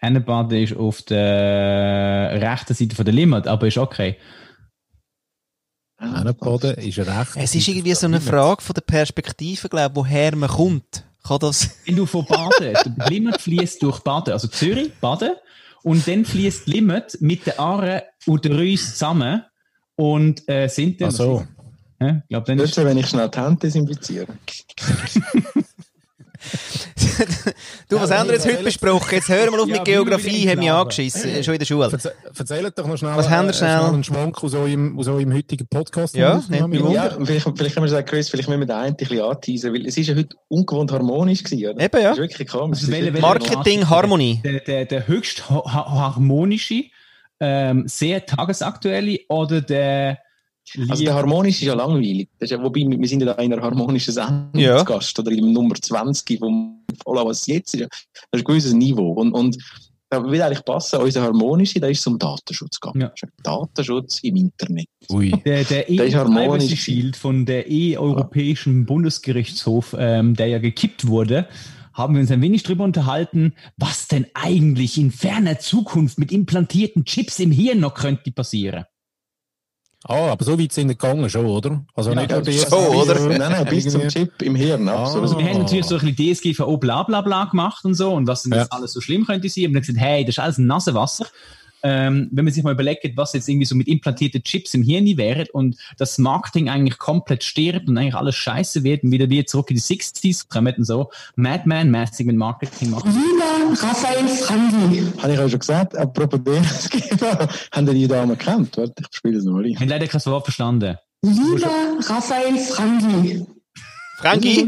Ennebaden 0.00 0.62
ist 0.62 0.76
auf 0.76 1.02
der 1.02 2.40
rechten 2.40 2.74
Seite 2.74 2.96
von 2.96 3.04
der 3.04 3.14
Limmat, 3.14 3.46
aber 3.46 3.66
ist 3.66 3.78
okay. 3.78 4.16
Boden 6.40 6.74
ist 6.76 6.98
rechts. 6.98 7.36
Es 7.36 7.54
ist 7.54 7.68
irgendwie 7.68 7.94
so 7.94 8.06
eine 8.06 8.20
Frage 8.20 8.62
von 8.62 8.74
der 8.74 8.80
Perspektive, 8.80 9.68
glaube 9.68 9.96
woher 9.96 10.34
man 10.34 10.48
kommt. 10.48 11.04
Kann 11.22 11.38
das... 11.38 11.70
Wenn 11.84 11.96
du 11.96 12.06
von 12.06 12.24
Baden, 12.24 12.72
der 12.74 13.08
Limmat 13.08 13.40
fließt 13.42 13.82
durch 13.82 14.00
Baden, 14.00 14.32
also 14.32 14.48
Zürich, 14.48 14.92
Baden, 15.00 15.32
und 15.82 16.06
dann 16.08 16.24
fließt 16.24 16.66
Limmat 16.66 17.18
mit 17.20 17.46
der 17.46 17.60
Aare 17.60 18.04
und 18.26 18.44
der 18.44 18.56
Reuss 18.56 18.92
zusammen 18.92 19.44
und 19.96 20.48
äh, 20.48 20.68
sind 20.68 21.00
dann. 21.00 21.08
Ach 21.08 21.12
so. 21.12 21.46
Ja, 22.00 22.22
ich 22.22 22.28
glaube, 22.28 22.46
dann 22.46 22.58
ist 22.58 22.78
ist, 22.78 22.84
wenn 22.84 22.96
ich 22.96 23.06
schnell 23.06 23.28
die 23.28 23.38
Hände 23.38 23.60
desinfiziere. 23.60 24.26
Du, 27.88 28.00
was 28.00 28.10
haben 28.10 28.28
wir 28.28 28.34
jetzt 28.34 28.46
heute 28.46 28.62
besprochen? 28.64 29.14
Jetzt 29.14 29.28
hören 29.28 29.52
wir 29.52 29.60
auf 29.62 29.68
Ja, 29.68 29.74
mit 29.76 29.84
Geografie, 29.84 30.44
wir 30.44 30.50
haben 30.52 30.58
mich 30.58 30.66
glauben. 30.68 30.80
angeschissen, 30.82 31.44
schon 31.44 31.54
in 31.54 31.58
der 31.58 31.66
Schule. 31.66 31.90
Verze 31.90 32.14
erzählt 32.36 32.78
doch 32.78 32.86
noch 32.86 32.96
schnell, 32.96 33.14
Was 33.16 33.28
haben 33.28 33.46
wir 33.46 33.50
äh, 33.50 33.56
schnell? 33.56 33.80
einen 33.80 34.04
Schwank 34.04 34.42
aus 34.42 34.54
eurem, 34.54 34.98
aus 34.98 35.06
eurem 35.08 35.32
heutigen 35.34 35.66
Podcast. 35.66 36.14
Ja. 36.16 36.42
Wunder. 36.48 36.90
Ja, 36.92 37.10
vielleicht, 37.22 37.46
vielleicht 37.56 37.74
können 37.74 37.84
wir 37.86 37.90
sagen, 37.90 38.06
Chris, 38.06 38.30
vielleicht 38.30 38.48
müssen 38.48 38.60
wir 38.60 38.66
den 38.66 38.76
einen 38.76 38.86
ein 38.94 38.96
bisschen 38.96 39.20
anteasen, 39.20 39.74
weil 39.74 39.86
es 39.86 39.96
ist 39.98 40.06
ja 40.06 40.14
heute 40.14 40.34
ungewohnt 40.48 40.92
harmonisch 40.92 41.42
gewesen, 41.44 41.70
oder? 41.74 41.84
Eben, 41.84 41.96
ja. 42.00 42.08
Das 42.10 42.18
ist 42.18 42.22
wirklich 42.22 42.48
komisch. 42.48 42.78
Also 42.80 42.82
Es 42.82 42.82
ist 42.84 42.90
welche- 42.90 43.04
wirklich- 43.14 43.22
welche- 43.22 43.54
Marketing, 43.56 43.88
Harmonie. 43.90 44.40
der, 44.44 44.60
der, 44.60 44.84
der 44.86 45.08
höchst 45.08 45.50
ha- 45.50 45.64
harmonische, 46.14 46.84
ähm, 47.40 47.84
sehr 47.86 48.24
tagesaktuelle 48.26 49.20
oder 49.28 49.60
der 49.60 50.18
Also 50.88 51.04
der 51.04 51.14
harmonisch 51.14 51.56
ist 51.60 51.66
ja 51.66 51.74
langweilig. 51.74 52.28
Das 52.38 52.50
ist 52.50 52.56
ja, 52.56 52.62
wobei, 52.62 52.80
wir 52.88 53.08
sind 53.08 53.20
ja 53.20 53.34
da 53.34 53.42
in 53.42 53.52
einer 53.52 53.62
harmonischen 53.62 54.12
Sendung 54.14 54.50
Ja. 54.60 54.82
Gast 54.82 55.18
oder 55.18 55.30
im 55.32 55.52
Nummer 55.52 55.74
20 55.74 56.38
vom 56.38 56.80
Follow, 57.04 57.26
was 57.26 57.46
jetzt 57.46 57.74
ist. 57.74 57.80
ja- 57.80 57.86
Das 57.88 58.00
ist 58.32 58.40
ein 58.40 58.44
gewisses 58.44 58.72
Niveau. 58.72 59.12
Und, 59.12 59.32
und 59.32 59.56
da 60.12 60.22
würde 60.24 60.44
eigentlich 60.44 60.64
passen, 60.64 61.00
unser 61.00 61.22
harmonische, 61.22 61.78
da 61.78 61.86
ist 61.86 62.00
es 62.00 62.06
um 62.08 62.18
Datenschutz 62.18 62.80
gegangen. 62.80 63.00
Ja. 63.02 63.12
Datenschutz 63.44 64.18
im 64.24 64.36
Internet. 64.36 64.86
Ui. 65.08 65.30
Der, 65.44 65.62
der. 65.64 65.88
E-Privacy 65.88 66.76
Shield 66.76 67.16
von 67.16 67.46
der 67.46 67.70
E-Europäischen 67.70 68.86
Bundesgerichtshof, 68.86 69.94
ähm, 69.98 70.34
der 70.34 70.48
ja 70.48 70.58
gekippt 70.58 71.06
wurde, 71.06 71.46
haben 71.92 72.14
wir 72.14 72.20
uns 72.22 72.30
ein 72.30 72.40
wenig 72.42 72.62
drüber 72.62 72.84
unterhalten, 72.84 73.54
was 73.76 74.08
denn 74.08 74.26
eigentlich 74.34 74.96
in 74.98 75.10
ferner 75.10 75.58
Zukunft 75.58 76.18
mit 76.18 76.32
implantierten 76.32 77.04
Chips 77.04 77.38
im 77.38 77.50
Hirn 77.52 77.80
noch 77.80 77.94
könnte 77.94 78.32
passieren. 78.32 78.84
Ah, 80.04 80.32
aber 80.32 80.44
so 80.44 80.58
weit 80.58 80.72
sind 80.72 80.88
wir 80.88 80.94
gegangen 80.94 81.28
schon, 81.28 81.44
oder? 81.44 81.84
Also 81.94 82.10
Ja, 82.10 82.16
nicht 82.16 82.30
nur 82.30 82.40
die 82.40 82.52
so, 82.52 82.76
oder? 82.76 83.20
Nein, 83.28 83.38
nein, 83.38 83.66
bis 83.68 83.86
zum 83.92 84.08
Chip 84.08 84.40
im 84.40 84.54
Hirn. 84.54 84.88
Absolut. 84.88 85.24
Also 85.24 85.38
wir 85.38 85.44
haben 85.44 85.56
Ah. 85.56 85.62
natürlich 85.64 85.84
so 85.86 85.96
ein 85.98 86.14
bisschen 86.14 86.34
DSGVO 86.56 86.78
bla 86.78 87.02
bla 87.02 87.20
bla 87.20 87.44
gemacht 87.44 87.84
und 87.84 87.94
so 87.94 88.12
und 88.14 88.26
was 88.26 88.42
denn 88.44 88.52
das 88.52 88.68
Ja. 88.70 88.76
alles 88.76 88.92
so 88.94 89.00
schlimm 89.02 89.26
könnte 89.26 89.48
sein. 89.50 89.66
Und 89.66 89.74
dann 89.74 89.82
gesagt, 89.82 89.98
hey, 89.98 90.24
das 90.24 90.36
ist 90.36 90.38
alles 90.38 90.56
Nasenwasser. 90.58 91.26
Ähm, 91.82 92.28
wenn 92.32 92.44
man 92.44 92.52
sich 92.54 92.62
mal 92.62 92.72
überlegt, 92.72 93.06
was 93.16 93.32
jetzt 93.32 93.48
irgendwie 93.48 93.64
so 93.66 93.74
mit 93.74 93.88
implantierten 93.88 94.42
Chips 94.42 94.74
im 94.74 94.82
Hirn 94.82 95.06
wäre 95.16 95.46
und 95.52 95.76
das 95.98 96.18
Marketing 96.18 96.68
eigentlich 96.68 96.98
komplett 96.98 97.42
stirbt 97.44 97.88
und 97.88 97.96
eigentlich 97.96 98.14
alles 98.14 98.34
scheiße 98.36 98.84
wird 98.84 99.02
und 99.04 99.12
wieder 99.12 99.30
wieder 99.30 99.46
zurück 99.46 99.70
in 99.70 99.76
die 99.76 99.82
60s 99.82 100.48
kommen 100.48 100.74
und 100.76 100.84
so 100.84 101.10
Madman-mäßig 101.36 102.26
mit 102.26 102.36
Marketing 102.36 102.90
machen. 102.90 103.10
Lieber 103.12 103.80
Raphael 103.82 104.28
Frangi, 104.28 105.04
Habe 105.22 105.32
ich 105.32 105.38
auch 105.38 105.48
schon 105.48 105.58
gesagt, 105.58 105.96
apropos 105.96 106.40
DSGVO, 106.44 107.48
haben 107.72 107.86
die 107.86 107.94
die 107.94 108.08
Dame 108.08 108.36
gekannt? 108.36 108.76
Warte, 108.76 108.94
ich 108.98 109.16
spiele 109.16 109.38
es 109.38 109.44
nochmal 109.44 109.66
Ich 109.66 109.74
rein. 109.76 109.80
habe 109.82 109.90
leider 109.90 110.06
kein 110.06 110.24
Wort 110.26 110.44
verstanden. 110.44 110.96
lieber 111.22 111.70
Raphael 112.06 112.58
Frangi, 112.58 113.46
Frankie? 114.18 114.66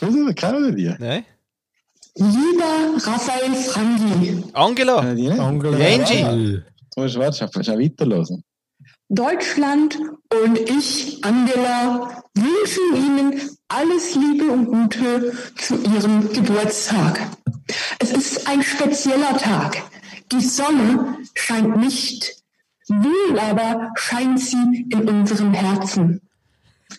Wieso 0.00 0.32
kennen 0.34 0.76
die? 0.76 0.94
Nein. 0.98 1.24
Lieber 2.18 2.96
Raphael 3.06 3.54
Frangi, 3.54 4.44
Angela? 4.52 5.02
Nicht? 5.14 5.38
Angela 5.38 5.76
Angie. 5.76 6.22
Merkel. 6.22 6.66
Du 6.94 7.02
musst 7.02 7.18
warte, 7.18 7.44
ich 7.44 7.56
muss 7.56 7.68
weiterhören. 7.68 8.44
Deutschland 9.10 9.98
und 10.44 10.58
ich, 10.58 11.18
Angela, 11.24 12.22
wünschen 12.34 12.96
Ihnen 12.96 13.40
alles 13.68 14.14
Liebe 14.14 14.50
und 14.50 14.66
Gute 14.66 15.32
zu 15.56 15.76
Ihrem 15.76 16.30
Geburtstag. 16.32 17.26
Es 17.98 18.12
ist 18.12 18.46
ein 18.46 18.62
spezieller 18.62 19.36
Tag. 19.38 19.82
Die 20.32 20.40
Sonne 20.40 21.18
scheint 21.34 21.76
nicht, 21.78 22.36
wohl 22.88 23.38
aber 23.38 23.92
scheint 23.94 24.40
sie 24.40 24.86
in 24.90 25.08
unserem 25.08 25.54
Herzen. 25.54 26.20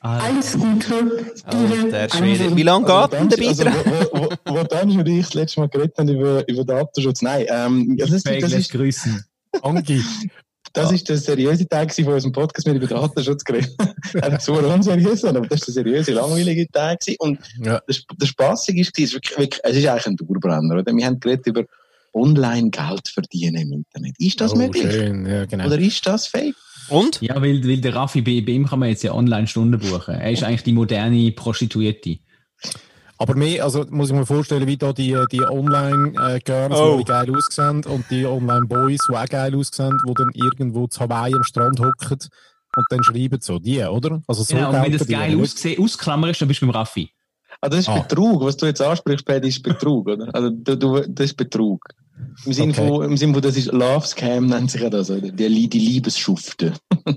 Alles 0.02 0.54
Gute. 0.54 1.34
Angie. 1.46 2.56
Wie 2.56 2.64
lange 2.64 2.86
geht 2.86 3.14
denn 3.20 3.30
der 3.30 3.48
also, 3.48 3.64
Beitrag? 3.66 3.86
wo, 3.86 4.20
wo, 4.20 4.30
wo, 4.46 4.60
wo 4.60 4.64
dann 4.64 4.92
und 4.92 5.08
ich 5.08 5.26
das 5.26 5.34
letzte 5.34 5.60
Mal 5.60 5.70
geredet 5.70 5.98
haben 5.98 6.10
über, 6.10 6.48
über 6.48 6.64
Datenschutz. 6.64 7.22
Nein, 7.22 7.46
ähm, 7.50 7.98
das, 7.98 8.12
ist, 8.12 8.28
das, 8.28 8.54
ist, 8.54 8.72
grüßen. 8.72 9.24
Angie. 9.62 10.04
das 10.74 10.92
ist 10.92 11.10
der 11.10 11.18
seriöse 11.18 11.66
gewesen 11.66 12.06
von 12.06 12.14
unserem 12.14 12.32
Podcast, 12.32 12.66
wir 12.68 12.74
haben 12.76 12.82
über 12.82 12.88
Datenschutz 12.96 13.44
geredet 13.44 13.76
haben. 14.22 14.38
so 14.40 14.54
unseriös, 14.54 15.26
aber 15.26 15.42
das 15.42 15.60
ist 15.60 15.68
der 15.68 15.74
seriöse, 15.74 16.12
langweilige 16.14 16.68
gewesen. 16.68 17.16
Und 17.20 17.40
Ja. 17.58 17.80
der, 17.88 17.96
der 18.22 18.26
Spassige 18.28 18.82
ist, 18.82 18.92
es 18.96 19.06
ist 19.06 19.14
wirklich, 19.16 19.38
wirklich, 19.38 19.62
es 19.64 19.76
ist 19.76 19.88
eigentlich 19.88 20.06
ein 20.08 20.16
Dauerbrenner. 20.18 20.76
Oder? 20.80 20.94
Wir 20.96 21.06
haben 21.06 21.20
geredet 21.20 21.48
über 21.48 21.64
Online-Geld 22.14 23.08
verdienen 23.08 23.56
im 23.56 23.72
Internet. 23.74 24.16
Ist 24.20 24.40
das 24.40 24.54
Oh, 24.54 24.56
möglich? 24.56 24.92
schön, 24.92 25.26
ja, 25.26 25.46
genau. 25.46 25.66
Oder 25.66 25.80
ist 25.80 26.06
das 26.06 26.28
fake? 26.28 26.56
Und? 26.90 27.22
Ja, 27.22 27.36
weil, 27.42 27.64
weil 27.68 27.82
der 27.82 27.96
Raffi, 27.96 28.22
bei, 28.22 28.42
bei 28.46 28.54
ihm 28.54 28.68
kann 28.68 28.80
man 28.80 28.90
jetzt 28.90 29.04
ja 29.04 29.14
online 29.14 29.48
Stunden 29.48 29.80
buchen. 29.80 30.16
Er 30.16 30.32
ist 30.32 30.44
eigentlich 30.44 30.64
die 30.64 30.74
moderne 30.74 31.32
Prostituierte. 31.32 32.18
Aber 33.18 33.36
mehr, 33.36 33.64
also 33.66 33.86
muss 33.90 34.10
ich 34.10 34.16
mir 34.16 34.26
vorstellen, 34.26 34.66
wie 34.66 34.78
da 34.78 34.94
die, 34.94 35.18
die 35.32 35.42
Online-Girls, 35.42 36.76
Oh. 36.80 36.98
die 37.00 37.04
geil 37.04 37.34
aussehen 37.36 37.84
und 37.86 38.06
die 38.10 38.26
Online-Boys, 38.26 39.00
die 39.10 39.16
auch 39.16 39.26
geil 39.26 39.56
aussehen, 39.56 39.98
die 40.08 40.14
dann 40.14 40.32
irgendwo 40.34 40.88
zu 40.88 41.02
Hawaii 41.02 41.34
am 41.34 41.44
Strand 41.44 41.80
hocken 41.80 42.18
und 42.78 42.86
dann 42.90 43.04
schreiben 43.04 43.40
so 43.42 43.60
die, 43.60 43.84
oder? 43.84 44.22
Also 44.28 44.44
so 44.44 44.56
Genau, 44.56 44.70
und 44.70 44.82
wenn 44.84 44.92
das 44.92 45.06
geil 45.08 45.36
oder? 45.36 45.44
aussieht, 45.44 45.80
ausklammerst, 45.80 46.42
dann 46.42 46.48
bist 46.48 46.62
du 46.62 46.68
beim 46.68 46.76
Raffi. 46.76 47.10
Ah, 47.62 47.68
das 47.68 47.80
ist 47.80 47.90
Ah. 47.90 48.00
Betrug. 48.00 48.42
Was 48.44 48.56
du 48.56 48.68
jetzt 48.68 48.82
ansprichst, 48.82 49.26
Paddy, 49.26 49.50
ist 49.50 49.64
Betrug, 49.64 50.08
oder? 50.08 50.30
Also, 50.34 50.50
du, 50.52 50.78
du, 50.78 51.02
das 51.10 51.26
ist 51.26 51.34
Betrug. 51.36 51.84
Im 52.46 52.54
Sinne 52.54 52.72
Okay. 52.74 52.88
von, 52.88 53.04
im 53.06 53.18
Sinne 53.18 53.34
von, 53.34 53.42
das 53.42 53.58
ist 53.58 53.72
Love 53.72 54.06
Scam, 54.08 54.46
nennt 54.48 54.72
sich 54.72 54.82
ja 54.82 54.90
das, 54.90 55.10
oder? 55.10 55.30
Die, 55.32 55.70
die 55.70 55.80
Liebesschufte. 55.80 56.74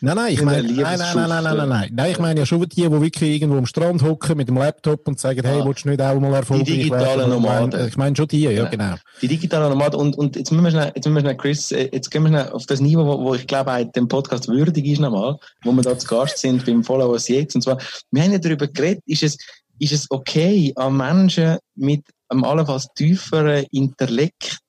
Nein, 0.00 0.14
nein, 0.14 0.32
ich 0.32 0.38
In 0.38 0.44
meine, 0.44 0.62
nein, 0.62 0.76
nein, 0.76 0.98
nein, 0.98 1.28
nein, 1.28 1.42
nein, 1.42 1.56
nein, 1.56 1.68
nein. 1.68 1.90
Nein, 1.92 2.10
ich 2.12 2.18
meine 2.20 2.38
ja 2.38 2.46
schon 2.46 2.60
die, 2.60 2.68
die 2.82 2.88
wirklich 2.88 3.30
irgendwo 3.34 3.58
am 3.58 3.66
Strand 3.66 4.00
hocken 4.00 4.36
mit 4.36 4.46
dem 4.46 4.56
Laptop 4.56 5.08
und 5.08 5.18
sagen, 5.18 5.40
hey, 5.44 5.60
Ah. 5.60 5.64
willst 5.66 5.84
du 5.84 5.88
nicht 5.88 6.00
auch 6.00 6.20
mal 6.20 6.32
erfolgreich 6.34 6.66
Die 6.68 6.76
digitalen 6.84 7.02
werden? 7.02 7.20
Ich 7.20 7.26
meine- 7.26 7.34
Nomaden. 7.66 7.88
Ich 7.88 7.96
meine 7.96 8.14
schon 8.14 8.28
die, 8.28 8.42
ja, 8.42 8.50
Ja. 8.52 8.68
genau. 8.68 8.94
Die 9.20 9.26
digitale 9.26 9.68
Nomade. 9.68 9.96
Und, 9.96 10.16
und 10.16 10.36
jetzt 10.36 10.52
müssen 10.52 10.62
wir 10.62 10.70
schnell, 10.70 10.92
jetzt 10.94 11.04
müssen 11.04 11.14
wir 11.16 11.20
schnell, 11.22 11.36
Chris, 11.36 11.72
äh, 11.72 11.88
jetzt 11.92 12.10
gehen 12.12 12.22
wir 12.22 12.28
schnell 12.28 12.48
auf 12.50 12.64
das 12.66 12.80
Niveau, 12.80 13.04
wo, 13.06 13.24
wo 13.24 13.34
ich 13.34 13.44
glaube, 13.48 13.72
auch 13.72 13.82
dem 13.90 14.06
Podcast 14.06 14.46
würdig 14.46 14.86
ist 14.86 15.00
nochmal, 15.00 15.36
wo 15.64 15.72
wir 15.72 15.82
da 15.82 15.98
zu 15.98 16.06
Gast 16.06 16.38
sind 16.38 16.64
beim 16.64 16.84
Follow 16.84 17.10
Us 17.10 17.26
jetzt. 17.26 17.56
Und 17.56 17.62
zwar, 17.62 17.78
wir 18.12 18.22
haben 18.22 18.30
ja 18.30 18.38
darüber 18.38 18.68
geredet, 18.68 19.02
ist 19.04 19.24
es, 19.24 19.36
ist 19.80 19.92
es 19.92 20.06
okay, 20.10 20.72
an 20.76 20.96
Menschen 20.96 21.56
mit 21.74 22.04
einem 22.28 22.44
allenfalls 22.44 22.88
tieferen 22.94 23.64
Intellekt 23.70 24.60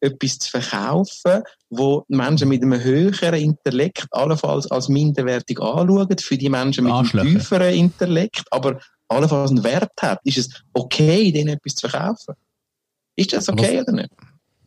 etwas 0.00 0.38
zu 0.38 0.50
verkaufen, 0.50 1.42
wo 1.70 2.04
Menschen 2.08 2.48
mit 2.48 2.62
einem 2.62 2.80
höheren 2.80 3.34
Intellekt 3.34 4.06
allenfalls 4.12 4.70
als 4.70 4.88
minderwertig 4.88 5.60
anschauen, 5.60 6.18
für 6.18 6.38
die 6.38 6.48
Menschen 6.48 6.84
mit 6.84 6.92
einem 6.92 7.08
tieferen 7.08 7.74
Intellekt, 7.74 8.44
aber 8.50 8.78
allenfalls 9.08 9.50
einen 9.50 9.64
Wert 9.64 9.90
hat. 10.00 10.20
Ist 10.24 10.38
es 10.38 10.62
okay, 10.72 11.32
denen 11.32 11.48
etwas 11.54 11.74
zu 11.74 11.88
verkaufen? 11.88 12.34
Ist 13.16 13.32
das 13.32 13.48
okay 13.48 13.80
oder 13.80 13.92
nicht? 13.92 14.10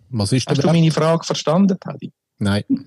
Was 0.09 0.33
ist 0.33 0.47
Hast 0.49 0.61
du 0.61 0.67
meine 0.67 0.91
Frage 0.91 1.23
verstanden, 1.23 1.77
Paddy? 1.79 2.11
Nein. 2.39 2.63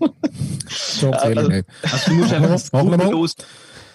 Ganz 1.00 1.02
ehrlich 1.02 1.38
Also- 1.38 1.48
nicht. 1.48 1.68
Also 1.82 2.10
du 2.10 2.14
musst 2.16 2.32
einfach 2.32 2.58
skrupellos 2.58 3.36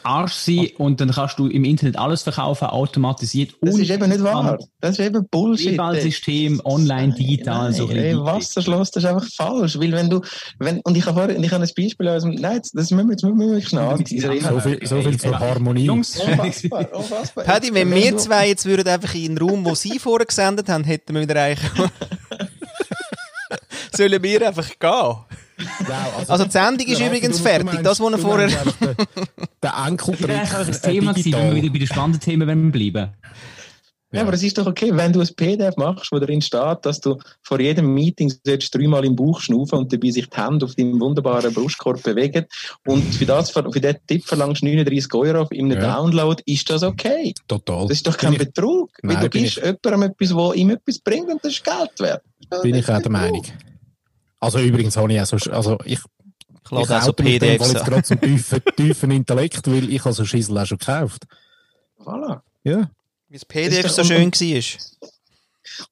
Arsch 0.03 0.33
sein 0.33 0.67
und 0.77 1.01
dann 1.01 1.11
kannst 1.11 1.37
du 1.39 1.47
im 1.47 1.63
Internet 1.63 1.97
alles 1.97 2.23
verkaufen, 2.23 2.65
automatisiert. 2.65 3.53
Das 3.61 3.75
und 3.75 3.81
ist 3.81 3.89
eben 3.89 4.09
nicht 4.09 4.23
wahr. 4.23 4.57
Das 4.81 4.91
ist 4.91 4.99
eben 5.05 5.27
Bullshit. 5.29 5.71
Lebalsystem, 5.71 6.61
online, 6.63 7.13
digital, 7.13 7.65
nein, 7.65 7.73
so 7.73 7.89
ey. 7.89 8.17
Wasserschloss, 8.17 8.91
das 8.91 9.03
ist 9.03 9.09
einfach 9.09 9.27
falsch. 9.35 9.77
Weil 9.79 9.91
wenn 9.91 10.09
du, 10.09 10.21
wenn, 10.59 10.79
und 10.81 10.95
ich 10.97 11.05
habe 11.05 11.33
ich 11.33 11.51
habe 11.51 11.63
ein 11.63 11.69
Beispiel 11.75 12.07
aus 12.07 12.23
dem, 12.23 12.35
nein, 12.35 12.61
das 12.73 12.91
müssen 12.91 12.97
wir, 13.07 13.11
jetzt 13.11 13.23
müssen 13.23 13.39
wir 13.39 13.47
wirklich 13.47 13.67
schnell 13.69 13.83
anteasern. 13.85 14.39
So 14.41 14.59
viel, 14.59 14.87
so 14.87 15.01
viel 15.01 15.19
zur 15.19 15.39
Harmonie. 15.39 15.85
Jungs, 15.85 16.19
Unfassbar, 16.25 16.93
unfassbar. 16.93 17.43
Paddy, 17.43 17.73
wenn 17.73 17.89
Wenn 17.91 18.03
wir 18.03 18.17
zwei 18.17 18.47
jetzt 18.47 18.65
würden 18.65 18.87
einfach 18.87 19.13
in 19.15 19.35
den 19.35 19.37
Raum, 19.37 19.65
wo 19.65 19.75
sie 19.75 19.99
vorher 19.99 20.25
gesendet 20.25 20.69
haben, 20.69 20.83
hätten 20.83 21.13
wir 21.15 21.21
wieder 21.21 21.41
eigentlich... 21.41 21.71
Sollen 23.95 24.21
wir 24.23 24.47
einfach 24.47 24.67
gehen? 24.79 24.89
Wow, 24.89 25.25
Also 26.29 26.45
die 26.45 26.51
Sendung 26.51 26.87
ist 26.87 26.99
Ja, 27.01 27.07
übrigens 27.07 27.37
du- 27.37 27.43
du 27.43 27.49
fertig. 27.49 27.65
meinst- 27.65 27.85
das, 27.85 27.99
was 27.99 28.11
er 28.13 28.17
vorher... 28.19 28.49
Der 29.61 29.73
Enkeltrick. 29.85 30.17
Vielleicht 30.17 30.55
auch 30.55 30.65
das 30.65 30.81
Thema 30.81 31.13
sein, 31.13 31.33
wenn 31.33 31.55
wir 31.55 31.61
wieder 31.61 31.73
bei 31.73 31.79
den 31.79 31.87
spannenden 31.87 32.21
Themen 32.21 32.71
bleiben 32.71 33.11
Ja, 34.11 34.21
aber 34.21 34.33
es 34.33 34.41
ist 34.41 34.57
doch 34.57 34.65
okay, 34.65 34.89
wenn 34.93 35.13
du 35.13 35.19
ein 35.19 35.29
PDF 35.35 35.75
machst, 35.77 36.11
wo 36.11 36.17
darin 36.17 36.41
steht, 36.41 36.77
dass 36.83 36.99
du 36.99 37.19
vor 37.43 37.59
jedem 37.59 37.93
Meeting 37.93 38.33
sollst 38.43 38.73
dreimal 38.73 39.05
im 39.05 39.15
Bauch 39.15 39.39
schnaufen 39.39 39.77
und 39.79 39.93
dabei 39.93 40.09
sich 40.09 40.27
die 40.27 40.37
Hände 40.37 40.65
auf 40.65 40.75
deinem 40.75 40.99
wunderbaren 40.99 41.53
Brustkorb 41.53 42.01
bewegen 42.01 42.45
und 42.87 43.03
für, 43.13 43.25
das, 43.25 43.51
für 43.51 43.61
den 43.61 43.97
Tipp 44.07 44.25
verlangst 44.25 44.61
du 44.61 44.65
39 44.65 45.13
Euro 45.13 45.47
in 45.51 45.71
einem 45.71 45.81
Ja. 45.81 45.97
Download, 45.97 46.41
ist 46.45 46.69
das 46.69 46.81
okay? 46.81 47.33
Total. 47.47 47.83
Das 47.83 47.97
ist 47.97 48.07
doch 48.07 48.17
kein 48.17 48.31
bin 48.31 48.41
ich, 48.41 48.47
Betrug. 48.47 48.89
Weil 49.03 49.15
Nein, 49.15 49.23
du 49.25 49.29
gibst 49.29 49.57
jemandem 49.57 50.03
etwas, 50.03 50.33
wo 50.33 50.53
ihm 50.53 50.69
etwas 50.71 50.99
bringt 50.99 51.29
und 51.29 51.43
das 51.43 51.53
ist 51.53 51.63
Geld 51.63 51.99
wert. 51.99 52.23
bin 52.63 52.75
ich 52.75 52.89
auch 52.89 53.01
der 53.01 53.11
Meinung. 53.11 53.45
Also 54.39 54.59
übrigens 54.59 54.95
habe 54.95 55.11
ich 55.13 55.21
auch 55.21 55.25
so, 55.25 55.51
also 55.51 55.77
ich, 55.83 55.99
Ich 56.63 56.71
lade 56.71 56.83
ich 56.83 56.91
auch 56.91 57.01
so 57.03 57.13
PDFs 57.13 57.65
Fall 57.65 57.73
jetzt 57.75 57.85
gerade 57.85 58.03
zum 58.03 58.21
tiefen, 58.21 58.61
tiefen 58.75 59.11
Intellekt, 59.11 59.67
weil 59.67 59.89
ich 59.89 60.03
habe 60.03 60.13
so 60.13 60.25
Schissel 60.25 60.57
auch 60.57 60.65
schon 60.65 60.77
gekauft. 60.77 61.25
Voilà. 61.99 62.41
Ja. 62.63 62.89
Wie 63.27 63.33
das 63.37 63.45
PDF 63.45 63.83
Das 63.83 63.95
so 63.95 64.03
schön 64.03 64.31
war. 64.31 64.79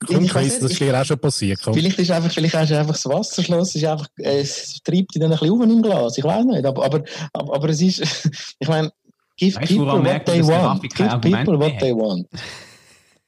Komm, 0.06 0.24
Ich 0.24 0.32
Chris, 0.32 0.60
das 0.60 0.64
ist 0.64 0.72
ich- 0.72 0.80
dir 0.80 1.00
auch 1.00 1.06
schon 1.06 1.20
passiert. 1.20 1.60
Komm. 1.64 1.74
Vielleicht 1.74 2.00
ist 2.00 2.12
einfach, 2.12 2.32
vielleicht 2.32 2.56
hast 2.56 2.72
du 2.72 2.78
einfach 2.80 2.94
das 2.94 3.06
Wasserschloss, 3.06 3.76
ist 3.76 3.86
einfach, 3.86 4.08
äh, 4.18 4.40
es 4.42 4.80
treibt 4.84 5.14
dich 5.16 5.22
dann 5.22 5.32
ein 5.32 5.38
bisschen 5.40 5.52
auf 5.52 5.62
im 5.64 5.82
Glas. 5.82 6.18
Ich 6.18 6.24
weiß 6.24 6.46
nicht, 6.46 6.66
aber, 6.66 6.84
aber, 6.84 7.04
aber, 7.34 7.56
aber 7.56 7.70
es 7.70 7.82
ist, 7.82 8.00
ich 8.60 8.68
meine, 8.68 8.92
give 9.38 9.56
Weißt 9.56 9.68
people 9.70 9.86
woran 9.86 9.98
what 9.98 10.04
merkt 10.04 10.28
man, 10.28 10.36
they 10.42 10.48
want. 10.48 10.82
Give 10.82 11.10
Argument 11.10 11.46
people 11.46 11.60
what 11.60 11.80
they 11.80 11.94
want. 11.94 12.28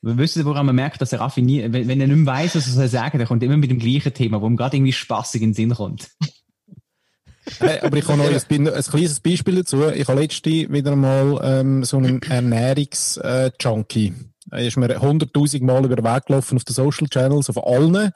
Wir 0.01 0.17
wissen, 0.17 0.45
woran 0.45 0.65
man 0.65 0.75
merkt, 0.75 1.01
dass 1.01 1.09
der 1.11 1.19
Raffi 1.19 1.41
nie, 1.41 1.61
wenn, 1.61 1.87
wenn 1.87 2.01
er 2.01 2.07
nicht 2.07 2.15
mehr 2.15 2.33
weiss, 2.33 2.55
was 2.55 2.67
er 2.67 2.73
soll 2.73 2.87
sagen, 2.87 3.17
der 3.17 3.27
kommt 3.27 3.43
immer 3.43 3.57
mit 3.57 3.69
dem 3.69 3.79
gleichen 3.79 4.13
Thema, 4.13 4.41
wo 4.41 4.47
ihm 4.47 4.55
gerade 4.57 4.77
irgendwie 4.77 4.93
spaßig 4.93 5.41
in 5.41 5.49
den 5.49 5.53
Sinn 5.53 5.73
kommt. 5.75 6.07
Hey, 7.59 7.79
aber 7.81 7.97
ich 7.97 8.07
habe 8.07 8.17
noch 8.17 8.25
ein, 8.25 8.67
ein 8.67 8.83
kleines 8.83 9.19
Beispiel 9.19 9.55
dazu. 9.55 9.89
Ich 9.89 10.07
habe 10.07 10.21
letztens 10.21 10.69
wieder 10.69 10.95
mal 10.95 11.39
ähm, 11.43 11.83
so 11.83 11.97
einen 11.97 12.21
Ernährungs-Junkie. 12.21 14.13
Er 14.51 14.65
ist 14.65 14.77
mir 14.77 14.89
100.000 14.89 15.63
Mal 15.63 15.85
über 15.85 15.95
den 15.95 16.05
Weg 16.05 16.25
gelaufen 16.25 16.57
auf 16.57 16.63
den 16.63 16.73
Social 16.73 17.07
Channels, 17.07 17.49
auf 17.49 17.65
allen 17.65 18.11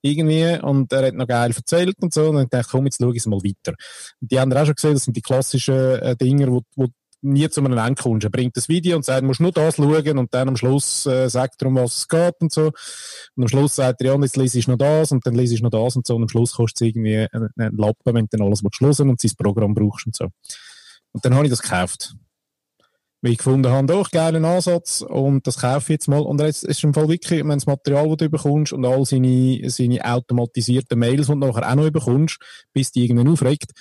irgendwie, 0.00 0.58
und 0.62 0.92
er 0.92 1.08
hat 1.08 1.14
noch 1.14 1.26
geil 1.26 1.52
erzählt 1.54 1.96
und 2.00 2.14
so, 2.14 2.28
und 2.28 2.36
dann 2.36 2.48
dachte 2.48 2.66
ich, 2.66 2.70
komm, 2.70 2.84
jetzt 2.84 2.98
schau 3.00 3.10
ich 3.10 3.18
es 3.18 3.26
mal 3.26 3.42
weiter. 3.42 3.74
Und 4.20 4.30
die 4.30 4.38
haben 4.38 4.52
auch 4.52 4.64
schon 4.64 4.74
gesehen, 4.74 4.94
das 4.94 5.04
sind 5.04 5.16
die 5.16 5.22
klassischen 5.22 5.74
äh, 5.74 6.16
Dinger, 6.16 6.48
wo 6.48 6.86
nie 7.20 7.48
zu 7.48 7.64
einem 7.64 7.94
kommst. 7.94 8.24
Er 8.24 8.30
bringt 8.30 8.56
das 8.56 8.68
Video 8.68 8.96
und 8.96 9.04
sagt, 9.04 9.22
du 9.22 9.26
musst 9.26 9.40
nur 9.40 9.52
das 9.52 9.76
schauen 9.76 10.18
und 10.18 10.32
dann 10.32 10.48
am 10.48 10.56
Schluss 10.56 11.06
äh, 11.06 11.28
sagt 11.28 11.60
er, 11.62 11.68
um 11.68 11.76
was 11.76 11.96
es 11.96 12.08
geht 12.08 12.34
und 12.40 12.52
so. 12.52 12.66
Und 13.36 13.42
am 13.42 13.48
Schluss 13.48 13.76
sagt 13.76 14.00
er, 14.00 14.08
ja, 14.08 14.12
und 14.12 14.22
jetzt 14.22 14.36
lese 14.36 14.58
ich 14.58 14.68
noch 14.68 14.78
das 14.78 15.12
und 15.12 15.26
dann 15.26 15.34
lese 15.34 15.54
ich 15.54 15.62
noch 15.62 15.70
das 15.70 15.96
und 15.96 16.06
so. 16.06 16.16
Und 16.16 16.22
am 16.22 16.28
Schluss 16.28 16.54
kostet 16.54 16.80
es 16.80 16.88
irgendwie 16.88 17.26
einen, 17.32 17.48
einen 17.56 17.76
Lappen, 17.76 18.14
wenn 18.14 18.26
du 18.26 18.36
dann 18.36 18.46
alles 18.46 18.62
hören 18.62 19.10
und 19.10 19.20
sein 19.20 19.32
Programm 19.36 19.74
brauchst 19.74 20.06
und 20.06 20.16
so. 20.16 20.26
Und 21.12 21.24
dann 21.24 21.34
habe 21.34 21.46
ich 21.46 21.50
das 21.50 21.62
gekauft. 21.62 22.14
Weil 23.20 23.32
ich 23.32 23.38
gefunden 23.38 23.72
habe, 23.72 23.86
doch, 23.88 24.12
geilen 24.12 24.44
Ansatz 24.44 25.00
und 25.00 25.44
das 25.44 25.58
kaufe 25.58 25.86
ich 25.86 25.88
jetzt 25.88 26.06
mal. 26.06 26.20
Und 26.20 26.40
jetzt 26.40 26.62
ist 26.62 26.84
im 26.84 26.94
Fall 26.94 27.08
wirklich, 27.08 27.40
wenn 27.40 27.48
das 27.48 27.66
Material, 27.66 28.06
das 28.06 28.16
du 28.18 28.30
bekommst 28.30 28.72
und 28.72 28.84
all 28.84 29.04
seine, 29.04 29.68
seine 29.70 30.04
automatisierten 30.04 30.96
Mails, 30.96 31.26
du 31.26 31.34
nachher 31.34 31.68
auch 31.68 31.74
noch 31.74 31.90
bekommst, 31.90 32.38
bis 32.72 32.92
die 32.92 33.04
irgendwann 33.04 33.28
aufregt, 33.28 33.72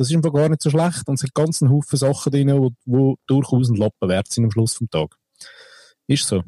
das 0.00 0.08
ist 0.10 0.14
Fall 0.22 0.32
gar 0.32 0.48
nicht 0.48 0.62
so 0.62 0.70
schlecht. 0.70 1.06
Und 1.08 1.16
es 1.16 1.22
hat 1.22 1.34
ganz 1.34 1.60
einen 1.60 1.70
Haufen 1.70 1.98
Sachen 1.98 2.32
drin, 2.32 2.72
die, 2.86 3.14
durchaus 3.26 3.68
ein 3.68 3.76
Lappen 3.76 4.08
wert 4.08 4.32
sind 4.32 4.44
am 4.44 4.50
Schluss 4.50 4.72
vom 4.72 4.88
Tag. 4.88 5.14
Ist 6.06 6.26
so. 6.26 6.42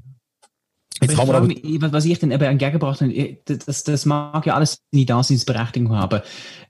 Jetzt 1.01 1.13
ich 1.13 1.19
kann 1.19 1.27
man 1.27 1.37
frage 1.51 1.61
aber, 1.77 1.93
was- 1.93 2.05
ich 2.07 2.19
dann 2.19 2.31
eben 2.31 2.43
entgegengebracht 2.45 3.03
habe, 3.03 3.39
das, 3.45 3.85
das 3.85 4.07
mag 4.07 4.47
ja 4.47 4.55
alles 4.55 4.79
nie 4.91 5.05
Daseinsberechtigung 5.05 5.91
haben, 5.91 6.03
aber 6.03 6.23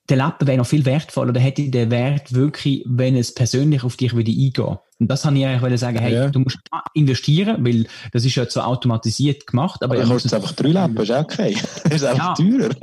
der 0.09 0.17
Lappen 0.17 0.49
wäre 0.49 0.59
noch 0.59 0.67
viel 0.67 0.85
wertvoller, 0.85 1.31
oder 1.31 1.41
hätte 1.41 1.71
der 1.71 1.91
Wert 1.91 2.33
wirklich, 2.33 2.83
wenn 2.89 3.15
es 3.15 3.33
persönlich 3.33 3.85
auf 3.85 3.97
dich 3.97 4.15
würde 4.15 4.33
eingehen. 4.33 4.79
Und 5.03 5.09
das 5.09 5.25
habe 5.25 5.37
ich 5.39 5.45
eigentlich 5.47 5.81
sagen, 5.81 5.99
hey, 5.99 6.15
Ja. 6.15 6.29
du 6.31 6.41
musst 6.41 6.59
investieren, 6.95 7.65
weil 7.65 7.87
das 8.13 8.25
ist 8.25 8.35
ja 8.35 8.49
so 8.49 8.61
automatisiert 8.61 9.47
gemacht, 9.47 9.83
aber 9.83 9.95
Aber 9.95 10.03
er 10.03 10.09
kostet 10.09 10.33
es 10.33 10.35
einfach 10.35 10.53
drei 10.53 10.69
Lappen, 10.71 10.97
ist 10.97 11.11
auch 11.11 11.23
okay. 11.25 11.57
Das 11.85 11.93
ist 11.95 12.05
einfach 12.05 12.39
Ja. 12.39 12.45
teurer. 12.59 12.75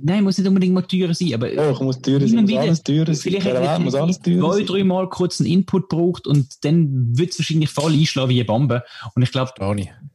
nein, 0.00 0.24
muss 0.24 0.38
nicht 0.38 0.46
unbedingt 0.48 0.74
mal 0.74 0.82
teurer 0.82 1.14
sein, 1.14 1.34
aber 1.34 1.52
Ja, 1.52 1.70
ich 1.70 1.80
muss 1.80 2.00
teurer 2.00 2.26
sein, 2.26 2.40
muss 2.40 2.48
wieder. 2.50 2.60
alles 2.60 2.82
teurer 2.82 3.14
sein. 3.14 3.16
Vielleicht 3.32 3.46
Welt 3.46 3.80
muss 3.80 3.94
alles 3.94 4.20
teurer 4.20 4.40
zwei, 4.50 4.56
sein. 4.58 4.66
drei 4.66 4.84
Mal 4.84 5.08
kurz 5.08 5.40
einen 5.40 5.50
Input 5.50 5.88
braucht 5.88 6.26
und 6.26 6.64
dann 6.64 7.16
wird 7.16 7.32
es 7.32 7.38
wahrscheinlich 7.38 7.70
voll 7.70 7.92
einschlagen 7.92 8.30
wie 8.30 8.36
eine 8.36 8.44
Bombe. 8.44 8.82
Und 9.14 9.22
ich 9.22 9.30
glaube, 9.32 9.52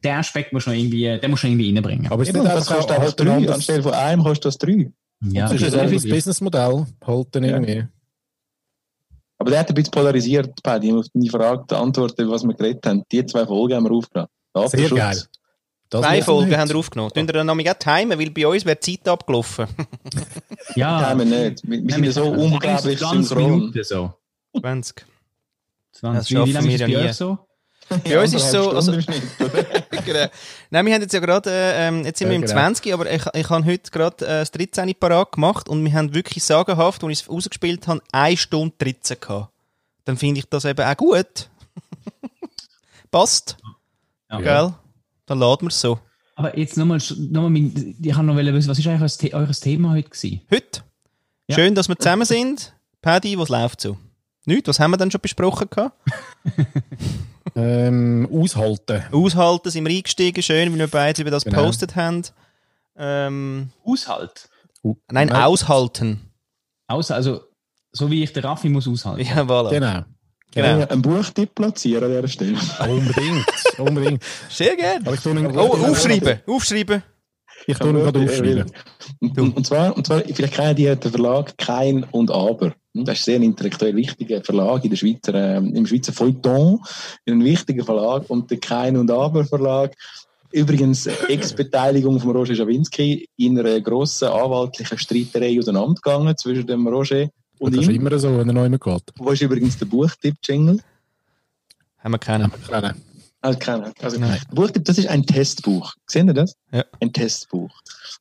der 0.04 0.18
Aspekt 0.18 0.52
muss 0.52 0.66
man 0.66 0.76
irgendwie, 0.76 1.18
den 1.20 1.30
muss 1.30 1.42
man 1.42 1.52
irgendwie 1.52 1.74
reinbringen. 1.74 2.10
Aber 2.10 2.22
es 2.22 2.28
ist 2.28 2.34
nicht 2.34 2.46
das 2.46 2.66
kostet 2.66 2.96
auch 2.96 3.00
halt 3.00 3.20
drei. 3.20 3.48
Anstelle 3.52 3.82
von 3.82 3.92
einem 3.94 4.22
kostet 4.22 4.44
das 4.46 4.58
drei. 4.58 4.90
ja, 5.30 5.48
Das 5.48 5.60
ist 5.62 5.74
ein 5.76 5.90
Businessmodell, 5.90 6.86
halt 7.06 7.26
dann 7.32 7.44
Ja. 7.44 7.50
irgendwie. 7.52 7.84
Aber 9.42 9.50
der 9.50 9.58
hat 9.58 9.68
ein 9.70 9.74
bisschen 9.74 9.90
polarisiert, 9.90 10.62
Paddy, 10.62 10.92
auf 10.92 11.06
deine 11.12 11.28
Frage 11.28 11.64
zu 11.66 11.76
antworten, 11.76 12.30
was 12.30 12.44
wir 12.44 12.54
geredet 12.54 12.86
haben. 12.86 13.02
Die 13.10 13.26
zwei 13.26 13.44
Folgen 13.44 13.74
haben 13.74 13.84
wir 13.86 13.90
aufgenommen. 13.90 14.28
Sehr 14.68 14.88
geil. 14.88 15.20
Das 15.90 16.00
Zwei 16.00 16.22
Folgen 16.22 16.56
haben 16.56 16.68
wir 16.68 16.76
aufgenommen. 16.76 17.10
Tun 17.12 17.26
wir 17.26 17.32
dann 17.32 17.48
nämlich 17.48 17.68
auch 17.68 17.74
timen, 17.74 18.16
weil 18.20 18.30
bei 18.30 18.46
uns 18.46 18.64
wäre 18.64 18.76
die 18.76 18.98
Zeit 18.98 19.08
abgelaufen. 19.08 19.66
ja, 20.76 21.18
wir 21.18 21.24
nicht. 21.24 21.68
Wir, 21.68 21.82
wir 21.82 21.92
sind 21.92 22.04
ja 22.04 22.12
so 22.12 22.30
unglaublich 22.30 23.00
20 23.00 23.28
synchron. 23.28 23.50
Minuten 23.50 23.82
so. 23.82 24.14
20. 24.60 25.06
20. 25.90 26.18
Das 26.18 26.28
schaffen 26.28 26.68
wir 26.68 26.76
ja 26.76 26.86
nie. 26.86 27.12
so? 27.12 27.38
Bei 28.04 28.20
uns 28.20 28.32
ist 28.34 28.50
so, 28.50 28.70
also-. 28.70 28.92
Genau. 30.04 30.26
Nein, 30.70 30.86
wir 30.86 30.94
haben 30.94 31.02
jetzt 31.02 31.12
ja 31.12 31.20
gerade, 31.20 31.48
äh, 31.50 31.86
ähm, 31.88 32.04
jetzt 32.04 32.18
sind 32.18 32.28
wir 32.28 32.32
Ja, 32.34 32.40
im 32.40 32.46
genau. 32.46 32.52
20, 32.54 32.92
aber 32.92 33.12
ich, 33.12 33.22
ich 33.34 33.48
habe 33.50 33.64
heute 33.64 33.90
gerade 33.90 34.24
äh, 34.26 34.40
das 34.40 34.50
13 34.50 34.94
parat 34.98 35.32
gemacht 35.32 35.68
und 35.68 35.84
wir 35.84 35.92
haben 35.92 36.12
wirklich 36.14 36.42
sagenhaft, 36.42 37.04
als 37.04 37.12
ich 37.12 37.20
es 37.24 37.30
rausgespielt 37.30 37.86
habe, 37.86 38.00
1 38.10 38.40
Stunde 38.40 38.74
13 38.78 39.18
gehabt. 39.20 39.52
Dann 40.04 40.16
finde 40.16 40.40
ich 40.40 40.46
das 40.48 40.64
eben 40.64 40.84
auch 40.84 40.96
gut. 40.96 41.48
Passt, 43.10 43.56
Ja. 44.30 44.40
gell? 44.40 44.74
Dann 45.26 45.38
laden 45.38 45.62
wir 45.62 45.68
es 45.68 45.80
so. 45.80 45.98
Aber 46.34 46.58
jetzt 46.58 46.76
nochmal, 46.76 46.98
noch 47.30 47.42
mal, 47.42 47.50
mein- 47.50 47.94
ich 48.02 48.14
habe 48.14 48.26
noch 48.26 48.34
wollen 48.34 48.54
wissen, 48.54 48.68
was 48.70 48.78
ist 48.78 48.86
eigentlich 48.88 49.34
euer 49.34 49.48
Thema 49.52 49.92
heute 49.92 50.08
gewesen? 50.08 50.40
Heute. 50.50 50.80
Ja. 51.46 51.54
Schön, 51.56 51.74
dass 51.74 51.88
wir 51.88 51.96
zusammen 51.98 52.24
sind. 52.24 52.74
Paddy, 53.02 53.38
was 53.38 53.50
läuft 53.50 53.82
so? 53.82 53.98
Nichts, 54.46 54.68
was 54.68 54.80
haben 54.80 54.90
wir 54.92 54.96
denn 54.96 55.10
schon 55.10 55.20
besprochen 55.20 55.68
gehabt? 55.70 55.96
Ähm, 57.54 58.28
aushalten. 58.32 59.02
Aushalten, 59.12 59.70
sind 59.70 59.84
wir 59.86 59.94
eingestiegen, 59.96 60.42
schön, 60.42 60.70
weil 60.72 60.78
wir 60.78 60.86
beide 60.88 61.22
über 61.22 61.30
das 61.30 61.44
Genau. 61.44 61.58
gepostet 61.58 61.94
haben. 61.96 62.22
Ähm, 62.96 63.70
Aushalt. 63.84 64.48
nein, 64.82 65.28
Nein. 65.28 65.32
aushalten. 65.32 66.20
Außer, 66.88 67.14
also, 67.14 67.40
So 67.94 68.10
wie 68.10 68.22
ich 68.22 68.32
den 68.32 68.42
Raffi 68.44 68.68
muss 68.70 68.88
aushalten. 68.88 69.20
Ja, 69.26 69.42
voilà. 69.42 69.68
Genau. 69.70 70.00
Genau. 70.54 70.78
Ja, 70.80 70.88
einen 70.88 71.02
Buchtipp 71.02 71.54
platzieren 71.54 72.04
an 72.04 72.10
dieser 72.10 72.28
Stelle. 72.28 72.58
Unbedingt. 72.88 73.46
Unbedingt. 73.78 74.22
Sehr 74.50 74.76
gerne. 74.76 75.04
Oh, 75.54 75.60
aufschreiben, 75.90 76.40
aufschreiben. 76.46 77.02
Ich 77.66 77.78
tue 77.78 77.90
ihn 77.90 77.96
gerade 77.96 78.20
aufschreiben. 78.20 78.70
Und, 79.20 79.38
und, 79.38 79.56
und, 79.56 79.66
zwar, 79.66 79.96
und 79.96 80.06
zwar, 80.06 80.20
vielleicht 80.20 80.54
kennen 80.54 80.76
die 80.76 80.84
den 80.84 81.10
Verlag 81.10 81.56
Kein 81.58 82.04
und 82.04 82.30
Aber. 82.30 82.74
Das 82.94 83.20
ist 83.20 83.28
ein 83.28 83.32
sehr 83.32 83.42
intellektuell 83.42 83.96
wichtiger 83.96 84.42
Verlag 84.42 84.84
in 84.84 84.90
der 84.90 84.96
Schweizer, 84.96 85.34
äh, 85.34 85.56
im 85.56 85.86
Schweizer 85.86 86.12
Feuilleton. 86.12 86.80
Ein 87.26 87.44
wichtiger 87.44 87.84
Verlag. 87.84 88.28
Und 88.28 88.50
der 88.50 88.58
Kein 88.58 88.96
und 88.96 89.10
Aber 89.10 89.44
Verlag 89.44 89.94
Übrigens, 90.52 91.06
Ex-Beteiligung 91.06 92.20
von 92.20 92.30
Roger 92.32 92.54
Schawinski 92.54 93.26
in 93.38 93.58
einer 93.58 93.80
grossen 93.80 94.28
anwaltlichen 94.28 94.98
Streiterei 94.98 95.58
auseinandergegangen 95.58 96.36
zwischen 96.36 96.66
dem 96.66 96.86
Roger 96.86 97.28
und 97.58 97.74
Das 97.74 97.82
ist 97.84 97.90
ihm. 97.90 97.96
immer 97.96 98.18
so, 98.18 98.36
wenn 98.36 98.48
er 98.48 98.52
neu 98.52 98.68
geht. 98.68 99.02
Wo 99.16 99.30
ist 99.30 99.40
übrigens 99.40 99.78
der 99.78 99.86
Buchtipp-Jingle? 99.86 100.80
Haben 101.98 102.12
wir 102.12 102.18
keinen. 102.18 102.52
Kennen. 102.68 102.94
Also, 103.42 103.58
keine. 103.58 103.92
Also, 104.00 104.18
Nein. 104.18 104.40
Buchtipp, 104.52 104.84
das 104.84 104.98
ist 104.98 105.08
ein 105.08 105.26
Testbuch. 105.26 105.94
Sehen 106.06 106.28
Sie 106.28 106.34
das? 106.34 106.54
Ja. 106.72 106.84
Ein 107.00 107.12
Testbuch. 107.12 107.70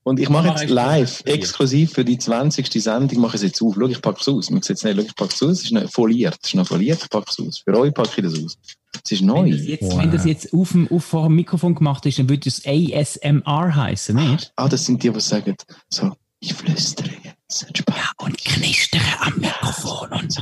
Und 0.03 0.19
ich 0.19 0.29
mache 0.29 0.49
Ah, 0.51 0.59
jetzt 0.59 0.69
live, 0.69 1.21
exklusiv 1.25 1.93
für 1.93 2.03
die 2.03 2.17
20. 2.17 2.71
Sendung, 2.81 3.21
mache 3.21 3.35
ich 3.37 3.43
es 3.43 3.49
jetzt 3.49 3.61
auf. 3.61 3.75
Schau, 3.77 3.85
ich 3.85 4.01
packe 4.01 4.19
es 4.19 4.27
aus. 4.27 4.49
Man 4.49 4.61
sieht 4.63 4.77
es 4.77 4.83
nicht, 4.83 4.95
schau, 4.97 5.03
ich 5.03 5.15
packe 5.15 5.33
es 5.33 5.43
aus. 5.43 5.51
Es 5.59 5.63
ist 5.65 5.71
noch 5.71 5.89
foliert. 5.91 6.37
Es 6.41 6.49
ist 6.49 6.55
noch 6.55 6.67
foliert, 6.67 6.99
ich 7.03 7.09
packe 7.09 7.27
es 7.29 7.39
aus. 7.39 7.59
Für 7.59 7.77
euch 7.79 7.93
packe 7.93 8.09
ich 8.17 8.23
das 8.23 8.43
aus. 8.43 8.57
Es 9.05 9.11
ist 9.11 9.21
neu. 9.21 9.43
Wenn 9.43 9.51
das 9.51 9.65
jetzt, 9.67 9.97
wenn 9.97 10.11
das 10.11 10.25
jetzt 10.25 10.53
auf 10.53 10.71
dem, 10.71 10.91
auf 10.91 11.05
vor 11.05 11.27
dem 11.27 11.35
Mikrofon 11.35 11.75
gemacht 11.75 12.05
ist, 12.07 12.17
dann 12.17 12.27
würde 12.27 12.49
es 12.49 12.63
ASMR 12.65 13.75
heißen, 13.75 14.15
nicht? 14.15 14.51
Ah, 14.55 14.67
das 14.67 14.85
sind 14.85 15.03
die, 15.03 15.11
die 15.11 15.19
sagen, 15.21 15.55
so, 15.89 16.11
ich 16.39 16.53
flüstere 16.53 17.09
jetzt. 17.23 17.67
Entspannt. 17.67 17.99
Und 18.17 18.37
knistern 18.43 19.01
am 19.19 19.37
Mikrofon 19.39 20.09
und 20.13 20.33
so. 20.33 20.41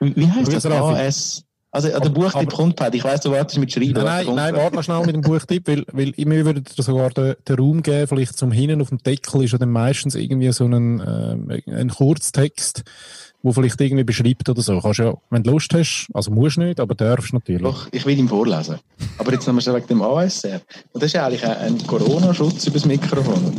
Wie 0.00 0.16
wie 0.16 0.26
heißt 0.30 0.52
das? 0.52 0.62
Grüß, 0.64 0.72
Raffi. 0.72 1.00
AS? 1.02 1.44
Also, 1.72 1.88
der 1.88 2.08
Buchtipp 2.08 2.34
aber- 2.34 2.56
kommt, 2.56 2.76
Pat. 2.76 2.94
Ich 2.94 3.04
weiss, 3.04 3.20
du 3.20 3.30
wartest 3.30 3.58
mit 3.58 3.72
Schreiben. 3.72 3.92
Nein, 3.92 4.26
nein, 4.34 4.54
warte 4.56 4.74
noch 4.74 4.82
schnell 4.82 5.06
mit 5.06 5.14
dem 5.14 5.20
Buchtipp, 5.20 5.68
weil, 5.68 5.84
weil 5.92 6.12
mir 6.16 6.44
würde 6.44 6.62
dir 6.62 6.82
sogar 6.82 7.10
den, 7.10 7.36
den 7.46 7.56
Raum 7.56 7.82
geben, 7.82 8.08
vielleicht 8.08 8.36
zum 8.36 8.50
Hinten 8.50 8.80
auf 8.80 8.88
dem 8.88 8.98
Deckel 8.98 9.44
ist 9.44 9.52
ja 9.52 9.58
dann 9.58 9.70
meistens 9.70 10.16
irgendwie 10.16 10.50
so 10.52 10.64
ein, 10.64 11.00
ähm, 11.00 11.60
ein 11.66 11.88
Kurztext, 11.90 12.82
wo 13.42 13.52
vielleicht 13.52 13.80
irgendwie 13.80 14.02
beschreibt 14.02 14.48
oder 14.48 14.60
so. 14.62 14.80
Kannst 14.80 14.98
ja, 14.98 15.14
wenn 15.30 15.44
du 15.44 15.52
Lust 15.52 15.72
hast, 15.72 16.08
also 16.12 16.32
musst 16.32 16.58
nicht, 16.58 16.80
aber 16.80 16.96
darfst 16.96 17.32
natürlich. 17.32 17.62
Doch, 17.62 17.86
ich 17.92 18.04
will 18.04 18.18
ihm 18.18 18.28
vorlesen. 18.28 18.80
Aber 19.18 19.32
jetzt 19.32 19.46
nochmal 19.46 19.62
schon 19.62 19.76
wegen 19.76 19.86
dem 19.86 20.02
ASR. 20.02 20.60
Und 20.92 21.02
das 21.02 21.14
ist 21.14 21.20
eigentlich 21.20 21.46
ein, 21.46 21.56
ein 21.56 21.86
Corona-Schutz 21.86 22.66
über 22.66 22.74
das 22.74 22.84
Mikrofon. 22.86 23.56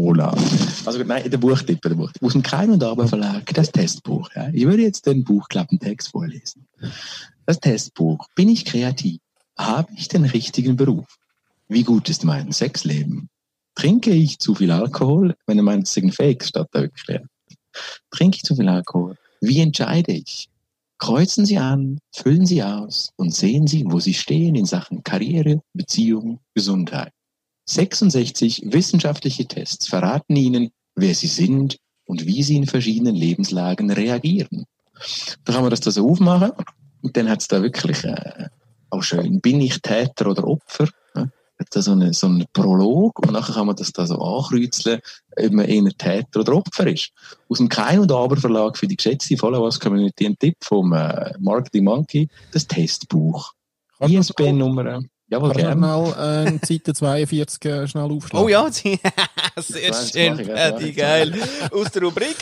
Hola. 0.00 0.32
Also 0.84 1.02
nein, 1.02 1.28
der 1.28 1.38
Buchtipp, 1.38 1.82
der 1.82 1.90
Buchtipp. 1.90 2.22
Aus 2.22 2.32
dem 2.32 2.42
Kein 2.42 2.70
und 2.70 2.84
Aber 2.84 3.08
Verlag, 3.08 3.52
das 3.52 3.72
Testbuch. 3.72 4.30
Ja. 4.36 4.48
Ich 4.52 4.64
würde 4.64 4.82
jetzt 4.82 5.06
den 5.06 5.24
Buchklappentext 5.24 6.10
vorlesen. 6.10 6.68
Das 7.46 7.58
Testbuch. 7.58 8.28
Bin 8.36 8.48
ich 8.48 8.64
kreativ? 8.64 9.20
Habe 9.58 9.92
ich 9.96 10.06
den 10.06 10.24
richtigen 10.24 10.76
Beruf? 10.76 11.18
Wie 11.66 11.82
gut 11.82 12.08
ist 12.08 12.22
mein 12.22 12.52
Sexleben? 12.52 13.28
Trinke 13.74 14.12
ich 14.12 14.38
zu 14.38 14.54
viel 14.54 14.70
Alkohol? 14.70 15.34
Wenn 15.46 15.58
er 15.58 15.64
meint, 15.64 15.88
es 15.88 15.96
ist 15.96 16.14
Fake, 16.14 16.44
statt. 16.44 16.68
Ja. 17.08 17.18
Trinke 18.12 18.36
ich 18.36 18.44
zu 18.44 18.54
viel 18.54 18.68
Alkohol? 18.68 19.16
Wie 19.40 19.60
entscheide 19.60 20.12
ich? 20.12 20.48
Kreuzen 20.98 21.44
Sie 21.44 21.58
an, 21.58 21.98
füllen 22.12 22.46
Sie 22.46 22.62
aus 22.62 23.10
und 23.16 23.34
sehen 23.34 23.66
Sie, 23.66 23.84
wo 23.84 23.98
Sie 23.98 24.14
stehen 24.14 24.54
in 24.54 24.64
Sachen 24.64 25.02
Karriere, 25.02 25.60
Beziehung, 25.72 26.38
Gesundheit. 26.54 27.12
66 27.68 28.62
wissenschaftliche 28.66 29.46
Tests 29.46 29.88
verraten 29.88 30.36
Ihnen, 30.36 30.70
wer 30.94 31.14
Sie 31.14 31.26
sind 31.26 31.76
und 32.06 32.24
wie 32.24 32.42
Sie 32.42 32.56
in 32.56 32.66
verschiedenen 32.66 33.14
Lebenslagen 33.14 33.90
reagieren. 33.90 34.64
Da 35.44 35.52
kann 35.52 35.62
man 35.62 35.70
das 35.70 35.80
da 35.80 35.90
so 35.90 36.08
aufmachen 36.08 36.52
und 37.02 37.16
dann 37.16 37.28
hat 37.28 37.42
es 37.42 37.48
da 37.48 37.62
wirklich 37.62 38.04
äh, 38.04 38.48
auch 38.90 39.02
schön, 39.02 39.40
bin 39.40 39.60
ich 39.60 39.82
Täter 39.82 40.28
oder 40.28 40.46
Opfer? 40.46 40.88
Ja? 41.14 41.28
Hat 41.60 41.68
da 41.70 41.82
so 41.82 41.92
einen 41.92 42.14
so 42.14 42.30
Prolog 42.52 43.18
und 43.18 43.32
nachher 43.32 43.54
kann 43.54 43.66
man 43.66 43.76
das 43.76 43.92
da 43.92 44.06
so 44.06 44.18
ankreuzeln, 44.18 45.00
ob 45.38 45.52
man 45.52 45.66
eher 45.66 45.84
Täter 45.96 46.40
oder 46.40 46.54
Opfer 46.54 46.86
ist. 46.86 47.10
Aus 47.50 47.58
dem 47.58 47.68
Kein- 47.68 48.00
und 48.00 48.10
Aber-Verlag 48.10 48.78
für 48.78 48.86
die 48.86 48.96
geschätzte 48.96 49.36
Followers-Community 49.36 50.26
ein 50.26 50.38
Tipp 50.38 50.56
vom 50.62 50.92
äh, 50.94 51.34
Marketing 51.38 51.84
Monkey, 51.84 52.28
das 52.52 52.66
Testbuch. 52.66 53.52
ISBN-Nummer. 54.00 55.02
Jawohl, 55.30 55.48
Kannst 55.50 55.64
gerne. 55.64 55.80
mal 55.80 56.46
äh, 56.46 56.66
Seite 56.66 56.94
42 56.94 57.64
äh, 57.66 57.86
schnell 57.86 58.04
aufschlagen? 58.10 58.46
Oh 58.46 58.48
ja, 58.48 58.70
sehr 58.72 58.98
Das 59.90 60.10
schön, 60.10 60.36
Paddy, 60.46 60.92
geil. 60.92 61.34
Aus 61.70 61.90
der 61.90 62.02
Rubrik 62.02 62.36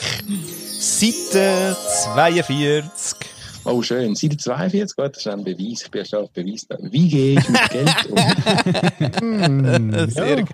Seite 0.79 1.77
42. 2.05 3.17
Oh, 3.65 3.83
schön. 3.83 4.15
Seite 4.15 4.37
42, 4.37 4.97
gut, 4.97 5.09
das 5.17 5.17
ist 5.19 5.27
ein 5.27 5.43
Beweis. 5.43 5.83
Ich 5.83 5.91
bin 5.91 5.99
ja 6.03 6.05
schon 6.05 6.19
auf 6.25 6.31
Beweis 6.31 6.67
da. 6.69 6.77
Wie 6.81 7.09
gehe 7.09 7.41
ich 7.41 7.49
mit 7.49 7.71
Geld 7.71 8.07
um? 8.11 8.19
Hm, 9.21 10.09
Sehr 10.11 10.39
ja. 10.39 10.45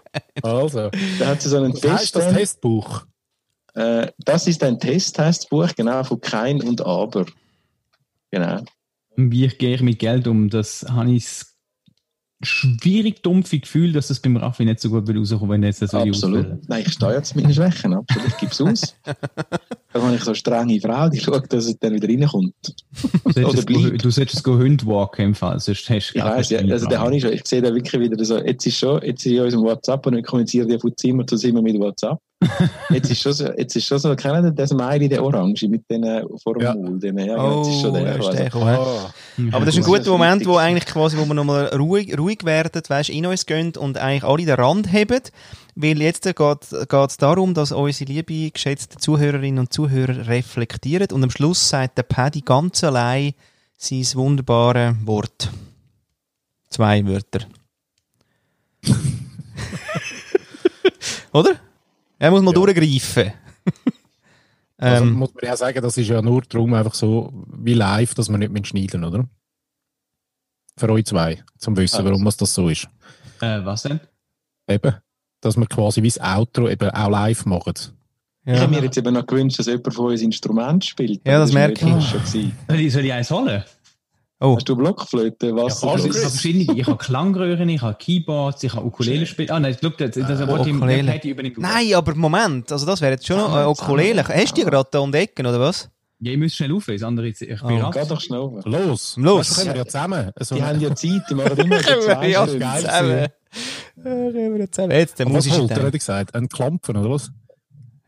Also, 0.43 0.91
Da 1.19 1.27
hat 1.27 1.43
sie 1.43 1.51
so 1.51 1.59
einen 1.59 1.75
was 1.75 1.81
Test. 1.81 2.17
das 2.17 2.25
drin. 2.25 2.37
Testbuch? 2.37 3.03
Äh, 3.75 4.09
das 4.19 4.47
ist 4.47 4.63
ein 4.63 4.79
Test-Testbuch, 4.81 5.75
genau, 5.77 6.03
von 6.05 6.21
Kein 6.21 6.63
und 6.63 6.81
Aber. 6.81 7.27
Genau. 8.31 8.63
Wie 9.17 9.47
gehe 9.49 9.75
ich 9.75 9.83
mit 9.83 9.99
Geld 9.99 10.27
um, 10.27 10.49
das 10.49 10.87
habe 10.89 11.11
ich 11.13 11.25
schwierig 12.43 13.23
dumpfe 13.23 13.59
Gefühl, 13.59 13.93
dass 13.93 14.09
das 14.09 14.21
beim 14.21 14.37
Raffi 14.37 14.65
nicht 14.65 14.81
so 14.81 14.91
gut 14.91 15.07
wird 15.07 15.19
rauskommen, 15.19 15.51
wenn 15.51 15.63
er 15.63 15.69
jetzt 15.69 15.83
das 15.83 15.95
Absolut. 15.95 16.69
Nein, 16.69 16.85
ich 16.87 16.93
stehe 16.93 17.13
jetzt 17.15 17.37
meine 17.37 17.53
Schwächen, 17.55 17.95
absolut. 17.95 18.29
Ich 18.29 18.37
gebe 18.39 18.53
es 18.53 18.61
aus. 18.61 18.97
Dann 19.93 20.03
habe 20.03 20.15
ich 20.17 20.23
so 20.23 20.31
eine 20.31 20.35
strenge 20.37 20.81
Frau, 20.81 21.09
die 21.09 21.21
schaut, 21.21 21.53
dass 21.53 21.67
es 21.67 21.79
dann 21.79 21.93
wieder 21.93 22.09
reinkommt. 22.09 22.55
Du 22.65 23.33
solltest 23.33 23.37
Oder 23.45 23.59
es 23.59 23.67
go- 23.67 23.81
bleibt. 23.81 24.05
Du 24.05 24.11
solltest 24.11 24.37
es 24.39 24.43
go 24.43 24.55
Hund 24.55 24.87
walken 24.87 25.27
im 25.27 25.35
Fall, 25.35 25.61
sonst 25.61 25.89
hast 25.91 26.13
du 26.13 26.19
Ich 26.19 26.25
weiß, 26.25 26.51
ja, 26.51 26.61
also 26.61 26.87
den 26.87 26.99
habe 26.99 27.15
ich 27.15 27.23
schon. 27.23 27.33
Ich 27.33 27.47
sehe 27.47 27.61
da 27.61 27.75
wirklich 27.75 28.01
wieder 28.01 28.25
so, 28.25 28.39
jetzt 28.39 28.67
ist 28.67 28.79
schon, 28.79 29.03
jetzt 29.03 29.27
ist 29.27 29.33
in 29.33 29.41
unserem 29.41 29.65
WhatsApp 29.65 30.07
und 30.07 30.15
wir 30.17 30.23
kommunizieren 30.23 30.71
ja 30.71 30.79
von 30.79 30.97
Zimmer 30.97 31.27
zu 31.27 31.37
Zimmer 31.37 31.61
mit 31.61 31.79
WhatsApp. 31.79 32.19
Jetzt 32.91 33.11
ist 33.11 33.21
schon 33.21 33.33
so, 33.33 33.47
jetzt 33.53 33.77
ist 33.77 33.87
schon 33.87 33.99
so, 33.99 34.15
kennen 34.17 34.45
Sie 34.45 34.53
das 34.53 34.71
Smiley, 34.71 35.09
der 35.09 35.25
Orange, 35.25 35.69
mit 35.69 35.89
den 35.89 36.03
äh, 36.05 36.25
vor 36.43 36.55
dem 36.55 36.63
Ja. 36.63 36.75
Maul, 36.75 36.99
den, 36.99 37.19
ja, 37.19 37.37
genau, 37.37 37.59
jetzt 37.59 37.69
ist 37.69 37.81
schon 37.81 37.95
der. 37.95 38.03
Oh, 38.03 38.19
ist 38.19 38.27
also, 38.27 38.33
der 38.33 38.53
hä? 38.53 38.61
Ah, 38.61 39.13
Aber 39.53 39.65
das 39.65 39.75
ist 39.75 39.81
ein 39.81 39.83
ist 39.83 39.99
guter 39.99 40.11
Moment, 40.11 40.47
wo 40.47 40.57
eigentlich 40.57 40.87
quasi, 40.87 41.17
wo 41.17 41.25
wir 41.25 41.35
nochmal 41.35 41.67
ruhig, 41.69 42.17
ruhig 42.19 42.45
werden, 42.45 42.83
weißt, 42.87 43.11
in 43.11 43.27
uns 43.27 43.47
gehen 43.47 43.77
und 43.77 43.99
eigentlich 43.99 44.25
alle 44.25 44.45
den 44.45 44.55
Rand 44.55 44.93
heben. 44.93 45.21
Weil 45.75 46.03
jetzt 46.03 46.25
geht 46.25 46.37
es 46.73 47.17
darum, 47.17 47.55
dass 47.55 47.73
unsere 47.73 48.13
liebe, 48.13 48.51
geschätzte 48.51 48.99
Zuhörerinnen 48.99 49.59
und 49.59 49.73
Zuhörer 49.73 50.27
reflektieren 50.27 51.09
und 51.13 51.23
am 51.23 51.31
Schluss 51.31 51.69
sagt 51.69 51.97
der 51.97 52.03
Paddy 52.03 52.43
ganz 52.43 52.85
allein 52.85 53.33
sein 53.79 54.07
wunderbare 54.15 54.97
Wort. 55.05 55.51
Zwei 56.69 57.07
Wörter. 57.07 57.41
Oder? 61.33 61.57
Er 62.23 62.31
muss 62.31 62.41
mal 62.43 62.51
Ja. 62.55 62.55
durchgreifen. 62.55 63.33
Also 64.79 65.05
ähm, 65.05 65.13
muss 65.13 65.33
man 65.33 65.45
ja 65.45 65.57
sagen, 65.57 65.81
das 65.81 65.97
ist 65.97 66.09
ja 66.09 66.21
nur 66.23 66.43
darum 66.43 66.75
einfach 66.75 66.95
so 66.95 67.33
wie 67.57 67.75
live, 67.75 68.15
dass 68.15 68.29
wir 68.29 68.37
nicht 68.39 68.51
mehr 68.53 68.65
schneiden, 68.65 69.05
oder? 69.05 69.29
Für 70.77 70.91
euch 70.91 71.05
zwei, 71.05 71.45
zum 71.59 71.77
wissen, 71.77 72.01
Ah. 72.01 72.05
warum 72.05 72.27
es 72.27 72.37
das 72.37 72.53
so 72.53 72.69
ist. 72.69 72.89
Äh, 73.41 73.65
was 73.65 73.83
denn? 73.83 74.01
Eben, 74.67 74.97
dass 75.41 75.57
wir 75.57 75.67
quasi 75.67 76.03
wie 76.03 76.09
das 76.09 76.21
Outro 76.21 76.69
eben 76.69 76.91
auch 76.91 77.11
live 77.11 77.47
machen. 77.47 77.75
Ich 78.45 78.55
ja. 78.55 78.61
habe 78.63 78.75
mir 78.75 78.83
jetzt 78.83 78.97
eben 78.99 79.15
noch 79.15 79.25
gewünscht, 79.25 79.61
dass 79.61 79.67
jemand 79.67 79.95
von 79.95 80.07
uns 80.07 80.21
Instrument 80.21 80.85
spielt. 80.85 81.21
Ja, 81.25 81.39
das 81.39 81.51
ist 81.51 81.55
merke 81.55 81.75
ich. 81.87 82.09
schon 82.09 82.77
ich, 82.81 82.93
soll 82.93 83.05
ich 83.05 83.13
eins 83.13 83.31
holen? 83.31 83.63
Oh, 84.45 84.57
Hast 84.57 84.69
du 84.69 84.75
Blockflöte, 84.77 85.55
Wasser? 85.55 85.87
Ja, 85.87 85.97
du. 85.97 86.09
Ich 86.09 86.17
habe 86.17 86.31
verschiedene, 86.31 86.79
ich 86.81 86.87
habe 86.87 86.97
Klangröhren, 86.99 87.69
ich 87.69 87.81
habe 87.81 87.97
Keyboards, 87.97 88.65
ich 88.65 88.75
habe 88.75 88.85
Ukulele 88.87 89.25
spielen. 89.25 89.51
Ah 89.51 89.61
nein, 89.61 89.77
schau, 89.81 89.91
das, 89.91 90.11
das 90.11 90.41
Äh, 90.41 90.49
Wort 90.49 90.67
im 90.67 90.79
Ukulele. 90.79 91.13
Paddy 91.13 91.31
übernimmt. 91.31 91.59
Nein, 91.59 91.95
aber 91.95 92.15
Moment, 92.17 92.73
also 92.73 92.85
das 92.85 93.01
wäre 93.01 93.13
jetzt 93.13 93.27
schon 93.27 93.37
noch 93.37 93.57
äh, 93.57 93.65
Ukulele. 93.67 94.27
Hast 94.27 94.51
du 94.51 94.55
die 94.63 94.69
gerade 94.69 94.89
da 94.91 94.99
um 94.99 95.13
die 95.13 95.19
Ecke, 95.19 95.43
oder 95.43 95.61
was? 95.61 95.89
Ja, 96.19 96.33
ich 96.33 96.39
muss 96.39 96.55
schnell 96.55 96.73
auflesen, 96.73 97.05
andere 97.07 97.29
ich 97.29 97.39
bin 97.39 97.57
Oh. 97.63 97.69
Geh 97.69 97.81
raus. 98.01 98.09
doch 98.09 98.21
schnell. 98.21 98.41
auf. 98.41 98.65
Los, 98.65 99.17
Los. 99.17 99.39
Weißt 99.39 99.51
du, 99.51 99.55
können 99.63 99.75
wir 99.75 99.79
ja 99.79 99.87
zusammen. 99.87 100.31
So 100.41 100.55
Die 100.57 100.63
haben 100.63 100.81
ja 100.81 100.95
Zeit, 100.95 101.23
die 101.31 101.35
machen 101.35 101.59
immer 101.59 101.79
zwei 101.83 102.29
ja, 102.29 102.47
zusammen. 102.47 102.81
Ja, 102.85 103.29
können 104.05 104.59
wir 104.59 104.71
zusammen. 104.73 104.91
Jetzt, 104.93 105.19
der 105.19 105.27
was 105.27 105.33
musische 105.33 105.59
holt 105.61 105.71
er, 105.71 105.77
Teil. 105.77 105.87
hätte 105.87 105.97
ich 105.97 106.01
gesagt? 106.01 106.35
Ein 106.35 106.49
Klampfen, 106.49 106.97
oder 106.97 107.11
was? 107.11 107.31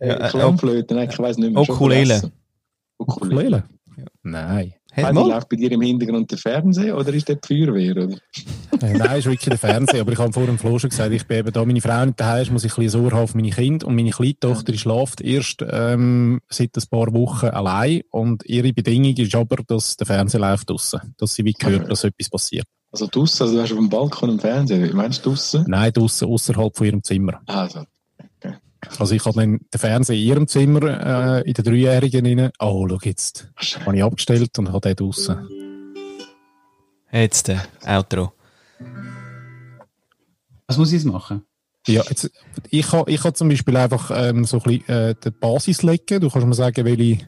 Ja, 0.00 0.14
äh, 0.26 0.28
Klammflöte, 0.30 0.94
nein, 0.94 1.08
ich 1.10 1.18
weiß 1.18 1.38
nicht 1.38 1.52
mehr. 1.52 1.62
Ukulele. 1.62 2.32
Ukulele? 2.98 3.64
Nein. 4.22 4.74
Hey, 4.96 5.12
mal. 5.12 5.28
läuft 5.28 5.48
bei 5.48 5.56
dir 5.56 5.72
im 5.72 5.80
Hintergrund 5.80 6.30
der 6.30 6.38
Fernseher 6.38 6.96
oder 6.96 7.12
ist 7.12 7.28
der 7.28 7.36
die 7.36 7.46
Feuerwehr? 7.46 7.96
Oder? 7.96 8.16
Äh, 8.80 8.96
Nein, 8.96 9.18
ist 9.18 9.24
wirklich 9.24 9.48
der 9.48 9.58
Fernseher. 9.58 10.02
Aber 10.02 10.12
ich 10.12 10.18
habe 10.18 10.32
vor 10.32 10.46
dem 10.46 10.56
Flo 10.56 10.78
schon 10.78 10.90
gesagt, 10.90 11.12
ich 11.12 11.26
bin 11.26 11.38
eben 11.38 11.52
da, 11.52 11.64
meine 11.64 11.80
Frau 11.80 12.04
nicht 12.04 12.20
daheim 12.20 12.42
ist, 12.42 12.52
muss 12.52 12.64
ich 12.64 12.72
ein 12.72 12.84
bisschen 12.84 13.02
Sorge 13.02 13.16
haben 13.16 13.24
auf 13.24 13.34
meine 13.34 13.50
Kinder. 13.50 13.88
Und 13.88 13.96
meine 13.96 14.10
kleine 14.10 14.38
Tochter 14.38 14.70
die 14.70 14.78
schläft 14.78 15.20
erst 15.20 15.64
ähm, 15.68 16.40
seit 16.48 16.76
ein 16.76 16.84
paar 16.88 17.12
Wochen 17.12 17.46
allein. 17.46 18.02
Und 18.10 18.44
ihre 18.46 18.72
Bedingung 18.72 19.16
ist 19.16 19.34
aber, 19.34 19.56
dass 19.66 19.96
der 19.96 20.06
Fernseher 20.06 20.40
läuft 20.40 20.70
draussen. 20.70 21.14
Dass 21.18 21.34
sie 21.34 21.44
wie 21.44 21.56
hört, 21.60 21.90
dass 21.90 22.04
etwas 22.04 22.30
passiert. 22.30 22.66
Also 22.92 23.08
draussen, 23.10 23.42
also 23.42 23.56
du 23.56 23.62
hast 23.62 23.72
auf 23.72 23.78
dem 23.78 23.88
Balkon 23.88 24.30
im 24.30 24.38
Fernseher. 24.38 24.94
Meinst 24.94 25.26
du 25.26 25.30
draussen? 25.30 25.64
Nein, 25.66 25.92
draussen, 25.92 26.28
außerhalb 26.28 26.76
von 26.76 26.86
ihrem 26.86 27.02
Zimmer. 27.02 27.40
Also, 27.46 27.80
Also 28.98 29.14
ich 29.14 29.24
habe 29.24 29.40
dann 29.40 29.60
den 29.72 29.78
Fernseher 29.78 30.16
in 30.16 30.22
ihrem 30.22 30.48
Zimmer 30.48 31.40
äh, 31.40 31.48
in 31.48 31.54
der 31.54 31.64
Dreijährigen 31.64 32.26
rein. 32.26 32.50
Oh, 32.58 32.86
schau 32.88 32.98
jetzt. 33.02 33.50
Habe 33.84 33.96
ich 33.96 34.02
abgestellt 34.02 34.58
und 34.58 34.72
habe 34.72 34.80
den 34.80 34.96
draussen. 34.96 35.48
Jetzt, 37.12 37.48
äh, 37.48 37.58
Outro. 37.86 38.32
Was 40.66 40.78
muss 40.78 40.88
ich 40.88 40.94
jetzt 40.94 41.04
machen? 41.04 41.44
Ja, 41.86 42.02
jetzt, 42.08 42.30
ich 42.70 42.86
kann, 42.86 43.04
ich 43.06 43.20
kann 43.20 43.34
zum 43.34 43.48
Beispiel 43.48 43.76
einfach 43.76 44.10
ähm, 44.14 44.44
so 44.44 44.56
ein 44.58 44.62
bisschen 44.62 44.88
äh, 44.88 45.14
die 45.22 45.30
Basis 45.30 45.82
legen. 45.82 46.20
Du 46.20 46.30
kannst 46.30 46.46
mir 46.46 46.54
sagen, 46.54 46.84
welche 46.84 47.26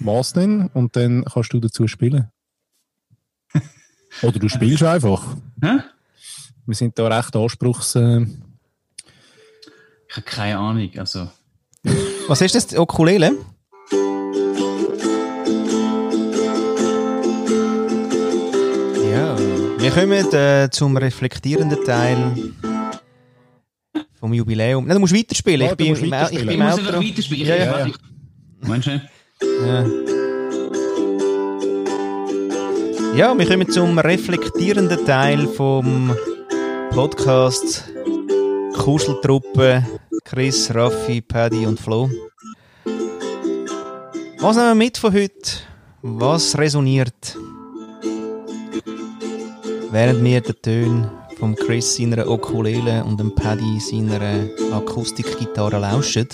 was 0.00 0.34
denn 0.34 0.68
und 0.74 0.94
dann 0.96 1.24
kannst 1.24 1.52
du 1.52 1.60
dazu 1.60 1.88
spielen. 1.88 2.30
Oder 4.22 4.38
du 4.38 4.48
spielst 4.48 4.82
einfach. 4.82 5.36
Hä? 5.62 5.78
Wir 6.66 6.74
sind 6.74 6.98
da 6.98 7.06
recht 7.08 7.34
anspruchs... 7.34 7.94
Äh, 7.94 8.26
Ich 10.08 10.16
habe 10.16 10.22
keine 10.26 10.58
Ahnung. 10.58 10.90
Also, 10.96 11.28
Was 12.28 12.40
ist 12.40 12.54
das? 12.54 12.76
Okulele? 12.76 13.32
Ja, 19.10 19.36
wir 19.78 19.90
kommen 19.90 20.32
äh, 20.32 20.68
zum 20.70 20.96
reflektierenden 20.96 21.84
Teil 21.84 22.52
vom 24.18 24.32
Jubiläum. 24.32 24.84
Nein, 24.86 24.94
du 24.96 25.00
musst 25.00 25.14
weiterspielen. 25.14 25.62
Ja, 25.62 25.70
ich 25.72 25.76
bin 25.76 25.88
musst 25.90 26.02
im, 26.02 26.12
Au- 26.12 26.16
ich 26.16 26.20
weiterspielen. 26.22 26.46
bin 26.46 26.54
ich 26.54 26.60
im 26.60 26.66
muss 26.66 26.78
einfach 26.78 27.02
weiterspielen. 27.02 27.46
Ja, 27.48 27.56
Ich- 27.56 27.64
ja. 27.64 27.86
ich- 27.86 28.68
Meinst 28.68 28.88
du? 28.88 29.00
Ja. 29.66 29.84
ja, 33.16 33.38
wir 33.38 33.46
kommen 33.46 33.68
zum 33.70 33.98
reflektierenden 33.98 35.04
Teil 35.06 35.46
vom 35.46 36.14
Podcast 36.90 37.84
Kuscheltruppe 38.78 39.84
Chris, 40.24 40.74
Raffi, 40.74 41.20
Paddy 41.20 41.66
und 41.66 41.78
Flo. 41.78 42.10
Was 44.40 44.56
nehmen 44.56 44.68
wir 44.68 44.74
mit 44.74 44.98
von 44.98 45.12
heute? 45.12 45.58
Was 46.02 46.56
resoniert? 46.58 47.36
Während 49.90 50.22
wir 50.22 50.40
den 50.40 50.62
Tönen 50.62 51.10
vom 51.38 51.54
Chris 51.54 51.96
seiner 51.96 52.28
Okulele 52.28 53.04
und 53.04 53.18
dem 53.18 53.34
Paddy 53.34 53.80
seiner 53.80 54.48
Akustikgitarre 54.72 55.78
lauschen, 55.78 56.28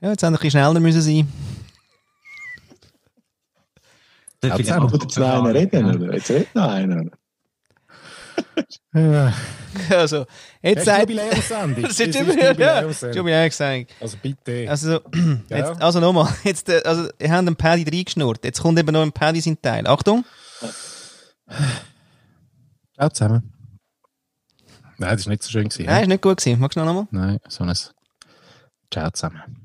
Ja, 0.00 0.10
jetzt 0.10 0.22
ein 0.22 0.32
bisschen 0.34 0.52
schneller 0.52 0.78
müssen 0.78 1.02
sein. 1.02 1.26
Das 4.40 4.58
Jetzt 4.58 4.68
will 4.68 4.74
haben 4.74 4.86
ich 4.86 4.92
wir. 4.92 5.00
Jetzt 5.00 5.18
noch 5.18 5.44
einer 5.44 5.54
reden, 5.54 5.94
oder? 5.94 6.14
Jetzt 6.14 6.30
redet 6.30 6.54
noch 6.54 6.68
einer. 6.68 7.04
äh, 8.94 9.32
Also, 9.90 10.26
jetzt 10.62 10.84
sagt... 10.84 11.00
Jubiläumssendung? 11.02 11.82
Das 11.82 11.92
ist 11.92 12.00
ist 12.00 12.18
Jubiläum, 12.18 12.58
ja. 12.58 12.82
Jubiläumssendung. 13.12 13.86
Also 14.00 14.16
bitte. 14.22 14.66
Also, 14.68 15.00
Ja. 15.48 15.56
jetzt, 15.56 15.82
also 15.82 16.00
nochmal, 16.00 16.32
jetzt, 16.44 16.68
äh, 16.68 16.82
also, 16.84 17.08
ihr 17.18 17.30
habt 17.30 17.46
den 17.46 17.56
Paddy 17.56 17.84
reingeschnurrt. 17.84 18.44
Jetzt 18.44 18.60
kommt 18.60 18.78
eben 18.78 18.92
noch 18.92 19.02
ein 19.02 19.12
Paddy 19.12 19.40
sein 19.40 19.60
Teil. 19.60 19.86
Achtung! 19.86 20.24
Ciao 22.94 23.08
zusammen. 23.10 23.52
Nein, 24.98 25.16
das 25.16 25.26
war 25.26 25.30
nicht 25.30 25.42
so 25.44 25.50
schön. 25.50 25.68
Gewesen, 25.68 25.86
Nein, 25.86 26.02
ist 26.02 26.08
nicht 26.08 26.22
gut 26.22 26.38
gewesen. 26.38 26.60
Magst 26.60 26.76
du 26.76 26.80
noch 26.80 26.88
einmal? 26.88 27.06
Nein, 27.10 27.38
so 27.48 27.64
ein 27.64 27.72
Ciao 28.92 29.10
zusammen. 29.12 29.57